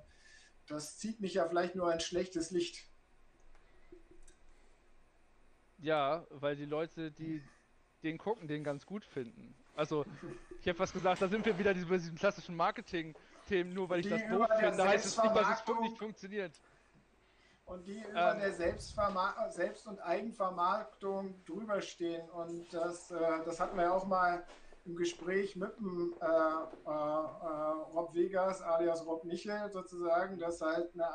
das 0.67 0.99
zieht 0.99 1.21
mich 1.21 1.35
ja 1.35 1.49
vielleicht 1.49 1.75
nur 1.75 1.91
ein 1.91 2.01
schlechtes 2.01 2.51
Licht. 2.51 2.89
Ja, 5.79 6.25
weil 6.31 6.55
die 6.55 6.65
Leute, 6.65 7.11
die 7.11 7.43
den 8.03 8.19
gucken, 8.19 8.49
den 8.49 8.65
ganz 8.65 8.87
gut 8.87 9.05
finden. 9.05 9.55
Also, 9.75 10.05
ich 10.61 10.69
habe 10.69 10.79
was 10.79 10.93
gesagt, 10.93 11.23
da 11.23 11.29
sind 11.29 11.45
wir 11.45 11.59
wieder 11.59 11.75
bei 11.75 11.99
diesem 11.99 12.17
klassischen 12.17 12.55
Marketing-Themen, 13.53 13.75
nur 13.75 13.89
weil 13.89 14.01
ich 14.01 14.09
das 14.09 14.23
doof 14.29 14.49
finde, 14.59 14.85
heißt 14.85 15.07
es 15.07 15.23
nicht, 15.23 15.37
dass 15.37 15.61
es 15.61 15.81
nicht 15.81 15.99
funktioniert. 15.99 16.53
Und 17.65 17.87
die 17.87 18.03
über 18.03 18.33
ähm, 18.33 18.41
der 18.41 18.53
Selbst- 19.51 19.87
und 19.87 20.01
Eigenvermarktung 20.01 21.45
drüberstehen. 21.45 22.29
Und 22.31 22.73
das, 22.73 23.11
äh, 23.11 23.45
das 23.45 23.61
hatten 23.61 23.77
wir 23.77 23.85
ja 23.85 23.93
auch 23.93 24.07
mal 24.07 24.45
im 24.85 24.97
Gespräch 24.97 25.55
mit 25.55 25.77
dem 25.79 26.15
äh, 26.21 26.25
äh, 26.27 26.91
äh 26.91 26.93
Rob 27.95 28.15
Vegas 28.15 28.61
alias 28.63 29.07
Rob 29.07 29.25
Michel 29.25 29.71
sozusagen, 29.71 30.39
dass 30.39 30.61
halt 30.61 30.93
eine 30.95 31.07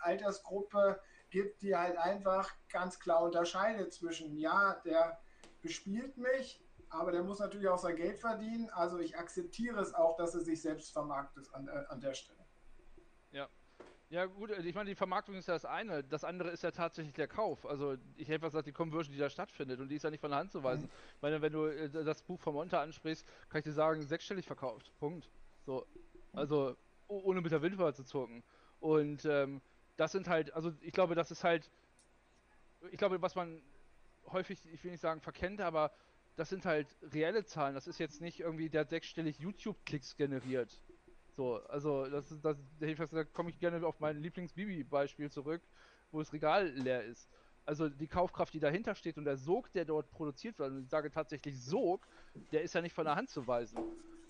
Altersgruppe 0.00 1.00
gibt, 1.30 1.62
die 1.62 1.74
halt 1.74 1.96
einfach 1.96 2.52
ganz 2.68 3.00
klar 3.00 3.22
unterscheidet 3.22 3.94
zwischen, 3.94 4.36
ja, 4.36 4.74
der 4.84 5.18
bespielt 5.62 6.18
mich, 6.18 6.62
aber 6.88 7.12
der 7.12 7.22
muss 7.22 7.38
natürlich 7.38 7.68
auch 7.68 7.78
sein 7.78 7.96
Geld 7.96 8.18
verdienen. 8.18 8.70
Also 8.70 8.98
ich 8.98 9.16
akzeptiere 9.16 9.80
es 9.80 9.94
auch, 9.94 10.16
dass 10.16 10.34
er 10.34 10.40
sich 10.40 10.62
selbst 10.62 10.92
vermarktet 10.92 11.52
an, 11.52 11.68
äh, 11.68 11.84
an 11.88 12.00
der 12.00 12.14
Stelle. 12.14 12.38
Ja. 13.32 13.48
Ja 14.08 14.26
gut, 14.26 14.50
ich 14.50 14.74
meine, 14.74 14.88
die 14.88 14.94
Vermarktung 14.94 15.34
ist 15.34 15.48
ja 15.48 15.54
das 15.54 15.64
eine. 15.64 16.04
Das 16.04 16.22
andere 16.22 16.50
ist 16.50 16.62
ja 16.62 16.70
tatsächlich 16.70 17.14
der 17.14 17.26
Kauf. 17.26 17.66
Also 17.66 17.96
ich 18.14 18.28
hätte 18.28 18.46
gesagt, 18.46 18.68
die 18.68 18.72
Conversion, 18.72 19.12
die 19.12 19.18
da 19.18 19.28
stattfindet 19.28 19.80
und 19.80 19.88
die 19.88 19.96
ist 19.96 20.04
ja 20.04 20.10
nicht 20.10 20.20
von 20.20 20.30
der 20.30 20.38
Hand 20.38 20.52
zu 20.52 20.62
weisen. 20.62 20.84
Mhm. 20.84 20.90
Ich 21.16 21.22
meine, 21.22 21.42
wenn 21.42 21.52
du 21.52 21.66
äh, 21.66 22.04
das 22.04 22.22
Buch 22.22 22.40
von 22.40 22.54
Monta 22.54 22.80
ansprichst, 22.80 23.26
kann 23.48 23.58
ich 23.58 23.64
dir 23.64 23.72
sagen, 23.72 24.02
sechsstellig 24.02 24.46
verkauft. 24.46 24.92
Punkt. 25.00 25.28
So. 25.64 25.86
Also 26.32 26.76
ohne 27.08 27.40
mit 27.40 27.50
der 27.50 27.62
Windwaffe 27.62 27.94
zu 27.94 28.04
zucken. 28.04 28.44
Und 28.78 29.24
ähm, 29.24 29.60
das 29.96 30.12
sind 30.12 30.28
halt, 30.28 30.52
also 30.54 30.72
ich 30.82 30.92
glaube, 30.92 31.16
das 31.16 31.32
ist 31.32 31.42
halt, 31.42 31.68
ich 32.92 32.98
glaube, 32.98 33.20
was 33.22 33.34
man 33.34 33.60
häufig, 34.30 34.60
ich 34.72 34.84
will 34.84 34.92
nicht 34.92 35.00
sagen 35.00 35.20
verkennt, 35.20 35.60
aber 35.60 35.90
das 36.36 36.50
sind 36.50 36.64
halt 36.64 36.86
reelle 37.12 37.44
Zahlen. 37.44 37.74
Das 37.74 37.86
ist 37.86 37.98
jetzt 37.98 38.20
nicht 38.20 38.40
irgendwie, 38.40 38.68
der 38.68 38.84
sechsstellig 38.86 39.38
YouTube-Klicks 39.38 40.16
generiert. 40.16 40.80
So, 41.36 41.56
also 41.68 42.06
das 42.06 42.30
ist, 42.30 42.44
das, 42.44 42.56
da 43.10 43.24
komme 43.24 43.50
ich 43.50 43.58
gerne 43.58 43.84
auf 43.86 44.00
mein 44.00 44.22
Lieblings-Bibi-Beispiel 44.22 45.30
zurück, 45.30 45.62
wo 46.10 46.20
das 46.20 46.32
Regal 46.32 46.68
leer 46.70 47.04
ist. 47.04 47.28
Also 47.64 47.88
die 47.88 48.06
Kaufkraft, 48.06 48.54
die 48.54 48.60
dahinter 48.60 48.94
steht 48.94 49.18
und 49.18 49.24
der 49.24 49.36
Sog, 49.36 49.72
der 49.72 49.84
dort 49.84 50.10
produziert 50.10 50.58
wird, 50.58 50.70
und 50.70 50.82
ich 50.82 50.88
sage 50.88 51.10
tatsächlich 51.10 51.60
Sog, 51.60 52.06
der 52.52 52.62
ist 52.62 52.74
ja 52.74 52.80
nicht 52.80 52.94
von 52.94 53.04
der 53.04 53.16
Hand 53.16 53.28
zu 53.28 53.46
weisen. 53.46 53.78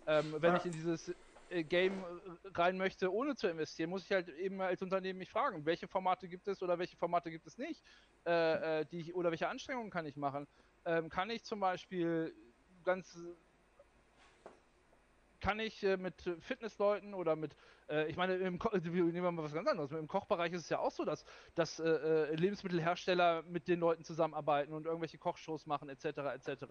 Ähm, 0.06 0.34
wenn 0.38 0.52
ja. 0.52 0.56
ich 0.56 0.64
in 0.64 0.72
dieses 0.72 1.12
äh, 1.50 1.62
Game 1.62 1.92
äh, 1.92 2.48
rein 2.54 2.78
möchte, 2.78 3.12
ohne 3.12 3.36
zu 3.36 3.48
investieren, 3.48 3.90
muss 3.90 4.04
ich 4.04 4.12
halt 4.12 4.28
eben 4.28 4.60
als 4.60 4.80
Unternehmen 4.80 5.18
mich 5.18 5.30
fragen, 5.30 5.66
welche 5.66 5.86
Formate 5.86 6.28
gibt 6.28 6.48
es 6.48 6.62
oder 6.62 6.78
welche 6.78 6.96
Formate 6.96 7.30
gibt 7.30 7.46
es 7.46 7.58
nicht, 7.58 7.82
äh, 8.24 8.80
äh, 8.80 8.86
die 8.86 9.00
ich, 9.00 9.14
oder 9.14 9.30
welche 9.30 9.48
Anstrengungen 9.48 9.90
kann 9.90 10.06
ich 10.06 10.16
machen. 10.16 10.46
Ähm, 10.86 11.10
kann 11.10 11.28
ich 11.30 11.44
zum 11.44 11.60
Beispiel 11.60 12.34
ganz 12.84 13.18
kann 15.40 15.60
ich 15.60 15.82
äh, 15.82 15.96
mit 15.96 16.22
Fitnessleuten 16.40 17.14
oder 17.14 17.36
mit, 17.36 17.56
äh, 17.88 18.08
ich 18.08 18.16
meine, 18.16 18.34
im 18.36 18.58
Ko 18.58 18.70
nehmen 18.76 19.12
wir 19.14 19.30
mal 19.30 19.44
was 19.44 19.52
ganz 19.52 19.68
anderes. 19.68 19.92
Im 19.92 20.08
Kochbereich 20.08 20.52
ist 20.52 20.62
es 20.62 20.68
ja 20.68 20.78
auch 20.78 20.90
so, 20.90 21.04
dass, 21.04 21.24
dass 21.54 21.78
äh, 21.78 22.34
Lebensmittelhersteller 22.34 23.42
mit 23.42 23.68
den 23.68 23.80
Leuten 23.80 24.02
zusammenarbeiten 24.02 24.72
und 24.72 24.86
irgendwelche 24.86 25.18
Kochshows 25.18 25.66
machen, 25.66 25.88
etc. 25.88 26.04
etc. 26.04 26.64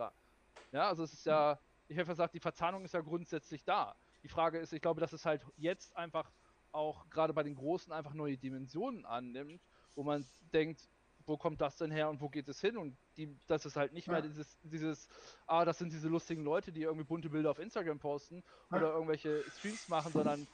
Ja, 0.72 0.90
also 0.90 1.04
es 1.04 1.14
ist 1.14 1.26
ja, 1.26 1.60
ich 1.88 1.98
habe 1.98 2.08
gesagt, 2.08 2.34
die 2.34 2.40
Verzahnung 2.40 2.84
ist 2.84 2.94
ja 2.94 3.02
grundsätzlich 3.02 3.64
da. 3.64 3.96
Die 4.24 4.28
Frage 4.30 4.60
ist, 4.60 4.74
ich 4.74 4.82
glaube, 4.82 5.00
dass 5.00 5.14
es 5.14 5.26
halt 5.26 5.46
jetzt 5.56 5.96
einfach 5.96 6.32
auch 6.72 7.10
gerade 7.10 7.34
bei 7.34 7.44
den 7.44 7.56
Großen 7.56 7.94
einfach 7.94 8.14
neue 8.14 8.38
Dimensionen 8.38 9.06
annimmt, 9.06 9.62
wo 9.94 10.04
man 10.04 10.26
denkt, 10.52 10.90
wo 11.26 11.38
kommt 11.38 11.62
das 11.62 11.78
denn 11.78 11.92
her 11.92 12.10
und 12.10 12.22
wo 12.22 12.30
geht 12.30 12.48
es 12.48 12.60
hin? 12.62 12.78
Und 12.78 12.98
die, 13.18 13.36
das 13.48 13.66
ist 13.66 13.76
halt 13.76 13.94
nicht 13.94 14.08
ja. 14.08 14.14
mehr 14.14 14.22
dieses, 14.22 14.58
dieses, 14.64 15.08
ah, 15.48 15.66
das 15.66 15.78
sind 15.78 15.92
diese 15.92 16.08
lustigen 16.08 16.44
Leute, 16.44 16.72
die 16.72 16.84
irgendwie 16.84 17.06
bunte 17.06 17.30
Bilder 17.30 17.52
auf 17.52 17.60
Instagram 17.60 18.00
posten 18.00 18.44
ja. 18.72 18.78
oder 18.78 18.94
irgendwelche 18.94 19.44
Streams 19.58 19.88
machen, 19.88 20.12
sondern 20.12 20.48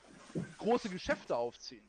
große 0.57 0.89
Geschäfte 0.89 1.35
aufziehen. 1.35 1.87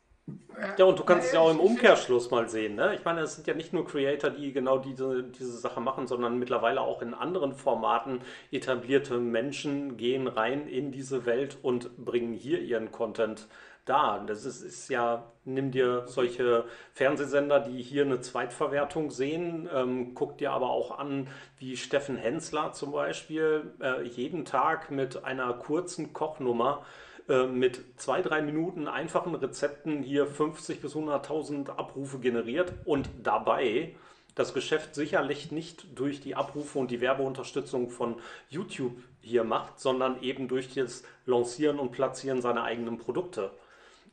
Ja, 0.78 0.84
und 0.84 0.98
du 0.98 1.04
kannst 1.04 1.26
es 1.26 1.32
ja 1.32 1.40
auch 1.40 1.50
im 1.50 1.58
Umkehrschluss 1.58 2.30
mal 2.30 2.48
sehen. 2.48 2.76
Ne? 2.76 2.94
Ich 2.94 3.04
meine, 3.04 3.22
es 3.22 3.34
sind 3.34 3.46
ja 3.48 3.54
nicht 3.54 3.72
nur 3.72 3.84
Creator, 3.84 4.30
die 4.30 4.52
genau 4.52 4.78
diese, 4.78 5.24
diese 5.24 5.58
Sache 5.58 5.80
machen, 5.80 6.06
sondern 6.06 6.38
mittlerweile 6.38 6.80
auch 6.80 7.02
in 7.02 7.12
anderen 7.12 7.54
Formaten 7.54 8.20
etablierte 8.52 9.18
Menschen 9.18 9.96
gehen 9.96 10.28
rein 10.28 10.68
in 10.68 10.92
diese 10.92 11.26
Welt 11.26 11.58
und 11.62 11.96
bringen 11.96 12.34
hier 12.34 12.60
ihren 12.60 12.92
Content 12.92 13.48
dar. 13.84 14.24
Das 14.26 14.44
ist, 14.44 14.62
ist 14.62 14.88
ja, 14.88 15.24
nimm 15.44 15.70
dir 15.70 16.04
solche 16.06 16.64
Fernsehsender, 16.92 17.60
die 17.60 17.82
hier 17.82 18.04
eine 18.04 18.20
Zweitverwertung 18.20 19.10
sehen, 19.10 19.68
ähm, 19.74 20.14
guck 20.14 20.38
dir 20.38 20.52
aber 20.52 20.70
auch 20.70 20.98
an, 20.98 21.28
wie 21.58 21.76
Steffen 21.76 22.16
Hensler 22.16 22.72
zum 22.72 22.92
Beispiel 22.92 23.72
äh, 23.80 24.02
jeden 24.02 24.44
Tag 24.44 24.90
mit 24.90 25.24
einer 25.24 25.52
kurzen 25.54 26.12
Kochnummer 26.12 26.84
äh, 27.28 27.46
mit 27.46 27.80
zwei, 27.96 28.22
drei 28.22 28.42
Minuten 28.42 28.88
einfachen 28.88 29.34
Rezepten 29.34 30.02
hier 30.02 30.26
50 30.26 30.80
bis 30.80 30.94
100.000 30.94 31.70
Abrufe 31.70 32.18
generiert 32.18 32.72
und 32.84 33.08
dabei 33.22 33.94
das 34.34 34.54
Geschäft 34.54 34.94
sicherlich 34.94 35.52
nicht 35.52 35.98
durch 35.98 36.20
die 36.20 36.34
Abrufe 36.34 36.78
und 36.78 36.90
die 36.90 37.00
Werbeunterstützung 37.00 37.90
von 37.90 38.16
YouTube 38.48 38.96
hier 39.20 39.44
macht, 39.44 39.78
sondern 39.78 40.22
eben 40.22 40.48
durch 40.48 40.72
das 40.74 41.04
Lancieren 41.26 41.78
und 41.78 41.92
Platzieren 41.92 42.40
seiner 42.40 42.64
eigenen 42.64 42.98
Produkte. 42.98 43.50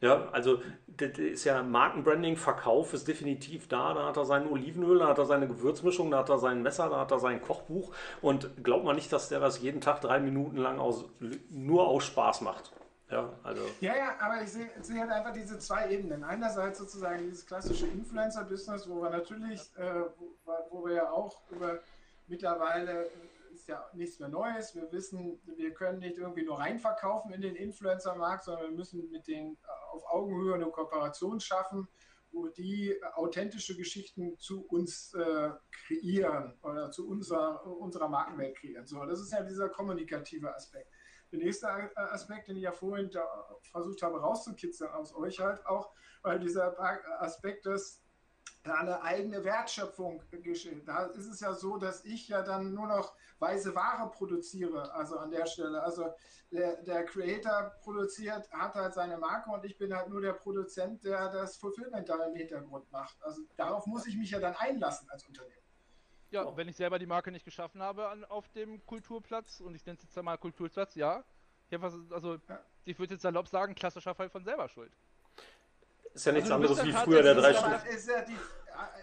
Ja, 0.01 0.29
also 0.31 0.61
das 0.87 1.17
ist 1.17 1.43
ja 1.43 1.61
Markenbranding, 1.61 2.37
Verkauf 2.37 2.93
ist 2.93 3.07
definitiv 3.07 3.67
da. 3.67 3.93
Da 3.93 4.07
hat 4.07 4.17
er 4.17 4.25
sein 4.25 4.47
Olivenöl, 4.47 4.99
da 4.99 5.07
hat 5.07 5.17
er 5.17 5.25
seine 5.25 5.47
Gewürzmischung, 5.47 6.11
da 6.11 6.19
hat 6.19 6.29
er 6.29 6.37
sein 6.37 6.61
Messer, 6.61 6.89
da 6.89 6.99
hat 7.01 7.11
er 7.11 7.19
sein 7.19 7.41
Kochbuch. 7.41 7.93
Und 8.21 8.63
glaubt 8.63 8.85
man 8.85 8.95
nicht, 8.95 9.11
dass 9.11 9.29
der 9.29 9.39
das 9.39 9.61
jeden 9.61 9.81
Tag 9.81 10.01
drei 10.01 10.19
Minuten 10.19 10.57
lang 10.57 10.79
aus, 10.79 11.05
nur 11.49 11.87
aus 11.87 12.05
Spaß 12.05 12.41
macht. 12.41 12.71
Ja, 13.11 13.33
also. 13.43 13.63
Ja, 13.81 13.95
ja, 13.95 14.15
aber 14.19 14.41
ich 14.43 14.51
sehe 14.51 14.69
seh 14.81 14.99
halt 14.99 15.09
einfach 15.09 15.33
diese 15.33 15.57
zwei 15.57 15.89
Ebenen. 15.89 16.23
Einerseits 16.23 16.77
sozusagen 16.77 17.17
dieses 17.17 17.45
klassische 17.45 17.87
Influencer-Business, 17.87 18.87
wo 18.87 19.01
wir 19.01 19.09
natürlich, 19.09 19.61
äh, 19.77 20.03
wo, 20.17 20.53
wo, 20.69 20.85
wir 20.85 20.95
ja 20.95 21.11
auch 21.11 21.41
über 21.49 21.79
mittlerweile 22.27 23.09
ja 23.69 23.89
nichts 23.93 24.19
mehr 24.19 24.29
Neues. 24.29 24.75
Wir 24.75 24.91
wissen, 24.91 25.39
wir 25.45 25.73
können 25.73 25.99
nicht 25.99 26.17
irgendwie 26.17 26.43
nur 26.43 26.59
reinverkaufen 26.59 27.31
in 27.31 27.41
den 27.41 27.55
Influencer-Markt, 27.55 28.43
sondern 28.43 28.65
wir 28.65 28.75
müssen 28.75 29.09
mit 29.09 29.27
denen 29.27 29.55
äh, 29.55 29.95
auf 29.95 30.03
Augenhöhe 30.07 30.55
eine 30.55 30.65
Kooperation 30.65 31.39
schaffen, 31.39 31.87
wo 32.31 32.47
die 32.47 32.95
authentische 33.13 33.75
Geschichten 33.75 34.37
zu 34.37 34.65
uns 34.67 35.13
äh, 35.13 35.51
kreieren 35.71 36.57
oder 36.61 36.91
zu 36.91 37.07
unserer, 37.07 37.65
unserer 37.65 38.09
Markenwelt 38.09 38.57
kreieren. 38.57 38.85
So, 38.85 39.03
das 39.05 39.19
ist 39.19 39.31
ja 39.31 39.41
dieser 39.43 39.69
kommunikative 39.69 40.53
Aspekt. 40.53 40.91
Der 41.31 41.39
nächste 41.39 41.69
Aspekt, 41.95 42.47
den 42.47 42.57
ich 42.57 42.63
ja 42.63 42.71
vorhin 42.71 43.11
versucht 43.71 44.01
habe 44.01 44.19
rauszukitzeln 44.19 44.91
aus 44.91 45.15
euch 45.15 45.39
halt 45.39 45.63
auch, 45.65 45.93
weil 46.23 46.39
dieser 46.39 46.75
Aspekt 47.21 47.67
da 47.67 47.75
eine 48.63 49.01
eigene 49.01 49.43
Wertschöpfung 49.43 50.21
geschieht. 50.31 50.87
Da 50.87 51.05
ist 51.05 51.27
es 51.27 51.39
ja 51.39 51.53
so, 51.53 51.77
dass 51.77 52.03
ich 52.05 52.27
ja 52.27 52.41
dann 52.41 52.73
nur 52.73 52.87
noch 52.87 53.15
weiße 53.39 53.73
Ware 53.73 54.09
produziere, 54.11 54.93
also 54.93 55.17
an 55.17 55.31
der 55.31 55.45
Stelle. 55.45 55.81
Also 55.81 56.13
der, 56.51 56.81
der 56.83 57.05
Creator 57.05 57.73
produziert, 57.81 58.51
hat 58.51 58.75
halt 58.75 58.93
seine 58.93 59.17
Marke 59.17 59.49
und 59.49 59.63
ich 59.65 59.77
bin 59.77 59.95
halt 59.95 60.09
nur 60.09 60.21
der 60.21 60.33
Produzent, 60.33 61.03
der 61.03 61.29
das 61.29 61.57
Fulfillment 61.57 62.09
da 62.09 62.23
im 62.25 62.35
Hintergrund 62.35 62.91
macht. 62.91 63.15
Also 63.23 63.41
darauf 63.55 63.85
muss 63.85 64.07
ich 64.07 64.17
mich 64.17 64.31
ja 64.31 64.39
dann 64.39 64.55
einlassen 64.55 65.09
als 65.09 65.25
Unternehmen. 65.25 65.55
Ja, 66.31 66.45
oh. 66.45 66.57
wenn 66.57 66.67
ich 66.67 66.75
selber 66.75 66.99
die 66.99 67.07
Marke 67.07 67.31
nicht 67.31 67.45
geschaffen 67.45 67.81
habe 67.81 68.07
an, 68.09 68.25
auf 68.25 68.49
dem 68.49 68.85
Kulturplatz, 68.85 69.61
und 69.61 69.73
ich 69.75 69.85
nenne 69.85 69.97
es 69.97 70.03
jetzt 70.03 70.17
einmal 70.17 70.37
Kulturplatz, 70.37 70.95
ja. 70.95 71.23
Ich 71.69 71.81
was, 71.81 71.93
also, 72.11 72.37
ja. 72.47 72.59
ich 72.85 72.97
würde 72.99 73.13
jetzt 73.13 73.21
salopp 73.21 73.47
sagen, 73.47 73.73
klassischer 73.73 74.15
Fall 74.15 74.29
von 74.29 74.43
selber 74.43 74.67
schuld. 74.67 74.91
Ist 76.13 76.25
ja 76.25 76.31
nichts 76.31 76.51
also, 76.51 76.55
anderes 76.55 76.85
wie 76.85 76.93
früher 76.93 77.23
der 77.23 77.35
drei 77.35 77.53
Stunden. 77.53 77.87
ist 77.87 78.09
ja 78.09 78.21
die, 78.21 78.37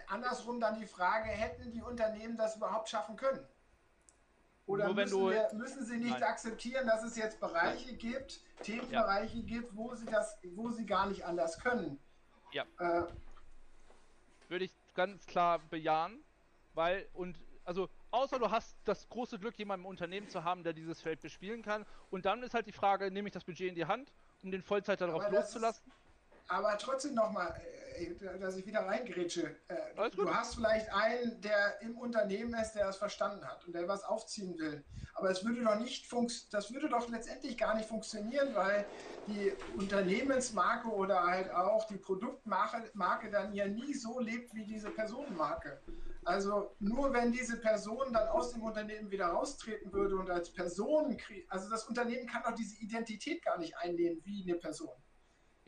andersrum 0.07 0.59
dann 0.59 0.79
die 0.79 0.85
Frage, 0.85 1.29
hätten 1.29 1.71
die 1.71 1.81
Unternehmen 1.81 2.37
das 2.37 2.55
überhaupt 2.55 2.89
schaffen 2.89 3.15
können? 3.15 3.45
Oder 4.65 4.93
müssen, 4.93 5.17
du, 5.17 5.29
wir, 5.29 5.49
müssen, 5.53 5.85
sie 5.85 5.97
nicht 5.97 6.19
nein. 6.19 6.23
akzeptieren, 6.23 6.85
dass 6.87 7.01
es 7.01 7.15
jetzt 7.15 7.39
Bereiche 7.39 7.95
gibt, 7.95 8.41
Themenbereiche 8.63 9.37
ja. 9.37 9.45
gibt, 9.45 9.75
wo 9.75 9.95
sie 9.95 10.05
das, 10.05 10.37
wo 10.55 10.71
sie 10.71 10.85
gar 10.85 11.07
nicht 11.07 11.23
anders 11.23 11.57
können? 11.59 11.97
Ja. 12.51 12.65
Äh, 12.77 13.03
Würde 14.49 14.65
ich 14.65 14.73
ganz 14.93 15.25
klar 15.25 15.59
bejahen. 15.69 16.21
Weil, 16.73 17.07
und 17.13 17.37
also 17.63 17.89
außer 18.11 18.39
du 18.39 18.51
hast 18.51 18.75
das 18.83 19.07
große 19.07 19.39
Glück, 19.39 19.57
jemanden 19.57 19.85
im 19.85 19.89
Unternehmen 19.89 20.27
zu 20.27 20.43
haben, 20.43 20.63
der 20.63 20.73
dieses 20.73 21.01
Feld 21.01 21.21
bespielen 21.21 21.61
kann. 21.61 21.85
Und 22.11 22.25
dann 22.25 22.43
ist 22.43 22.53
halt 22.53 22.67
die 22.67 22.73
Frage, 22.73 23.09
nehme 23.09 23.29
ich 23.29 23.33
das 23.33 23.45
Budget 23.45 23.69
in 23.69 23.75
die 23.75 23.85
Hand, 23.85 24.11
um 24.43 24.51
den 24.51 24.61
Vollzeit 24.61 24.99
darauf 24.99 25.29
loszulassen? 25.31 25.91
Aber 26.47 26.77
trotzdem 26.77 27.13
nochmal, 27.15 27.53
äh, 27.97 28.39
dass 28.39 28.55
ich 28.55 28.65
wieder 28.65 28.81
reingrätsche. 28.81 29.55
Äh, 29.67 30.09
du 30.15 30.33
hast 30.33 30.55
vielleicht 30.55 30.93
einen, 30.93 31.41
der 31.41 31.81
im 31.81 31.97
Unternehmen 31.97 32.53
ist, 32.53 32.73
der 32.73 32.89
es 32.89 32.97
verstanden 32.97 33.45
hat 33.45 33.65
und 33.65 33.73
der 33.73 33.87
was 33.87 34.03
aufziehen 34.03 34.57
will. 34.57 34.83
Aber 35.15 35.31
es 35.31 35.43
würde 35.43 35.63
doch 35.63 35.79
nicht 35.79 36.11
das 36.51 36.71
würde 36.71 36.89
doch 36.89 37.09
letztendlich 37.09 37.57
gar 37.57 37.75
nicht 37.75 37.89
funktionieren, 37.89 38.53
weil 38.53 38.85
die 39.27 39.51
Unternehmensmarke 39.75 40.89
oder 40.89 41.23
halt 41.23 41.51
auch 41.51 41.87
die 41.87 41.97
Produktmarke 41.97 42.91
Marke 42.93 43.31
dann 43.31 43.53
ja 43.53 43.67
nie 43.67 43.93
so 43.93 44.19
lebt 44.19 44.53
wie 44.53 44.63
diese 44.63 44.91
Personenmarke. 44.91 45.81
Also 46.23 46.75
nur 46.79 47.13
wenn 47.13 47.31
diese 47.31 47.57
Person 47.57 48.11
dann 48.11 48.27
aus 48.27 48.51
dem 48.51 48.61
Unternehmen 48.61 49.09
wieder 49.09 49.27
raustreten 49.27 49.91
würde 49.93 50.17
und 50.17 50.29
als 50.29 50.51
Person, 50.51 51.17
also 51.47 51.69
das 51.69 51.85
Unternehmen 51.85 52.27
kann 52.27 52.43
doch 52.43 52.53
diese 52.53 52.75
Identität 52.81 53.43
gar 53.43 53.57
nicht 53.57 53.77
einnehmen 53.77 54.21
wie 54.25 54.43
eine 54.43 54.59
Person. 54.59 54.93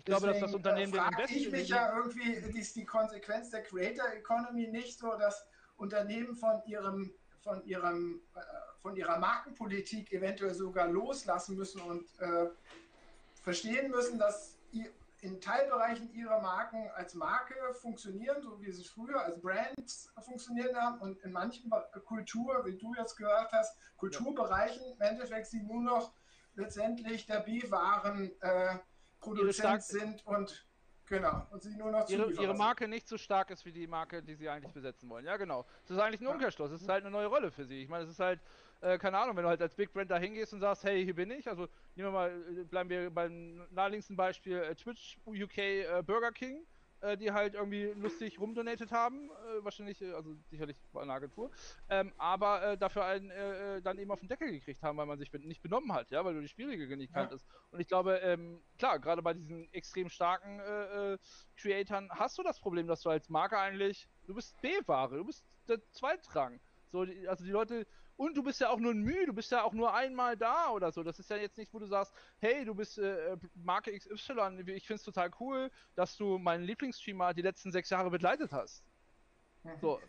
Ich 0.10 0.18
glaube, 0.18 0.34
dass 0.34 0.42
das 0.42 0.56
Unternehmen 0.56 0.92
den 0.92 1.04
Invest 1.04 1.32
ich 1.32 1.52
mich 1.52 1.70
ja 1.70 1.96
irgendwie, 1.96 2.32
ist 2.60 2.76
die 2.76 2.86
Konsequenz 2.86 3.52
der 3.52 3.62
Creator 3.62 4.08
Economy 4.14 4.68
nicht 4.68 4.98
so, 4.98 5.16
dass 5.16 5.46
Unternehmen 5.78 6.36
von 6.36 6.64
ihrem, 6.66 7.14
von 7.44 7.64
ihrem, 7.64 8.22
äh, 8.36 8.40
von 8.80 8.96
ihrer 8.96 9.20
Markenpolitik 9.20 10.12
eventuell 10.12 10.56
sogar 10.56 10.88
loslassen 10.88 11.56
müssen 11.56 11.82
und 11.82 12.08
äh, 12.20 12.48
verstehen 13.44 13.92
müssen, 13.92 14.18
dass 14.18 14.58
in 15.22 15.40
Teilbereichen 15.42 16.12
ihrer 16.14 16.42
Marken 16.42 16.90
als 16.96 17.14
Marke 17.14 17.54
funktionieren, 17.74 18.42
so 18.42 18.60
wie 18.62 18.72
sie 18.72 18.86
früher 18.86 19.22
als 19.22 19.40
Brands 19.40 20.12
funktioniert 20.22 20.76
haben 20.76 21.00
und 21.02 21.20
in 21.20 21.32
manchen 21.32 21.70
Kultur, 22.06 22.66
wie 22.66 22.78
du 22.78 22.96
jetzt 22.96 23.16
gesagt 23.16 23.52
hast, 23.52 23.78
Kulturbereichen 23.98 24.94
im 24.94 25.02
Endeffekt 25.02 25.48
sie 25.48 25.62
nur 25.62 25.82
noch 25.82 26.14
letztendlich 26.56 27.28
der 27.28 27.42
B-Waren 27.42 28.32
äh, 28.42 28.80
Produzent 29.20 29.84
sind 29.84 30.26
und 30.26 30.66
genau 31.06 31.48
und 31.52 31.62
sie 31.62 31.76
nur 31.76 31.92
noch 31.92 32.10
ihre, 32.10 32.32
ihre 32.32 32.54
Marke 32.54 32.88
nicht 32.88 33.08
so 33.08 33.18
stark 33.18 33.50
ist 33.50 33.66
wie 33.66 33.72
die 33.72 33.88
Marke, 33.88 34.22
die 34.24 34.36
sie 34.36 34.50
eigentlich 34.50 34.74
besetzen 34.74 35.10
wollen. 35.10 35.26
Ja, 35.26 35.38
genau. 35.38 35.66
Das 35.84 35.98
ist 35.98 36.00
eigentlich 36.00 36.22
ein 36.22 36.28
Umkehrschluss. 36.28 36.72
Es 36.72 36.82
ist 36.82 36.90
halt 36.90 37.04
eine 37.04 37.12
neue 37.12 37.28
Rolle 37.28 37.52
für 37.52 37.66
sie. 37.66 37.82
Ich 37.82 37.90
meine, 37.90 38.04
es 38.04 38.12
ist 38.12 38.20
halt 38.20 38.40
äh, 38.82 38.98
keine 38.98 39.18
Ahnung, 39.18 39.36
wenn 39.36 39.44
du 39.44 39.50
halt 39.50 39.62
als 39.62 39.76
Big 39.76 39.92
Brand 39.92 40.10
da 40.10 40.18
hingehst 40.18 40.54
und 40.54 40.62
sagst, 40.62 40.84
hey, 40.84 41.04
hier 41.04 41.16
bin 41.16 41.32
ich. 41.32 41.48
Also 41.48 41.68
nehmen 41.96 42.10
wir 42.10 42.12
mal, 42.12 42.30
äh, 42.30 42.64
bleiben 42.64 42.90
wir 42.90 43.10
beim 43.10 43.68
naheliegendsten 43.72 44.16
Beispiel 44.16 44.58
äh, 44.58 44.76
Twitch 44.76 45.18
UK 45.26 45.58
äh, 45.58 46.04
Burger 46.06 46.32
King 46.32 46.66
äh, 47.02 47.18
die 47.18 47.32
halt 47.32 47.56
irgendwie 47.56 47.86
lustig 47.96 48.40
rumdonated 48.40 48.92
haben, 48.92 49.30
äh, 49.30 49.64
wahrscheinlich, 49.64 50.02
äh, 50.02 50.14
also 50.14 50.36
sicherlich 50.50 50.78
bei 50.92 51.02
einer 51.02 51.14
Agentur, 51.14 51.52
ähm, 51.90 52.14
aber 52.18 52.64
äh, 52.64 52.78
dafür 52.78 53.06
einen 53.06 53.30
dann 53.84 53.98
eben 53.98 54.12
auf 54.12 54.20
den 54.20 54.30
Deckel 54.30 54.52
gekriegt 54.52 54.82
haben, 54.84 54.98
weil 54.98 55.06
man 55.06 55.18
sich 55.18 55.32
nicht 55.32 55.62
benommen 55.62 55.94
hat, 55.94 56.12
ja, 56.12 56.24
weil 56.26 56.34
du 56.34 56.42
die 56.42 56.48
Spielregeln 56.48 57.00
nicht 57.00 57.14
ja. 57.14 57.22
kanntest. 57.22 57.48
Und 57.72 57.80
ich 57.80 57.88
glaube, 57.88 58.18
ähm, 58.18 58.62
klar, 58.78 59.00
gerade 59.00 59.22
bei 59.22 59.34
diesen 59.34 59.72
extrem 59.74 60.10
starken 60.10 60.60
Creatoren 61.56 62.10
hast 62.12 62.38
du 62.38 62.44
das 62.44 62.60
Problem, 62.60 62.88
dass 62.88 63.02
du 63.02 63.10
als 63.10 63.30
Marke 63.30 63.58
eigentlich, 63.58 64.10
du 64.26 64.34
bist 64.34 64.60
B-Ware, 64.62 65.18
du 65.18 65.26
bist 65.26 65.46
der 65.68 65.80
Zweitrang. 65.92 66.60
So, 66.92 67.06
also 67.28 67.44
die 67.44 67.52
Leute, 67.52 67.86
und 68.20 68.36
du 68.36 68.44
bist 68.44 68.60
ja 68.60 68.70
auch 68.70 68.80
nur 68.80 68.92
ein 68.92 69.02
Mühe, 69.02 69.26
du 69.26 69.34
bist 69.34 69.50
ja 69.50 69.64
auch 69.64 69.72
nur 69.72 69.94
einmal 69.94 70.36
da 70.36 70.72
oder 70.72 70.92
so. 70.92 71.04
Das 71.04 71.20
ist 71.20 71.30
ja 71.30 71.38
jetzt 71.38 71.58
nicht, 71.58 71.74
wo 71.74 71.80
du 71.80 71.86
sagst, 71.86 72.14
hey, 72.40 72.66
du 72.66 72.76
bist 72.76 72.98
äh, 72.98 73.38
Marke 73.56 73.98
XY, 73.98 74.62
ich 74.76 74.86
finde 74.86 75.00
es 75.00 75.04
total 75.04 75.32
cool, 75.40 75.72
dass 75.96 76.18
du 76.18 76.38
meinen 76.38 76.66
Lieblingsstreamer 76.66 77.34
die 77.34 77.42
letzten 77.42 77.72
sechs 77.72 77.90
Jahre 77.90 78.10
begleitet 78.10 78.52
hast. 78.52 78.84
Mhm. 79.64 79.80
So. 79.80 80.02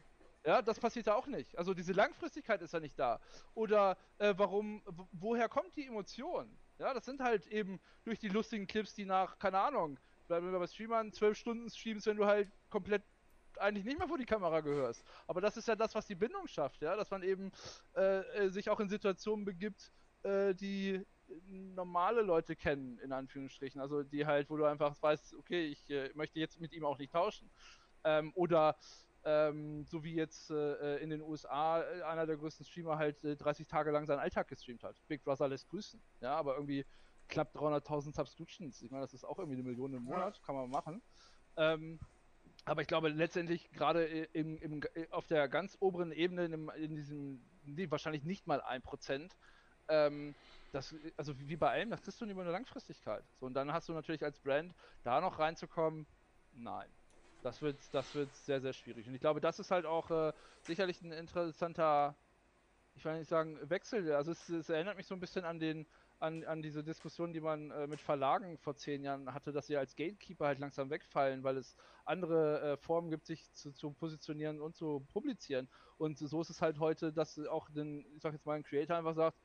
Ja, 0.45 0.61
das 0.61 0.81
passiert 0.81 1.07
ja 1.07 1.15
auch 1.15 1.29
nicht. 1.29 1.57
Also 1.57 1.73
diese 1.73 1.93
Langfristigkeit 1.93 2.61
ist 2.63 2.73
ja 2.75 2.81
nicht 2.81 2.99
da. 2.99 3.21
Oder 3.55 3.97
äh, 4.19 4.35
warum, 4.37 4.83
woher 5.13 5.49
kommt 5.49 5.77
die 5.77 5.87
Emotion? 5.87 6.59
Ja, 6.79 6.93
das 6.93 7.05
sind 7.05 7.21
halt 7.21 7.47
eben 7.47 7.81
durch 8.03 8.19
die 8.19 8.29
lustigen 8.29 8.67
Clips, 8.67 8.93
die 8.93 9.05
nach, 9.05 9.39
keine 9.39 9.61
Ahnung, 9.61 10.01
bleiben 10.27 10.51
wir 10.51 10.59
bei 10.59 10.67
Streamern, 10.67 11.13
zwölf 11.13 11.39
Stunden 11.39 11.71
streamst, 11.71 12.07
wenn 12.07 12.17
du 12.17 12.27
halt 12.27 12.51
komplett 12.71 13.05
eigentlich 13.61 13.85
nicht 13.85 13.99
mehr 13.99 14.09
vor 14.09 14.19
die 14.19 14.27
Kamera 14.27 14.61
gehörst. 14.61 15.05
Aber 15.27 15.41
das 15.41 15.57
ist 15.57 15.69
ja 15.69 15.77
das, 15.77 15.95
was 15.95 16.07
die 16.07 16.15
Bindung 16.15 16.47
schafft, 16.47 16.83
ja, 16.83 16.97
dass 16.97 17.11
man 17.11 17.23
eben 17.23 17.53
äh, 17.97 18.21
äh, 18.21 18.49
sich 18.51 18.69
auch 18.71 18.81
in 18.81 18.89
Situationen 18.89 19.45
begibt, 19.45 19.93
äh, 20.23 20.55
die 20.55 21.05
normale 21.49 22.23
Leute 22.23 22.57
kennen, 22.57 22.99
in 22.99 23.13
Anführungsstrichen. 23.13 23.81
Also 23.81 24.03
die 24.03 24.27
halt, 24.27 24.51
wo 24.51 24.57
du 24.57 24.65
einfach 24.65 25.01
weißt, 25.01 25.35
okay, 25.35 25.67
ich 25.67 25.89
äh, 25.91 26.11
möchte 26.15 26.41
jetzt 26.41 26.61
mit 26.61 26.73
ihm 26.73 26.85
auch 26.85 26.99
nicht 26.99 27.13
tauschen. 27.13 27.51
Ähm, 28.03 28.33
oder 28.35 28.77
ähm, 29.25 29.85
so 29.85 30.03
wie 30.03 30.15
jetzt 30.15 30.51
äh, 30.51 30.97
in 30.99 31.11
den 31.11 31.21
USA 31.21 31.83
äh, 31.83 32.03
einer 32.03 32.27
der 32.27 32.37
größten 32.37 32.65
Streamer 32.65 32.97
halt 32.97 33.19
30 33.23 33.67
Tage 33.67 33.91
lang 33.91 34.07
seinen 34.07 34.19
Alltag 34.19 34.49
gestreamt 34.49 34.83
hat. 34.83 34.97
Big 35.09 35.23
Brother 35.23 35.49
lässt 35.49 35.69
grüßen. 35.69 36.01
Ja, 36.21 36.37
aber 36.37 36.55
irgendwie 36.55 36.87
knapp 37.29 37.55
300.000 37.55 38.15
Subscriptions. 38.15 38.83
Ich 38.83 38.91
meine, 38.91 39.03
das 39.03 39.15
ist 39.15 39.25
auch 39.25 39.39
irgendwie 39.39 39.59
eine 39.59 39.69
Million 39.69 39.95
im 39.95 40.05
Monat, 40.05 40.43
kann 40.43 40.55
man 40.55 40.71
machen. 40.71 41.03
Ähm, 41.57 42.01
aber 42.65 42.83
ich 42.83 42.89
glaube 42.89 43.09
letztendlich 43.09 43.71
gerade 43.73 44.05
im, 44.05 44.59
im, 44.59 44.83
auf 45.11 45.27
der 45.27 45.49
ganz 45.49 45.77
oberen 45.81 46.13
Ebene, 46.13 46.45
in, 46.45 46.69
in 46.71 46.95
diesem, 46.97 47.43
nee, 47.65 47.91
wahrscheinlich 47.91 48.25
nicht 48.25 48.47
mal 48.47 48.61
ein 48.61 48.83
Prozent, 48.83 49.37
ähm, 49.89 50.35
das, 50.73 50.95
also 51.17 51.39
wie 51.39 51.57
bei 51.57 51.71
allem, 51.71 51.91
das 51.91 52.03
kriegst 52.03 52.21
du 52.21 52.27
über 52.27 52.43
eine 52.43 52.53
Langfristigkeit. 52.53 53.25
So, 53.39 53.47
und 53.47 53.55
dann 53.55 53.73
hast 53.73 53.89
du 53.89 53.93
natürlich 53.93 54.23
als 54.23 54.39
Brand 54.39 54.75
da 55.03 55.21
noch 55.21 55.39
reinzukommen, 55.39 56.07
nein. 56.53 56.89
Das 57.43 57.63
wird, 57.63 57.79
das 57.93 58.15
wird 58.15 58.35
sehr, 58.37 58.61
sehr 58.61 58.75
schwierig. 58.75 59.09
Und 59.09 59.15
ich 59.15 59.21
glaube, 59.21 59.41
das 59.41 59.59
ist 59.59 59.71
halt 59.71 59.87
auch 59.87 60.11
äh, 60.11 60.33
sicherlich 60.63 61.01
ein 61.01 61.11
interessanter, 61.11 62.15
ich 62.95 63.05
will 63.05 63.19
nicht 63.19 63.29
sagen, 63.29 63.59
Wechsel. 63.69 64.13
Also 64.13 64.33
es, 64.33 64.49
es 64.51 64.69
erinnert 64.69 64.99
mich 64.99 65.07
so 65.07 65.15
ein 65.15 65.21
bisschen 65.21 65.45
an 65.47 65.59
den, 65.59 65.87
an, 66.21 66.45
an 66.45 66.63
diese 66.63 66.85
Diskussion, 66.85 67.33
die 67.33 67.41
man 67.41 67.71
äh, 67.71 67.87
mit 67.87 68.01
Verlagen 68.01 68.59
vor 68.59 68.77
zehn 68.77 69.03
Jahren 69.03 69.33
hatte, 69.33 69.53
dass 69.53 69.67
sie 69.67 69.77
als 69.77 69.97
Gatekeeper 69.97 70.47
halt 70.47 70.59
langsam 70.59 70.91
wegfallen, 70.91 71.43
weil 71.43 71.57
es 71.57 71.77
andere 72.05 72.61
äh, 72.61 72.77
Formen 72.77 73.11
gibt, 73.11 73.27
sich 73.27 73.51
zu, 73.53 73.73
zu, 73.73 73.91
positionieren 73.91 74.61
und 74.61 74.77
zu 74.77 75.05
publizieren. 75.13 75.69
Und 75.97 76.19
so 76.19 76.41
ist 76.41 76.51
es 76.51 76.61
halt 76.61 76.79
heute, 76.79 77.13
dass 77.13 77.39
auch 77.47 77.71
den, 77.71 78.05
ich 78.15 78.23
sag 78.23 78.35
jetzt 78.35 78.47
mal, 78.47 78.55
ein 78.55 78.63
Creator 78.63 78.97
einfach 78.97 79.15
sagt, 79.15 79.39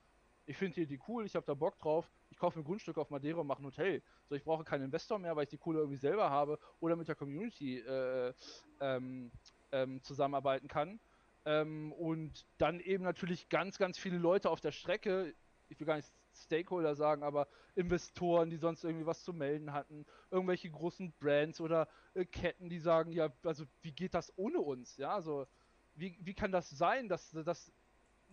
ich 0.47 0.57
finde 0.57 0.85
die 0.85 0.99
cool, 1.07 1.25
ich 1.25 1.35
habe 1.35 1.45
da 1.45 1.53
Bock 1.53 1.79
drauf, 1.79 2.11
ich 2.29 2.37
kaufe 2.37 2.59
ein 2.59 2.63
Grundstück 2.63 2.97
auf 2.97 3.09
Madeira 3.09 3.39
und 3.39 3.47
mache 3.47 3.63
ein 3.63 3.65
Hotel. 3.65 4.03
So, 4.29 4.35
ich 4.35 4.43
brauche 4.43 4.63
keinen 4.63 4.83
Investor 4.83 5.17
mehr, 5.17 5.35
weil 5.35 5.43
ich 5.43 5.49
die 5.49 5.57
Kohle 5.57 5.79
irgendwie 5.79 5.97
selber 5.97 6.29
habe 6.29 6.59
oder 6.79 6.95
mit 6.95 7.07
der 7.07 7.15
Community 7.15 7.79
äh, 7.79 8.33
ähm, 8.79 9.31
ähm, 9.71 10.03
zusammenarbeiten 10.03 10.67
kann. 10.67 10.99
Ähm, 11.45 11.93
und 11.93 12.45
dann 12.57 12.79
eben 12.79 13.03
natürlich 13.03 13.49
ganz, 13.49 13.77
ganz 13.77 13.97
viele 13.97 14.17
Leute 14.17 14.49
auf 14.49 14.61
der 14.61 14.71
Strecke, 14.71 15.33
ich 15.69 15.79
will 15.79 15.87
gar 15.87 15.95
nicht 15.95 16.11
Stakeholder 16.35 16.95
sagen, 16.95 17.23
aber 17.23 17.47
Investoren, 17.75 18.49
die 18.49 18.57
sonst 18.57 18.83
irgendwie 18.83 19.05
was 19.05 19.23
zu 19.23 19.33
melden 19.33 19.73
hatten, 19.73 20.05
irgendwelche 20.31 20.69
großen 20.69 21.13
Brands 21.19 21.61
oder 21.61 21.87
äh, 22.13 22.25
Ketten, 22.25 22.69
die 22.69 22.79
sagen, 22.79 23.11
ja, 23.11 23.29
also 23.43 23.65
wie 23.81 23.91
geht 23.91 24.13
das 24.13 24.33
ohne 24.37 24.59
uns? 24.59 24.97
Ja, 24.97 25.13
also 25.13 25.47
wie, 25.95 26.17
wie 26.21 26.33
kann 26.33 26.51
das 26.51 26.69
sein, 26.69 27.07
dass, 27.07 27.31
dass 27.31 27.71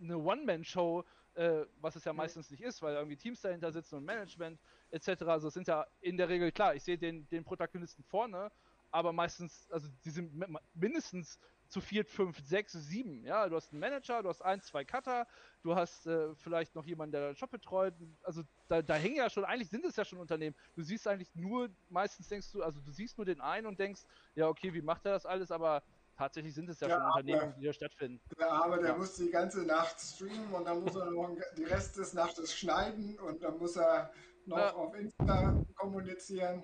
eine 0.01 0.19
One-Man-Show, 0.19 1.05
äh, 1.35 1.65
was 1.81 1.97
es 1.97 2.05
ja 2.05 2.13
meistens 2.13 2.51
nicht 2.51 2.63
ist, 2.63 2.83
weil 2.83 2.95
irgendwie 2.95 3.17
Teams 3.17 3.41
dahinter 3.41 3.73
sitzen 3.73 3.97
und 3.97 4.05
Management 4.05 4.61
etc. 4.91 5.23
Also 5.23 5.49
es 5.49 5.55
sind 5.55 5.69
ja 5.69 5.87
in 6.01 6.17
der 6.17 6.29
Regel 6.29 6.53
klar, 6.53 6.75
ich 6.75 6.83
sehe 6.83 6.99
den, 6.99 7.29
den 7.29 7.45
Protagonisten 7.45 8.03
vorne, 8.03 8.51
aber 8.91 9.13
meistens, 9.13 9.71
also 9.71 9.89
die 10.05 10.11
sind 10.11 10.33
mindestens 10.75 11.39
zu 11.73 11.81
viert, 11.81 12.11
fünf, 12.11 12.39
sechs, 12.47 12.73
sieben. 12.73 13.25
Ja, 13.25 13.49
du 13.49 13.57
hast 13.57 13.73
einen 13.73 13.81
Manager, 13.81 14.23
du 14.23 14.29
hast 14.29 14.43
ein, 14.43 14.61
zwei 14.61 14.85
Cutter, 14.85 15.27
du 15.63 15.75
hast 15.75 16.07
äh, 16.07 16.35
vielleicht 16.35 16.75
noch 16.75 16.85
jemanden, 16.85 17.13
der 17.13 17.33
den 17.33 17.35
Job 17.35 17.51
betreut. 17.51 17.95
Also 18.23 18.43
da, 18.69 18.83
da 18.83 18.95
hängen 18.95 19.17
ja 19.17 19.31
schon, 19.31 19.45
eigentlich 19.45 19.71
sind 19.71 19.85
es 19.85 19.97
ja 19.97 20.05
schon 20.05 20.19
Unternehmen. 20.19 20.55
Du 20.75 20.83
siehst 20.83 21.09
eigentlich 21.09 21.35
nur, 21.35 21.71
meistens 21.89 22.29
denkst 22.29 22.53
du, 22.53 22.63
also 22.63 22.81
du 22.81 22.93
siehst 22.93 23.17
nur 23.17 23.25
den 23.25 23.41
einen 23.41 23.67
und 23.67 23.79
denkst, 23.79 24.03
ja, 24.35 24.49
okay, 24.49 24.73
wie 24.75 24.83
macht 24.83 25.07
er 25.07 25.13
das 25.13 25.25
alles, 25.25 25.51
aber 25.51 25.83
tatsächlich 26.15 26.55
sind 26.55 26.69
es 26.69 26.79
ja 26.81 26.89
der 26.89 26.97
schon 26.97 27.07
Unternehmen, 27.07 27.55
die 27.59 27.65
da 27.65 27.73
stattfinden. 27.73 28.21
Der 28.39 28.53
Arme, 28.53 28.79
der 28.79 28.91
ja. 28.91 28.97
muss 28.97 29.15
die 29.15 29.31
ganze 29.31 29.63
Nacht 29.65 29.99
streamen 29.99 30.53
und 30.53 30.67
dann 30.67 30.83
muss 30.85 30.95
er 30.95 31.11
noch 31.11 31.35
die 31.57 31.65
Rest 31.65 31.97
des 31.97 32.13
Nachtes 32.13 32.55
schneiden 32.55 33.19
und 33.19 33.43
dann 33.43 33.59
muss 33.59 33.77
er 33.77 34.13
noch 34.45 34.59
ja. 34.59 34.75
auf 34.75 34.95
Insta 34.95 35.65
kommunizieren. 35.75 36.63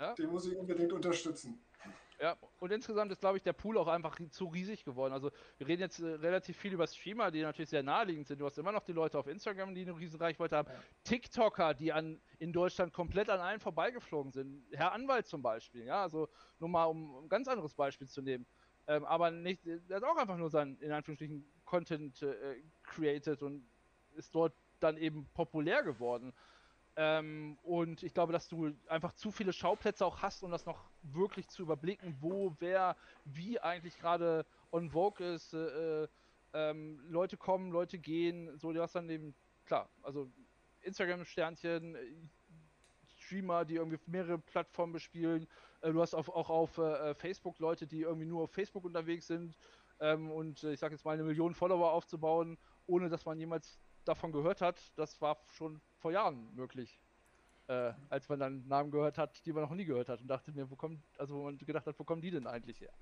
Ja. 0.00 0.14
Den 0.14 0.30
muss 0.30 0.46
ich 0.46 0.56
unbedingt 0.56 0.92
unterstützen. 0.92 1.60
Ja, 2.20 2.36
und 2.58 2.72
insgesamt 2.72 3.12
ist, 3.12 3.20
glaube 3.20 3.36
ich, 3.36 3.44
der 3.44 3.52
Pool 3.52 3.78
auch 3.78 3.86
einfach 3.86 4.18
zu 4.30 4.46
riesig 4.46 4.84
geworden. 4.84 5.12
Also, 5.12 5.30
wir 5.56 5.68
reden 5.68 5.82
jetzt 5.82 6.00
äh, 6.00 6.06
relativ 6.06 6.56
viel 6.56 6.72
über 6.72 6.86
Streamer, 6.86 7.30
die 7.30 7.42
natürlich 7.42 7.70
sehr 7.70 7.84
naheliegend 7.84 8.26
sind. 8.26 8.40
Du 8.40 8.46
hast 8.46 8.58
immer 8.58 8.72
noch 8.72 8.82
die 8.82 8.92
Leute 8.92 9.16
auf 9.18 9.28
Instagram, 9.28 9.72
die 9.74 9.82
eine 9.82 9.96
riesen 9.96 10.18
Reichweite 10.20 10.56
haben. 10.56 10.68
Ja. 10.68 10.80
TikToker, 11.04 11.74
die 11.74 11.92
an, 11.92 12.20
in 12.40 12.52
Deutschland 12.52 12.92
komplett 12.92 13.30
an 13.30 13.38
allen 13.38 13.60
vorbeigeflogen 13.60 14.32
sind. 14.32 14.64
Herr 14.72 14.92
Anwalt 14.92 15.26
zum 15.28 15.42
Beispiel, 15.42 15.84
ja, 15.84 16.02
also 16.02 16.28
nur 16.58 16.68
mal 16.68 16.86
um, 16.86 17.14
um 17.14 17.24
ein 17.24 17.28
ganz 17.28 17.46
anderes 17.46 17.74
Beispiel 17.74 18.08
zu 18.08 18.20
nehmen. 18.20 18.46
Ähm, 18.88 19.04
aber 19.04 19.30
nicht, 19.30 19.64
er 19.66 19.96
hat 19.96 20.02
auch 20.02 20.16
einfach 20.16 20.38
nur 20.38 20.50
seinen, 20.50 20.80
in 20.80 20.90
Anführungsstrichen, 20.90 21.44
Content 21.64 22.22
äh, 22.22 22.62
created 22.82 23.42
und 23.42 23.68
ist 24.16 24.34
dort 24.34 24.54
dann 24.80 24.96
eben 24.96 25.28
populär 25.34 25.82
geworden. 25.82 26.32
Ähm, 27.00 27.56
und 27.62 28.02
ich 28.02 28.12
glaube, 28.12 28.32
dass 28.32 28.48
du 28.48 28.72
einfach 28.88 29.12
zu 29.12 29.30
viele 29.30 29.52
Schauplätze 29.52 30.04
auch 30.04 30.20
hast, 30.20 30.42
um 30.42 30.50
das 30.50 30.66
noch 30.66 30.90
wirklich 31.02 31.46
zu 31.46 31.62
überblicken, 31.62 32.16
wo, 32.20 32.56
wer, 32.58 32.96
wie 33.24 33.60
eigentlich 33.60 33.96
gerade 34.00 34.44
on 34.72 34.90
Vogue 34.90 35.24
ist. 35.24 35.54
Äh, 35.54 36.02
äh, 36.02 36.08
ähm, 36.54 36.98
Leute 37.08 37.36
kommen, 37.36 37.70
Leute 37.70 37.98
gehen, 37.98 38.58
so, 38.58 38.72
du 38.72 38.82
hast 38.82 38.96
dann 38.96 39.08
eben, 39.10 39.32
klar, 39.64 39.88
also 40.02 40.28
Instagram-Sternchen, 40.80 41.96
Streamer, 43.06 43.64
die 43.64 43.76
irgendwie 43.76 44.00
mehrere 44.06 44.38
Plattformen 44.38 44.92
bespielen. 44.92 45.46
Äh, 45.82 45.92
du 45.92 46.02
hast 46.02 46.14
auf, 46.14 46.28
auch 46.28 46.50
auf 46.50 46.78
äh, 46.78 47.14
Facebook 47.14 47.60
Leute, 47.60 47.86
die 47.86 48.00
irgendwie 48.00 48.26
nur 48.26 48.42
auf 48.42 48.50
Facebook 48.50 48.84
unterwegs 48.84 49.28
sind 49.28 49.56
ähm, 50.00 50.32
und 50.32 50.64
äh, 50.64 50.72
ich 50.72 50.80
sag 50.80 50.90
jetzt 50.90 51.04
mal 51.04 51.12
eine 51.12 51.22
Million 51.22 51.54
Follower 51.54 51.92
aufzubauen, 51.92 52.58
ohne 52.86 53.08
dass 53.08 53.24
man 53.24 53.38
jemals 53.38 53.78
davon 54.08 54.32
gehört 54.32 54.60
hat. 54.60 54.80
Das 54.96 55.20
war 55.20 55.38
schon 55.52 55.80
vor 55.98 56.12
Jahren 56.12 56.54
möglich. 56.54 57.00
Äh, 57.68 57.92
als 58.08 58.28
man 58.28 58.40
dann 58.40 58.66
Namen 58.66 58.90
gehört 58.90 59.18
hat, 59.18 59.44
die 59.44 59.52
man 59.52 59.62
noch 59.62 59.74
nie 59.74 59.84
gehört 59.84 60.08
hat 60.08 60.22
und 60.22 60.28
dachte 60.28 60.52
mir, 60.52 60.70
wo 60.70 60.76
kommt, 60.76 61.02
also 61.18 61.36
wo 61.36 61.44
man 61.44 61.58
gedacht 61.58 61.86
hat, 61.86 61.98
wo 61.98 62.04
kommen 62.04 62.22
die 62.22 62.30
denn 62.30 62.46
eigentlich 62.46 62.80
her? 62.80 62.92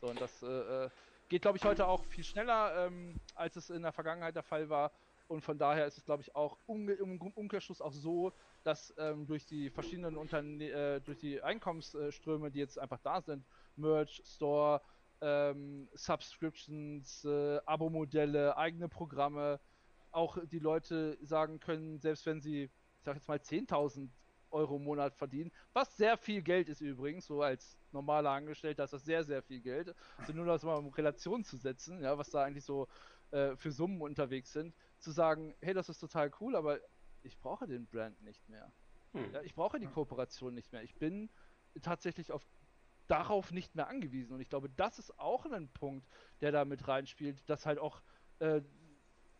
So, 0.00 0.08
und 0.08 0.18
das 0.18 0.42
äh, 0.42 0.88
geht, 1.28 1.42
glaube 1.42 1.58
ich, 1.58 1.64
heute 1.64 1.86
auch 1.86 2.04
viel 2.04 2.24
schneller, 2.24 2.86
ähm, 2.86 3.20
als 3.34 3.56
es 3.56 3.68
in 3.68 3.82
der 3.82 3.92
Vergangenheit 3.92 4.34
der 4.34 4.42
Fall 4.42 4.70
war. 4.70 4.92
Und 5.28 5.42
von 5.42 5.58
daher 5.58 5.86
ist 5.86 5.98
es, 5.98 6.04
glaube 6.04 6.22
ich, 6.22 6.34
auch 6.34 6.58
im 6.66 7.20
Umkehrschluss 7.34 7.80
auch 7.80 7.92
so, 7.92 8.32
dass 8.62 8.94
ähm, 8.98 9.26
durch 9.26 9.46
die 9.46 9.70
verschiedenen 9.70 10.16
Unterne 10.16 10.64
äh, 10.64 11.00
durch 11.00 11.18
die 11.18 11.42
Einkommensströme, 11.42 12.50
die 12.50 12.58
jetzt 12.58 12.78
einfach 12.78 13.00
da 13.00 13.20
sind, 13.20 13.44
Merch, 13.76 14.22
Store, 14.24 14.80
ähm, 15.20 15.88
Subscriptions, 15.94 17.24
äh, 17.24 17.58
Abo-Modelle, 17.64 18.56
eigene 18.56 18.88
Programme, 18.88 19.60
auch 20.14 20.38
die 20.44 20.58
Leute 20.58 21.18
sagen 21.20 21.60
können, 21.60 21.98
selbst 21.98 22.26
wenn 22.26 22.40
sie, 22.40 22.64
ich 22.64 23.04
sag 23.04 23.16
jetzt 23.16 23.28
mal, 23.28 23.38
10.000 23.38 24.08
Euro 24.50 24.76
im 24.76 24.84
Monat 24.84 25.16
verdienen, 25.16 25.50
was 25.72 25.96
sehr 25.96 26.16
viel 26.16 26.42
Geld 26.42 26.68
ist 26.68 26.80
übrigens, 26.80 27.26
so 27.26 27.42
als 27.42 27.76
normaler 27.90 28.30
Angestellter 28.30 28.84
ist 28.84 28.92
das 28.92 29.04
sehr, 29.04 29.24
sehr 29.24 29.42
viel 29.42 29.60
Geld. 29.60 29.94
Also 30.16 30.32
nur 30.32 30.46
das 30.46 30.62
mal 30.62 30.78
in 30.78 30.88
Relation 30.88 31.44
zu 31.44 31.56
setzen, 31.56 32.00
ja, 32.00 32.16
was 32.16 32.30
da 32.30 32.44
eigentlich 32.44 32.64
so 32.64 32.88
äh, 33.32 33.56
für 33.56 33.72
Summen 33.72 34.00
unterwegs 34.00 34.52
sind, 34.52 34.74
zu 34.98 35.10
sagen, 35.10 35.54
hey, 35.60 35.74
das 35.74 35.88
ist 35.88 35.98
total 35.98 36.30
cool, 36.40 36.54
aber 36.54 36.78
ich 37.22 37.38
brauche 37.38 37.66
den 37.66 37.86
Brand 37.86 38.22
nicht 38.22 38.48
mehr. 38.48 38.72
Hm. 39.12 39.32
Ja, 39.32 39.42
ich 39.42 39.54
brauche 39.54 39.80
die 39.80 39.86
Kooperation 39.86 40.54
nicht 40.54 40.72
mehr. 40.72 40.82
Ich 40.82 40.94
bin 40.94 41.30
tatsächlich 41.82 42.30
auf 42.30 42.46
darauf 43.06 43.52
nicht 43.52 43.74
mehr 43.74 43.88
angewiesen. 43.88 44.32
Und 44.32 44.40
ich 44.40 44.48
glaube, 44.48 44.70
das 44.70 44.98
ist 44.98 45.18
auch 45.18 45.46
ein 45.46 45.68
Punkt, 45.68 46.06
der 46.40 46.52
da 46.52 46.64
mit 46.64 46.88
reinspielt, 46.88 47.42
dass 47.48 47.66
halt 47.66 47.78
auch 47.78 48.02
äh, 48.38 48.62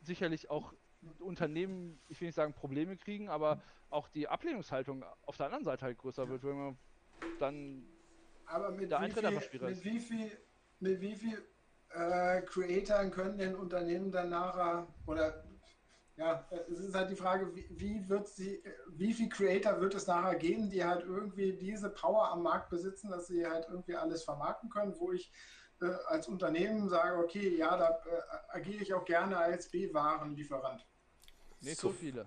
sicherlich 0.05 0.51
auch 0.51 0.75
Unternehmen, 1.21 2.01
ich 2.09 2.21
will 2.21 2.29
nicht 2.29 2.35
sagen 2.35 2.55
Probleme 2.55 2.97
kriegen, 2.97 3.29
aber 3.29 3.61
auch 3.91 4.09
die 4.09 4.29
Ablehnungshaltung 4.29 5.05
auf 5.23 5.37
der 5.37 5.47
anderen 5.47 5.65
Seite 5.65 5.85
halt 5.85 5.99
größer 5.99 6.29
wird, 6.29 6.43
wenn 6.45 6.57
man 6.57 6.79
dann 7.39 7.87
aber 8.47 8.71
mit 8.71 8.91
der 8.91 9.01
Eintritt 9.01 9.27
viel, 9.43 9.61
mit 9.61 9.85
wie 9.85 10.01
viel, 10.01 10.31
mit 10.81 11.01
wie 11.01 11.15
viel 11.15 11.43
äh, 11.91 12.43
Creatoren 12.43 13.11
können 13.11 13.39
denn 13.39 13.55
Unternehmen 13.55 14.11
dann 14.11 14.31
nachher 14.31 14.87
oder 15.07 15.45
ja, 16.17 16.47
es 16.71 16.79
ist 16.79 16.95
halt 16.95 17.11
die 17.11 17.17
Frage, 17.17 17.55
wie, 17.57 17.67
wie, 17.71 18.09
wird 18.09 18.29
sie, 18.29 18.63
wie 18.91 19.13
viel 19.13 19.29
Creator 19.29 19.81
wird 19.81 19.95
es 19.95 20.07
nachher 20.07 20.37
geben, 20.37 20.71
die 20.71 20.85
halt 20.85 21.05
irgendwie 21.05 21.55
diese 21.55 21.91
Power 21.91 22.31
am 22.31 22.43
Markt 22.45 22.71
besitzen, 22.71 23.11
dass 23.11 23.27
sie 23.27 23.45
halt 23.45 23.67
irgendwie 23.69 23.97
alles 23.97 24.23
vermarkten 24.23 24.71
können, 24.71 24.95
wo 24.99 25.11
ich 25.11 25.33
äh, 25.81 25.87
als 26.07 26.29
Unternehmen 26.29 26.89
sage, 26.89 27.19
okay, 27.19 27.57
ja, 27.57 27.77
da 27.77 27.89
äh, 27.91 28.57
agiere 28.57 28.83
ich 28.83 28.95
auch 28.95 29.05
gerne 29.05 29.37
als 29.37 29.69
B-Warenlieferant. 29.69 30.87
Nicht 31.61 31.79
so 31.79 31.91
viele. 31.91 32.27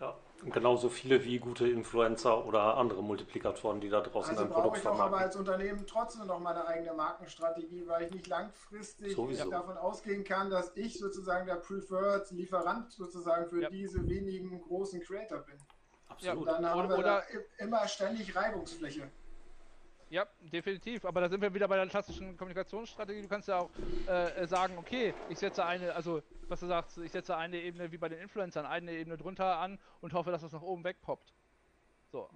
Ja, 0.00 0.14
genauso 0.44 0.90
viele 0.90 1.24
wie 1.24 1.38
gute 1.38 1.66
Influencer 1.68 2.44
oder 2.44 2.76
andere 2.76 3.02
Multiplikatoren, 3.02 3.80
die 3.80 3.88
da 3.88 4.02
draußen 4.02 4.32
also 4.32 4.44
ein 4.44 4.50
Produkt 4.50 4.78
vermarkten. 4.78 4.82
Also 4.82 4.82
brauche 4.82 4.96
ich 4.96 4.98
doch 4.98 5.04
aber 5.06 5.18
als 5.18 5.36
Unternehmen 5.36 5.86
trotzdem 5.86 6.26
noch 6.26 6.38
meine 6.38 6.66
eigene 6.66 6.92
Markenstrategie, 6.92 7.86
weil 7.86 8.04
ich 8.04 8.10
nicht 8.12 8.26
langfristig 8.26 9.14
Sowieso. 9.14 9.50
davon 9.50 9.78
ausgehen 9.78 10.24
kann, 10.24 10.50
dass 10.50 10.76
ich 10.76 10.98
sozusagen 10.98 11.46
der 11.46 11.56
Preferred 11.56 12.30
Lieferant 12.30 12.92
sozusagen 12.92 13.48
für 13.48 13.62
ja. 13.62 13.70
diese 13.70 14.06
wenigen 14.06 14.60
großen 14.60 15.00
Creator 15.00 15.38
bin. 15.38 15.56
Absolut. 16.08 16.46
Ja, 16.46 16.52
dann 16.52 16.66
haben 16.66 16.78
oder, 16.80 16.88
wir 16.90 16.98
oder 16.98 17.22
immer 17.58 17.88
ständig 17.88 18.36
Reibungsfläche. 18.36 19.10
Ja, 20.08 20.26
definitiv. 20.40 21.04
Aber 21.04 21.20
da 21.20 21.28
sind 21.28 21.40
wir 21.40 21.52
wieder 21.52 21.66
bei 21.66 21.76
der 21.76 21.86
klassischen 21.88 22.36
Kommunikationsstrategie. 22.36 23.22
Du 23.22 23.28
kannst 23.28 23.48
ja 23.48 23.58
auch 23.58 23.70
äh, 24.06 24.42
äh, 24.42 24.46
sagen, 24.46 24.78
okay, 24.78 25.12
ich 25.28 25.38
setze 25.38 25.64
eine, 25.64 25.94
also 25.94 26.22
was 26.48 26.60
du 26.60 26.66
sagst, 26.66 26.98
ich 26.98 27.10
setze 27.10 27.36
eine 27.36 27.56
Ebene 27.60 27.90
wie 27.90 27.98
bei 27.98 28.08
den 28.08 28.20
Influencern, 28.20 28.66
eine 28.66 28.92
Ebene 28.92 29.16
drunter 29.16 29.58
an 29.58 29.78
und 30.00 30.12
hoffe, 30.12 30.30
dass 30.30 30.42
das 30.42 30.52
nach 30.52 30.62
oben 30.62 30.84
wegpoppt. 30.84 31.34
So. 32.12 32.30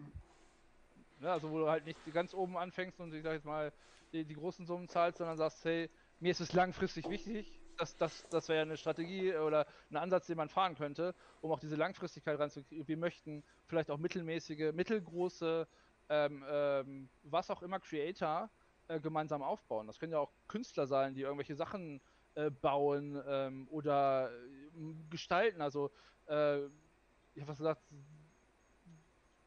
Ja, 1.21 1.35
also 1.35 1.51
wo 1.51 1.59
du 1.59 1.69
halt 1.69 1.85
nicht 1.85 1.99
ganz 2.13 2.35
oben 2.35 2.57
anfängst 2.57 2.99
und 2.99 3.15
ich 3.15 3.23
sag 3.23 3.35
jetzt 3.35 3.45
mal 3.45 3.73
die, 4.13 4.25
die 4.25 4.35
großen 4.35 4.67
Summen 4.67 4.89
zahlst, 4.89 5.19
sondern 5.19 5.37
sagst, 5.37 5.65
hey, 5.65 5.89
mir 6.19 6.33
ist 6.33 6.41
es 6.41 6.53
langfristig 6.53 7.09
wichtig. 7.09 7.61
Das, 7.79 7.97
das, 7.97 8.29
das 8.31 8.49
wäre 8.49 8.59
ja 8.59 8.63
eine 8.63 8.77
Strategie 8.77 9.35
oder 9.37 9.67
ein 9.91 9.97
Ansatz, 9.97 10.27
den 10.27 10.37
man 10.37 10.49
fahren 10.49 10.75
könnte, 10.75 11.15
um 11.41 11.53
auch 11.53 11.61
diese 11.61 11.77
Langfristigkeit 11.77 12.39
reinzukriegen. 12.39 12.89
Wir 12.89 12.97
möchten 12.97 13.43
vielleicht 13.67 13.91
auch 13.91 13.97
mittelmäßige, 13.97 14.73
mittelgroße 14.75 15.67
ähm, 16.11 16.45
ähm, 16.47 17.09
was 17.23 17.51
auch 17.51 17.63
immer 17.63 17.81
Creator 17.81 18.51
äh, 18.89 19.01
gemeinsam 19.01 19.43
aufbauen. 19.43 19.87
Das 19.87 19.99
können 19.99 20.13
ja 20.13 20.19
auch 20.19 20.33
Künstler 20.49 20.87
sein, 20.87 21.15
die 21.15 21.23
irgendwelche 21.23 21.55
Sachen 21.55 22.01
äh, 22.35 22.51
bauen 22.51 23.21
ähm, 23.27 23.69
oder 23.71 24.31
äh, 24.31 24.95
gestalten. 25.09 25.63
Also, 25.63 25.91
äh, 26.27 26.59
ich 27.35 27.43
habe 27.43 27.49
was 27.49 27.59
gesagt, 27.59 27.83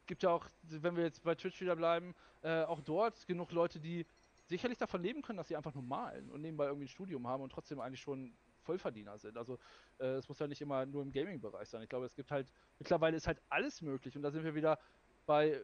gibt 0.06 0.22
ja 0.22 0.30
auch, 0.30 0.46
wenn 0.62 0.96
wir 0.96 1.04
jetzt 1.04 1.22
bei 1.22 1.34
Twitch 1.34 1.60
wieder 1.60 1.76
bleiben, 1.76 2.14
äh, 2.42 2.62
auch 2.62 2.80
dort 2.80 3.26
genug 3.26 3.52
Leute, 3.52 3.78
die 3.78 4.06
sicherlich 4.46 4.78
davon 4.78 5.02
leben 5.02 5.22
können, 5.22 5.36
dass 5.36 5.48
sie 5.48 5.56
einfach 5.56 5.74
nur 5.74 5.82
malen 5.82 6.30
und 6.30 6.40
nebenbei 6.40 6.66
irgendwie 6.66 6.86
ein 6.86 6.88
Studium 6.88 7.26
haben 7.26 7.42
und 7.42 7.50
trotzdem 7.50 7.80
eigentlich 7.80 8.00
schon 8.00 8.34
Vollverdiener 8.62 9.18
sind. 9.18 9.36
Also 9.36 9.58
äh, 9.98 10.14
es 10.14 10.28
muss 10.28 10.38
ja 10.38 10.46
nicht 10.46 10.60
immer 10.60 10.86
nur 10.86 11.02
im 11.02 11.12
Gaming-Bereich 11.12 11.68
sein. 11.68 11.82
Ich 11.82 11.88
glaube, 11.88 12.06
es 12.06 12.14
gibt 12.14 12.30
halt, 12.30 12.50
mittlerweile 12.78 13.16
ist 13.16 13.26
halt 13.26 13.40
alles 13.50 13.82
möglich 13.82 14.16
und 14.16 14.22
da 14.22 14.30
sind 14.30 14.44
wir 14.44 14.54
wieder 14.54 14.78
bei 15.26 15.62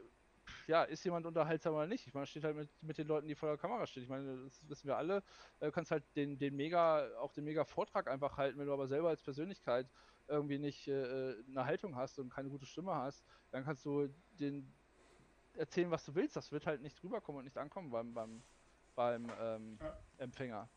ja, 0.67 0.85
ist 0.85 1.05
jemand 1.05 1.27
unterhaltsam 1.27 1.75
oder 1.75 1.87
nicht? 1.87 2.07
Ich 2.07 2.15
meine, 2.15 2.27
steht 2.27 2.45
halt 2.45 2.57
mit, 2.57 2.71
mit 2.83 2.99
den 2.99 3.07
Leuten, 3.07 3.27
die 3.27 3.35
vor 3.35 3.49
der 3.49 3.59
Kamera 3.59 3.87
stehen. 3.87 4.03
Ich 4.03 4.09
meine, 4.09 4.45
das 4.45 4.69
wissen 4.69 4.87
wir 4.87 4.97
alle. 4.97 5.23
Du 5.59 5.67
äh, 5.67 5.71
kannst 5.71 5.91
halt 5.91 6.05
den, 6.17 6.39
den 6.39 6.57
mega, 6.57 7.09
auch 7.19 7.33
den 7.33 7.45
mega 7.45 7.65
Vortrag 7.65 8.09
einfach 8.09 8.37
halten, 8.37 8.59
wenn 8.59 8.67
du 8.67 8.73
aber 8.73 8.89
selber 8.89 9.09
als 9.09 9.23
Persönlichkeit 9.23 9.89
irgendwie 10.29 10.59
nicht 10.59 10.87
äh, 10.89 11.35
eine 11.49 11.67
Haltung 11.67 11.97
hast 11.97 12.19
und 12.19 12.33
keine 12.33 12.49
gute 12.49 12.67
Stimme 12.67 12.95
hast, 12.95 13.25
dann 13.51 13.65
kannst 13.65 13.85
du 13.85 14.09
den 14.39 14.73
erzählen, 15.55 15.91
was 15.91 16.05
du 16.05 16.15
willst. 16.15 16.37
Das 16.37 16.53
wird 16.53 16.67
halt 16.67 16.83
nicht 16.83 17.03
rüberkommen 17.03 17.41
und 17.41 17.45
nicht 17.45 17.59
ankommen 17.59 17.91
beim, 17.91 18.15
beim, 18.15 18.43
beim 18.95 19.31
ähm, 19.41 19.79
Empfänger. 20.19 20.69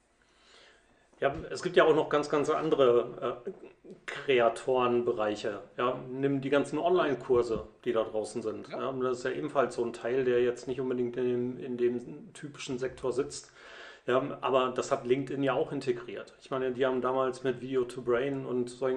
Ja, 1.20 1.34
es 1.50 1.64
gibt 1.64 1.76
ja 1.76 1.86
auch 1.86 1.96
noch 1.96 2.10
ganz, 2.10 2.30
ganz 2.30 2.50
andere 2.50 3.42
äh, 3.46 3.52
Kreatorenbereiche. 4.06 5.62
Ja, 5.78 6.00
nimm 6.10 6.42
die 6.42 6.50
ganzen 6.50 6.80
Online-Kurse, 6.80 7.68
die 7.86 7.94
da 7.94 8.04
draußen 8.04 8.42
sind. 8.42 8.68
Ja. 8.70 8.80
Ja, 8.80 8.92
das 8.92 9.20
ist 9.20 9.24
ja 9.26 9.32
ebenfalls 9.32 9.76
so 9.76 9.86
ein 9.86 9.94
Teil, 9.94 10.26
der 10.26 10.42
jetzt 10.44 10.68
nicht 10.68 10.82
unbedingt 10.82 11.16
in 11.18 11.26
dem, 11.26 11.58
in 11.60 11.78
dem 11.78 12.34
typischen 12.34 12.78
Sektor 12.80 13.12
sitzt. 13.12 13.52
Ja, 14.06 14.38
aber 14.42 14.74
das 14.76 14.92
hat 14.92 15.06
LinkedIn 15.06 15.44
ja 15.44 15.54
auch 15.54 15.72
integriert. 15.72 16.34
Ich 16.42 16.52
meine, 16.52 16.72
die 16.74 16.86
haben 16.86 17.00
damals 17.00 17.44
mit 17.44 17.62
Video 17.62 17.86
to 17.86 18.02
Brain 18.02 18.46
und 18.46 18.70
so 18.70 18.90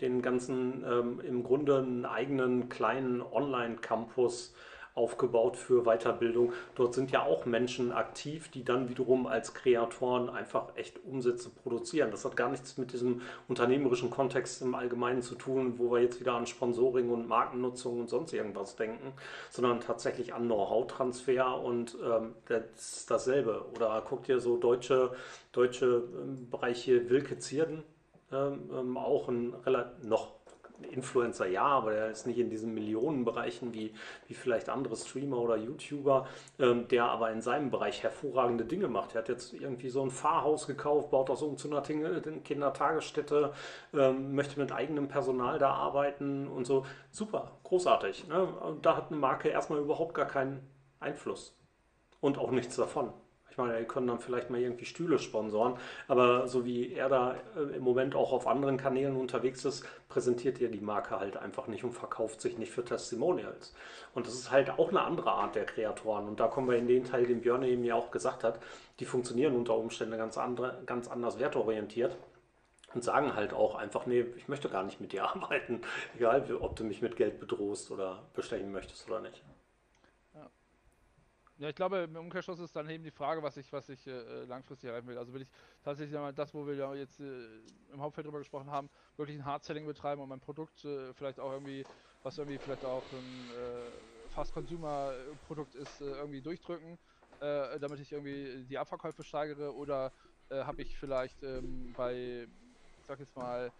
den 0.00 0.20
ganzen 0.20 0.84
ähm, 0.84 1.20
im 1.20 1.44
Grunde 1.44 1.78
einen 1.78 2.04
eigenen 2.04 2.68
kleinen 2.68 3.22
Online-Campus 3.22 4.54
aufgebaut 4.98 5.56
für 5.56 5.84
Weiterbildung. 5.84 6.52
Dort 6.74 6.94
sind 6.94 7.10
ja 7.12 7.22
auch 7.22 7.46
Menschen 7.46 7.92
aktiv, 7.92 8.50
die 8.50 8.64
dann 8.64 8.88
wiederum 8.88 9.26
als 9.26 9.54
Kreatoren 9.54 10.28
einfach 10.28 10.76
echt 10.76 11.02
Umsätze 11.04 11.50
produzieren. 11.50 12.10
Das 12.10 12.24
hat 12.24 12.36
gar 12.36 12.50
nichts 12.50 12.76
mit 12.76 12.92
diesem 12.92 13.22
unternehmerischen 13.46 14.10
Kontext 14.10 14.60
im 14.60 14.74
Allgemeinen 14.74 15.22
zu 15.22 15.36
tun, 15.36 15.74
wo 15.78 15.92
wir 15.92 16.00
jetzt 16.00 16.20
wieder 16.20 16.34
an 16.34 16.46
Sponsoring 16.46 17.10
und 17.10 17.28
Markennutzung 17.28 18.00
und 18.00 18.10
sonst 18.10 18.32
irgendwas 18.32 18.76
denken, 18.76 19.12
sondern 19.50 19.80
tatsächlich 19.80 20.34
an 20.34 20.46
Know-how-Transfer 20.46 21.60
und 21.60 21.96
ähm, 22.04 22.34
das 22.46 22.60
ist 22.74 23.10
dasselbe. 23.10 23.64
Oder 23.76 24.02
guckt 24.06 24.28
ihr 24.28 24.40
so 24.40 24.56
deutsche, 24.56 25.12
deutsche 25.52 26.02
ähm, 26.20 26.50
Bereiche 26.50 27.08
Wilke 27.08 27.38
Zierden, 27.38 27.84
ähm, 28.32 28.68
ähm 28.72 28.96
auch 28.96 29.28
ein 29.28 29.54
noch 30.02 30.37
Influencer 30.84 31.46
ja, 31.46 31.64
aber 31.64 31.94
er 31.94 32.10
ist 32.10 32.26
nicht 32.26 32.38
in 32.38 32.50
diesen 32.50 32.74
Millionenbereichen 32.74 33.74
wie, 33.74 33.94
wie 34.26 34.34
vielleicht 34.34 34.68
andere 34.68 34.96
Streamer 34.96 35.38
oder 35.38 35.56
YouTuber, 35.56 36.26
ähm, 36.58 36.88
der 36.88 37.04
aber 37.04 37.30
in 37.30 37.40
seinem 37.40 37.70
Bereich 37.70 38.02
hervorragende 38.02 38.64
Dinge 38.64 38.88
macht. 38.88 39.14
Er 39.14 39.22
hat 39.22 39.28
jetzt 39.28 39.52
irgendwie 39.52 39.90
so 39.90 40.02
ein 40.02 40.10
Fahrhaus 40.10 40.66
gekauft, 40.66 41.10
baut 41.10 41.28
das 41.28 41.42
um 41.42 41.56
zu 41.56 41.70
einer 41.70 41.82
Kindertagesstätte, 41.82 43.52
ähm, 43.94 44.34
möchte 44.34 44.58
mit 44.60 44.72
eigenem 44.72 45.08
Personal 45.08 45.58
da 45.58 45.72
arbeiten 45.72 46.48
und 46.48 46.66
so. 46.66 46.86
Super, 47.10 47.52
großartig. 47.64 48.28
Ne? 48.28 48.48
Da 48.82 48.96
hat 48.96 49.10
eine 49.10 49.18
Marke 49.18 49.48
erstmal 49.48 49.80
überhaupt 49.80 50.14
gar 50.14 50.26
keinen 50.26 50.60
Einfluss 51.00 51.56
und 52.20 52.38
auch 52.38 52.50
nichts 52.50 52.76
davon 52.76 53.12
meine, 53.58 53.78
ihr 53.78 53.84
könnt 53.84 54.08
dann 54.08 54.18
vielleicht 54.18 54.50
mal 54.50 54.60
irgendwie 54.60 54.84
Stühle 54.84 55.18
sponsoren, 55.18 55.74
aber 56.06 56.48
so 56.48 56.64
wie 56.64 56.92
er 56.92 57.08
da 57.08 57.34
äh, 57.56 57.76
im 57.76 57.82
Moment 57.82 58.14
auch 58.14 58.32
auf 58.32 58.46
anderen 58.46 58.76
Kanälen 58.76 59.16
unterwegs 59.16 59.64
ist, 59.64 59.84
präsentiert 60.08 60.60
er 60.60 60.68
die 60.68 60.80
Marke 60.80 61.20
halt 61.20 61.36
einfach 61.36 61.66
nicht 61.66 61.84
und 61.84 61.92
verkauft 61.92 62.40
sich 62.40 62.56
nicht 62.56 62.72
für 62.72 62.84
Testimonials. 62.84 63.74
Und 64.14 64.26
das 64.26 64.34
ist 64.34 64.50
halt 64.50 64.70
auch 64.78 64.88
eine 64.88 65.02
andere 65.02 65.32
Art 65.32 65.54
der 65.54 65.66
Kreatoren. 65.66 66.28
Und 66.28 66.40
da 66.40 66.46
kommen 66.46 66.68
wir 66.68 66.76
in 66.76 66.88
den 66.88 67.04
Teil, 67.04 67.26
den 67.26 67.40
Björn 67.42 67.62
eben 67.62 67.84
ja 67.84 67.94
auch 67.94 68.10
gesagt 68.10 68.44
hat, 68.44 68.58
die 69.00 69.04
funktionieren 69.04 69.54
unter 69.54 69.76
Umständen 69.76 70.16
ganz, 70.16 70.38
andere, 70.38 70.82
ganz 70.86 71.08
anders 71.08 71.38
wertorientiert 71.38 72.16
und 72.94 73.04
sagen 73.04 73.34
halt 73.34 73.52
auch 73.52 73.74
einfach, 73.74 74.06
nee, 74.06 74.24
ich 74.36 74.48
möchte 74.48 74.68
gar 74.68 74.82
nicht 74.82 75.00
mit 75.00 75.12
dir 75.12 75.24
arbeiten, 75.34 75.82
egal 76.16 76.44
ob 76.60 76.76
du 76.76 76.84
mich 76.84 77.02
mit 77.02 77.16
Geld 77.16 77.38
bedrohst 77.40 77.90
oder 77.90 78.24
bestechen 78.34 78.72
möchtest 78.72 79.08
oder 79.08 79.20
nicht. 79.20 79.42
Ja, 81.60 81.68
ich 81.68 81.74
glaube, 81.74 81.98
im 81.98 82.14
Umkehrschluss 82.14 82.60
ist 82.60 82.76
dann 82.76 82.88
eben 82.88 83.02
die 83.02 83.10
Frage, 83.10 83.42
was 83.42 83.56
ich, 83.56 83.72
was 83.72 83.88
ich 83.88 84.06
äh, 84.06 84.44
langfristig 84.44 84.90
erreichen 84.90 85.08
will. 85.08 85.18
Also 85.18 85.32
will 85.32 85.42
ich 85.42 85.50
tatsächlich 85.82 86.14
einmal 86.16 86.32
das, 86.32 86.54
wo 86.54 86.68
wir 86.68 86.74
ja 86.76 86.94
jetzt 86.94 87.18
äh, 87.18 87.58
im 87.92 88.00
Hauptfeld 88.00 88.26
drüber 88.28 88.38
gesprochen 88.38 88.70
haben, 88.70 88.88
wirklich 89.16 89.36
ein 89.36 89.44
Hard-Selling 89.44 89.84
betreiben 89.84 90.22
und 90.22 90.28
mein 90.28 90.38
Produkt 90.40 90.84
äh, 90.84 91.12
vielleicht 91.14 91.40
auch 91.40 91.50
irgendwie, 91.50 91.88
was 92.22 92.38
irgendwie 92.38 92.60
vielleicht 92.60 92.84
auch 92.84 93.10
ein 93.10 93.50
äh, 93.50 94.28
Fast-Consumer-Produkt 94.28 95.74
ist, 95.74 96.00
äh, 96.00 96.04
irgendwie 96.04 96.42
durchdrücken, 96.42 96.98
äh, 97.40 97.80
damit 97.80 97.98
ich 97.98 98.12
irgendwie 98.12 98.64
die 98.66 98.78
Abverkäufe 98.78 99.24
steigere 99.24 99.74
oder 99.74 100.12
habe 100.50 100.80
ich 100.80 100.96
vielleicht 100.96 101.42
ähm, 101.42 101.94
bei, 101.94 102.48
ich 102.96 103.04
sag 103.04 103.18
jetzt 103.20 103.36
mal, 103.36 103.70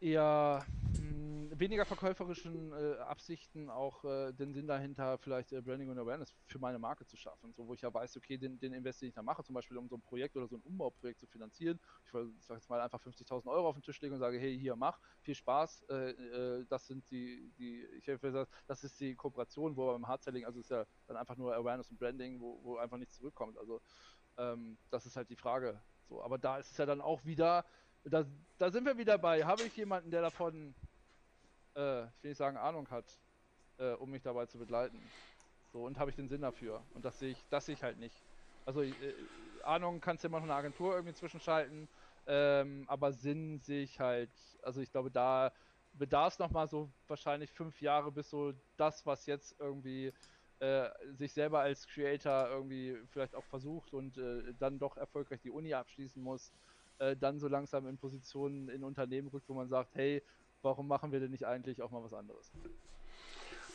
eher 0.00 0.66
mh, 1.10 1.50
hm, 1.50 1.60
weniger 1.60 1.84
verkäuferischen 1.84 2.72
äh, 2.72 2.98
Absichten 3.00 3.70
auch 3.70 4.04
äh, 4.04 4.32
den 4.32 4.52
Sinn 4.52 4.66
dahinter, 4.66 5.18
vielleicht 5.18 5.52
äh, 5.52 5.60
Branding 5.60 5.90
und 5.90 5.98
Awareness 5.98 6.34
für 6.46 6.58
meine 6.58 6.78
Marke 6.78 7.06
zu 7.06 7.16
schaffen. 7.16 7.52
So, 7.52 7.66
wo 7.66 7.74
ich 7.74 7.80
ja 7.82 7.92
weiß, 7.92 8.16
okay, 8.16 8.38
den, 8.38 8.58
den 8.58 8.72
Invest, 8.72 9.02
den 9.02 9.08
ich 9.08 9.14
da 9.14 9.22
mache, 9.22 9.42
zum 9.42 9.54
Beispiel 9.54 9.76
um 9.76 9.88
so 9.88 9.96
ein 9.96 10.00
Projekt 10.00 10.36
oder 10.36 10.46
so 10.48 10.56
ein 10.56 10.62
Umbauprojekt 10.62 11.20
zu 11.20 11.26
finanzieren. 11.26 11.80
Ich 12.04 12.12
sage 12.12 12.58
jetzt 12.58 12.70
mal 12.70 12.80
einfach 12.80 13.00
50.000 13.00 13.46
Euro 13.50 13.68
auf 13.68 13.76
den 13.76 13.82
Tisch 13.82 14.00
legen 14.00 14.14
und 14.14 14.20
sage, 14.20 14.38
hey, 14.38 14.58
hier, 14.58 14.76
mach, 14.76 14.98
viel 15.22 15.34
Spaß. 15.34 15.84
Äh, 15.90 16.10
äh, 16.10 16.66
das 16.68 16.86
sind 16.86 17.10
die, 17.10 17.52
die, 17.58 17.84
ich 17.98 18.08
habe 18.08 18.18
gesagt, 18.18 18.52
das 18.66 18.84
ist 18.84 18.98
die 19.00 19.14
Kooperation, 19.14 19.76
wo 19.76 19.92
beim 19.92 20.06
Hardselling, 20.06 20.44
also 20.44 20.60
ist 20.60 20.70
ja 20.70 20.86
dann 21.06 21.16
einfach 21.16 21.36
nur 21.36 21.54
Awareness 21.54 21.90
und 21.90 21.98
Branding, 21.98 22.40
wo, 22.40 22.60
wo 22.62 22.76
einfach 22.76 22.96
nichts 22.96 23.16
zurückkommt. 23.16 23.58
Also 23.58 23.80
ähm, 24.38 24.78
das 24.90 25.06
ist 25.06 25.16
halt 25.16 25.28
die 25.30 25.36
Frage. 25.36 25.80
So, 26.08 26.22
aber 26.22 26.38
da 26.38 26.58
ist 26.58 26.70
es 26.72 26.76
ja 26.78 26.86
dann 26.86 27.00
auch 27.00 27.24
wieder, 27.24 27.64
da, 28.04 28.24
da 28.58 28.70
sind 28.70 28.84
wir 28.84 28.96
wieder 28.98 29.18
bei, 29.18 29.44
habe 29.44 29.62
ich 29.62 29.76
jemanden, 29.76 30.10
der 30.10 30.22
davon, 30.22 30.74
äh, 31.76 32.06
ich 32.08 32.22
will 32.22 32.30
nicht 32.30 32.38
sagen 32.38 32.56
Ahnung 32.56 32.90
hat, 32.90 33.20
äh, 33.78 33.92
um 33.92 34.10
mich 34.10 34.22
dabei 34.22 34.46
zu 34.46 34.58
begleiten. 34.58 35.12
So, 35.72 35.84
und 35.84 35.98
habe 35.98 36.10
ich 36.10 36.16
den 36.16 36.28
Sinn 36.28 36.42
dafür. 36.42 36.86
Und 36.90 37.04
das 37.04 37.18
sehe 37.18 37.30
ich, 37.30 37.48
das 37.48 37.66
sehe 37.66 37.74
ich 37.74 37.82
halt 37.82 37.98
nicht. 37.98 38.24
Also 38.64 38.82
äh, 38.82 39.14
Ahnung 39.62 40.00
kannst 40.00 40.24
du 40.24 40.28
immer 40.28 40.38
noch 40.38 40.44
eine 40.44 40.54
Agentur 40.54 40.94
irgendwie 40.94 41.14
zwischenschalten, 41.14 41.88
ähm, 42.26 42.84
aber 42.88 43.12
Sinn 43.12 43.58
sehe 43.60 43.82
ich 43.82 44.00
halt, 44.00 44.30
also 44.62 44.80
ich 44.80 44.90
glaube, 44.92 45.10
da 45.10 45.52
bedarf 45.92 46.34
es 46.34 46.38
nochmal 46.38 46.68
so 46.68 46.92
wahrscheinlich 47.06 47.52
fünf 47.52 47.80
Jahre, 47.80 48.12
bis 48.12 48.30
so 48.30 48.52
das, 48.76 49.06
was 49.06 49.26
jetzt 49.26 49.56
irgendwie 49.58 50.12
äh, 50.60 50.90
sich 51.12 51.32
selber 51.32 51.60
als 51.60 51.86
Creator 51.86 52.48
irgendwie 52.48 52.98
vielleicht 53.08 53.34
auch 53.34 53.44
versucht 53.46 53.92
und 53.94 54.18
äh, 54.18 54.54
dann 54.54 54.78
doch 54.78 54.96
erfolgreich 54.96 55.40
die 55.40 55.50
Uni 55.50 55.74
abschließen 55.74 56.22
muss, 56.22 56.52
äh, 56.98 57.16
dann 57.16 57.38
so 57.40 57.48
langsam 57.48 57.86
in 57.86 57.98
Positionen 57.98 58.68
in 58.68 58.84
Unternehmen 58.84 59.28
rückt, 59.28 59.48
wo 59.48 59.54
man 59.54 59.68
sagt, 59.68 59.94
hey, 59.94 60.22
warum 60.62 60.88
machen 60.88 61.12
wir 61.12 61.20
denn 61.20 61.30
nicht 61.30 61.46
eigentlich 61.46 61.82
auch 61.82 61.90
mal 61.90 62.02
was 62.02 62.12
anderes? 62.12 62.50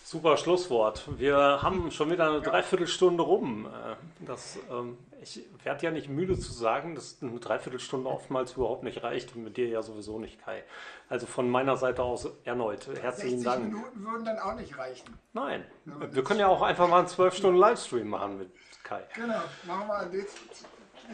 Super 0.03 0.37
Schlusswort. 0.37 1.03
Wir 1.17 1.35
haben 1.63 1.89
schon 1.89 2.11
wieder 2.11 2.29
eine 2.29 2.39
Dreiviertelstunde 2.39 3.23
rum. 3.23 3.65
Äh, 3.65 3.95
das, 4.23 4.59
ähm, 4.69 4.99
ich 5.19 5.41
werde 5.63 5.83
ja 5.83 5.89
nicht 5.89 6.09
müde 6.09 6.37
zu 6.37 6.53
sagen, 6.53 6.93
dass 6.93 7.17
eine 7.23 7.39
Dreiviertelstunde 7.39 8.07
oftmals 8.07 8.53
überhaupt 8.53 8.83
nicht 8.83 9.01
reicht 9.01 9.35
und 9.35 9.43
mit 9.43 9.57
dir 9.57 9.67
ja 9.67 9.81
sowieso 9.81 10.19
nicht, 10.19 10.39
Kai. 10.45 10.63
Also 11.09 11.25
von 11.25 11.49
meiner 11.49 11.75
Seite 11.75 12.03
aus 12.03 12.29
erneut 12.43 12.87
herzlichen 13.01 13.39
60 13.39 13.43
Dank. 13.45 13.63
Minuten 13.63 14.05
würden 14.05 14.25
dann 14.25 14.37
auch 14.37 14.53
nicht 14.53 14.77
reichen. 14.77 15.11
Nein, 15.33 15.65
wir 15.85 16.23
können 16.23 16.39
ja 16.39 16.49
auch 16.49 16.61
einfach 16.61 16.87
mal 16.87 16.99
einen 16.99 17.07
12 17.07 17.37
Stunden 17.37 17.59
Livestream 17.59 18.07
machen 18.07 18.37
mit 18.37 18.51
Kai. 18.83 19.01
Genau, 19.15 19.41
machen 19.63 19.87
wir 19.87 19.97
einen 19.97 20.25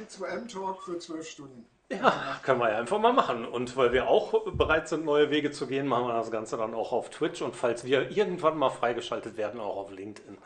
D2M-Talk 0.10 0.84
für 0.84 1.00
12 1.00 1.30
Stunden. 1.30 1.66
Ja, 1.92 2.40
können 2.44 2.60
wir 2.60 2.72
ja 2.72 2.78
einfach 2.78 3.00
mal 3.00 3.14
machen. 3.14 3.46
Und 3.46 3.76
weil 3.76 3.92
wir 3.92 4.08
auch 4.08 4.52
bereit 4.52 4.88
sind, 4.88 5.06
neue 5.06 5.30
Wege 5.30 5.52
zu 5.52 5.68
gehen, 5.68 5.88
machen 5.88 6.08
wir 6.08 6.14
das 6.14 6.32
Ganze 6.32 6.58
dann 6.58 6.74
auch 6.74 6.92
auf 6.92 7.10
Twitch 7.10 7.42
und 7.42 7.56
falls 7.56 7.84
wir 7.84 8.12
irgendwann 8.12 8.58
mal 8.58 8.70
freigeschaltet 8.70 9.38
werden, 9.38 9.60
auch 9.60 9.78
auf 9.78 9.92
LinkedIn. 9.92 10.38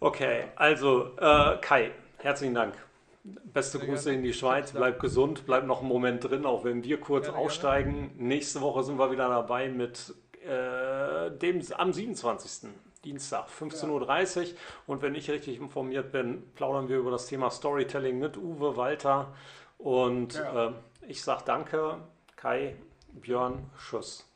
Okay, 0.00 0.44
also 0.56 1.16
äh, 1.16 1.56
Kai, 1.60 1.92
herzlichen 2.18 2.54
Dank. 2.54 2.74
Beste 3.24 3.78
Sehr 3.78 3.86
Grüße 3.86 4.04
gerne. 4.04 4.18
in 4.18 4.24
die 4.24 4.32
Schweiz, 4.32 4.72
bleib 4.72 5.00
gesund, 5.00 5.44
bleib 5.46 5.66
noch 5.66 5.80
einen 5.80 5.88
Moment 5.88 6.24
drin, 6.24 6.46
auch 6.46 6.64
wenn 6.64 6.84
wir 6.84 7.00
kurz 7.00 7.26
gerne, 7.26 7.38
aussteigen. 7.38 8.12
Gerne. 8.14 8.28
Nächste 8.28 8.60
Woche 8.60 8.84
sind 8.84 8.98
wir 8.98 9.10
wieder 9.10 9.28
dabei 9.28 9.68
mit 9.68 10.14
äh, 10.46 11.30
dem 11.30 11.62
am 11.76 11.92
27. 11.92 12.70
Dienstag, 13.04 13.46
15.30 13.48 14.40
Uhr. 14.40 14.46
Und 14.86 15.02
wenn 15.02 15.14
ich 15.14 15.30
richtig 15.30 15.60
informiert 15.60 16.10
bin, 16.12 16.42
plaudern 16.54 16.88
wir 16.88 16.98
über 16.98 17.10
das 17.10 17.26
Thema 17.26 17.50
Storytelling 17.50 18.18
mit 18.18 18.36
Uwe 18.36 18.76
Walter. 18.76 19.32
Und 19.78 20.34
ja. 20.34 20.68
äh, 20.68 20.72
ich 21.06 21.22
sage 21.22 21.42
danke, 21.46 21.98
Kai, 22.36 22.76
Björn, 23.12 23.70
Schuss. 23.76 24.26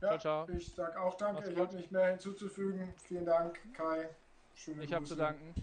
Ja, 0.00 0.18
ciao, 0.18 0.44
ciao. 0.46 0.56
ich 0.56 0.74
sage 0.74 1.00
auch 1.00 1.16
danke. 1.16 1.50
Ich 1.50 1.58
habe 1.58 1.74
nicht 1.76 1.90
mehr 1.90 2.08
hinzuzufügen. 2.08 2.92
Vielen 3.06 3.24
Dank, 3.24 3.58
Kai. 3.74 4.08
Schöne 4.54 4.84
ich 4.84 4.92
habe 4.92 5.04
zu 5.04 5.16
danken. 5.16 5.54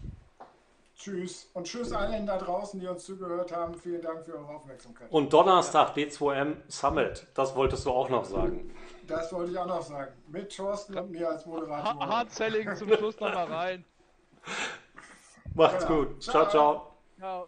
Tschüss. 0.96 1.50
Und 1.54 1.66
tschüss 1.66 1.92
allen 1.94 2.28
da 2.28 2.38
draußen, 2.38 2.80
die 2.80 2.88
uns 2.88 3.06
zugehört 3.06 3.52
haben. 3.52 3.74
Vielen 3.74 4.02
Dank 4.02 4.24
für 4.24 4.34
eure 4.34 4.50
Aufmerksamkeit. 4.50 5.12
Und 5.12 5.34
Donnerstag 5.34 5.96
D2M 5.96 6.58
Summit. 6.68 7.26
Das 7.34 7.56
wolltest 7.56 7.86
du 7.86 7.92
auch 7.92 8.10
noch 8.10 8.26
sagen. 8.26 8.72
Das 9.08 9.34
wollte 9.34 9.52
ich 9.52 9.58
auch 9.58 9.66
noch 9.66 9.82
sagen. 9.82 10.12
Mit 10.28 10.56
Thorsten 10.56 10.98
und 10.98 11.12
mir 11.12 11.30
als 11.30 11.46
Moderator. 11.46 12.08
Hard-Selling 12.08 12.76
zum 12.76 12.90
Schluss 12.94 13.20
nochmal 13.20 13.46
rein. 13.46 13.86
Macht's 15.56 15.88
genau. 15.88 16.06
gut. 16.06 16.22
ciao. 16.22 16.50
ciao. 16.50 16.92
ciao. 17.18 17.48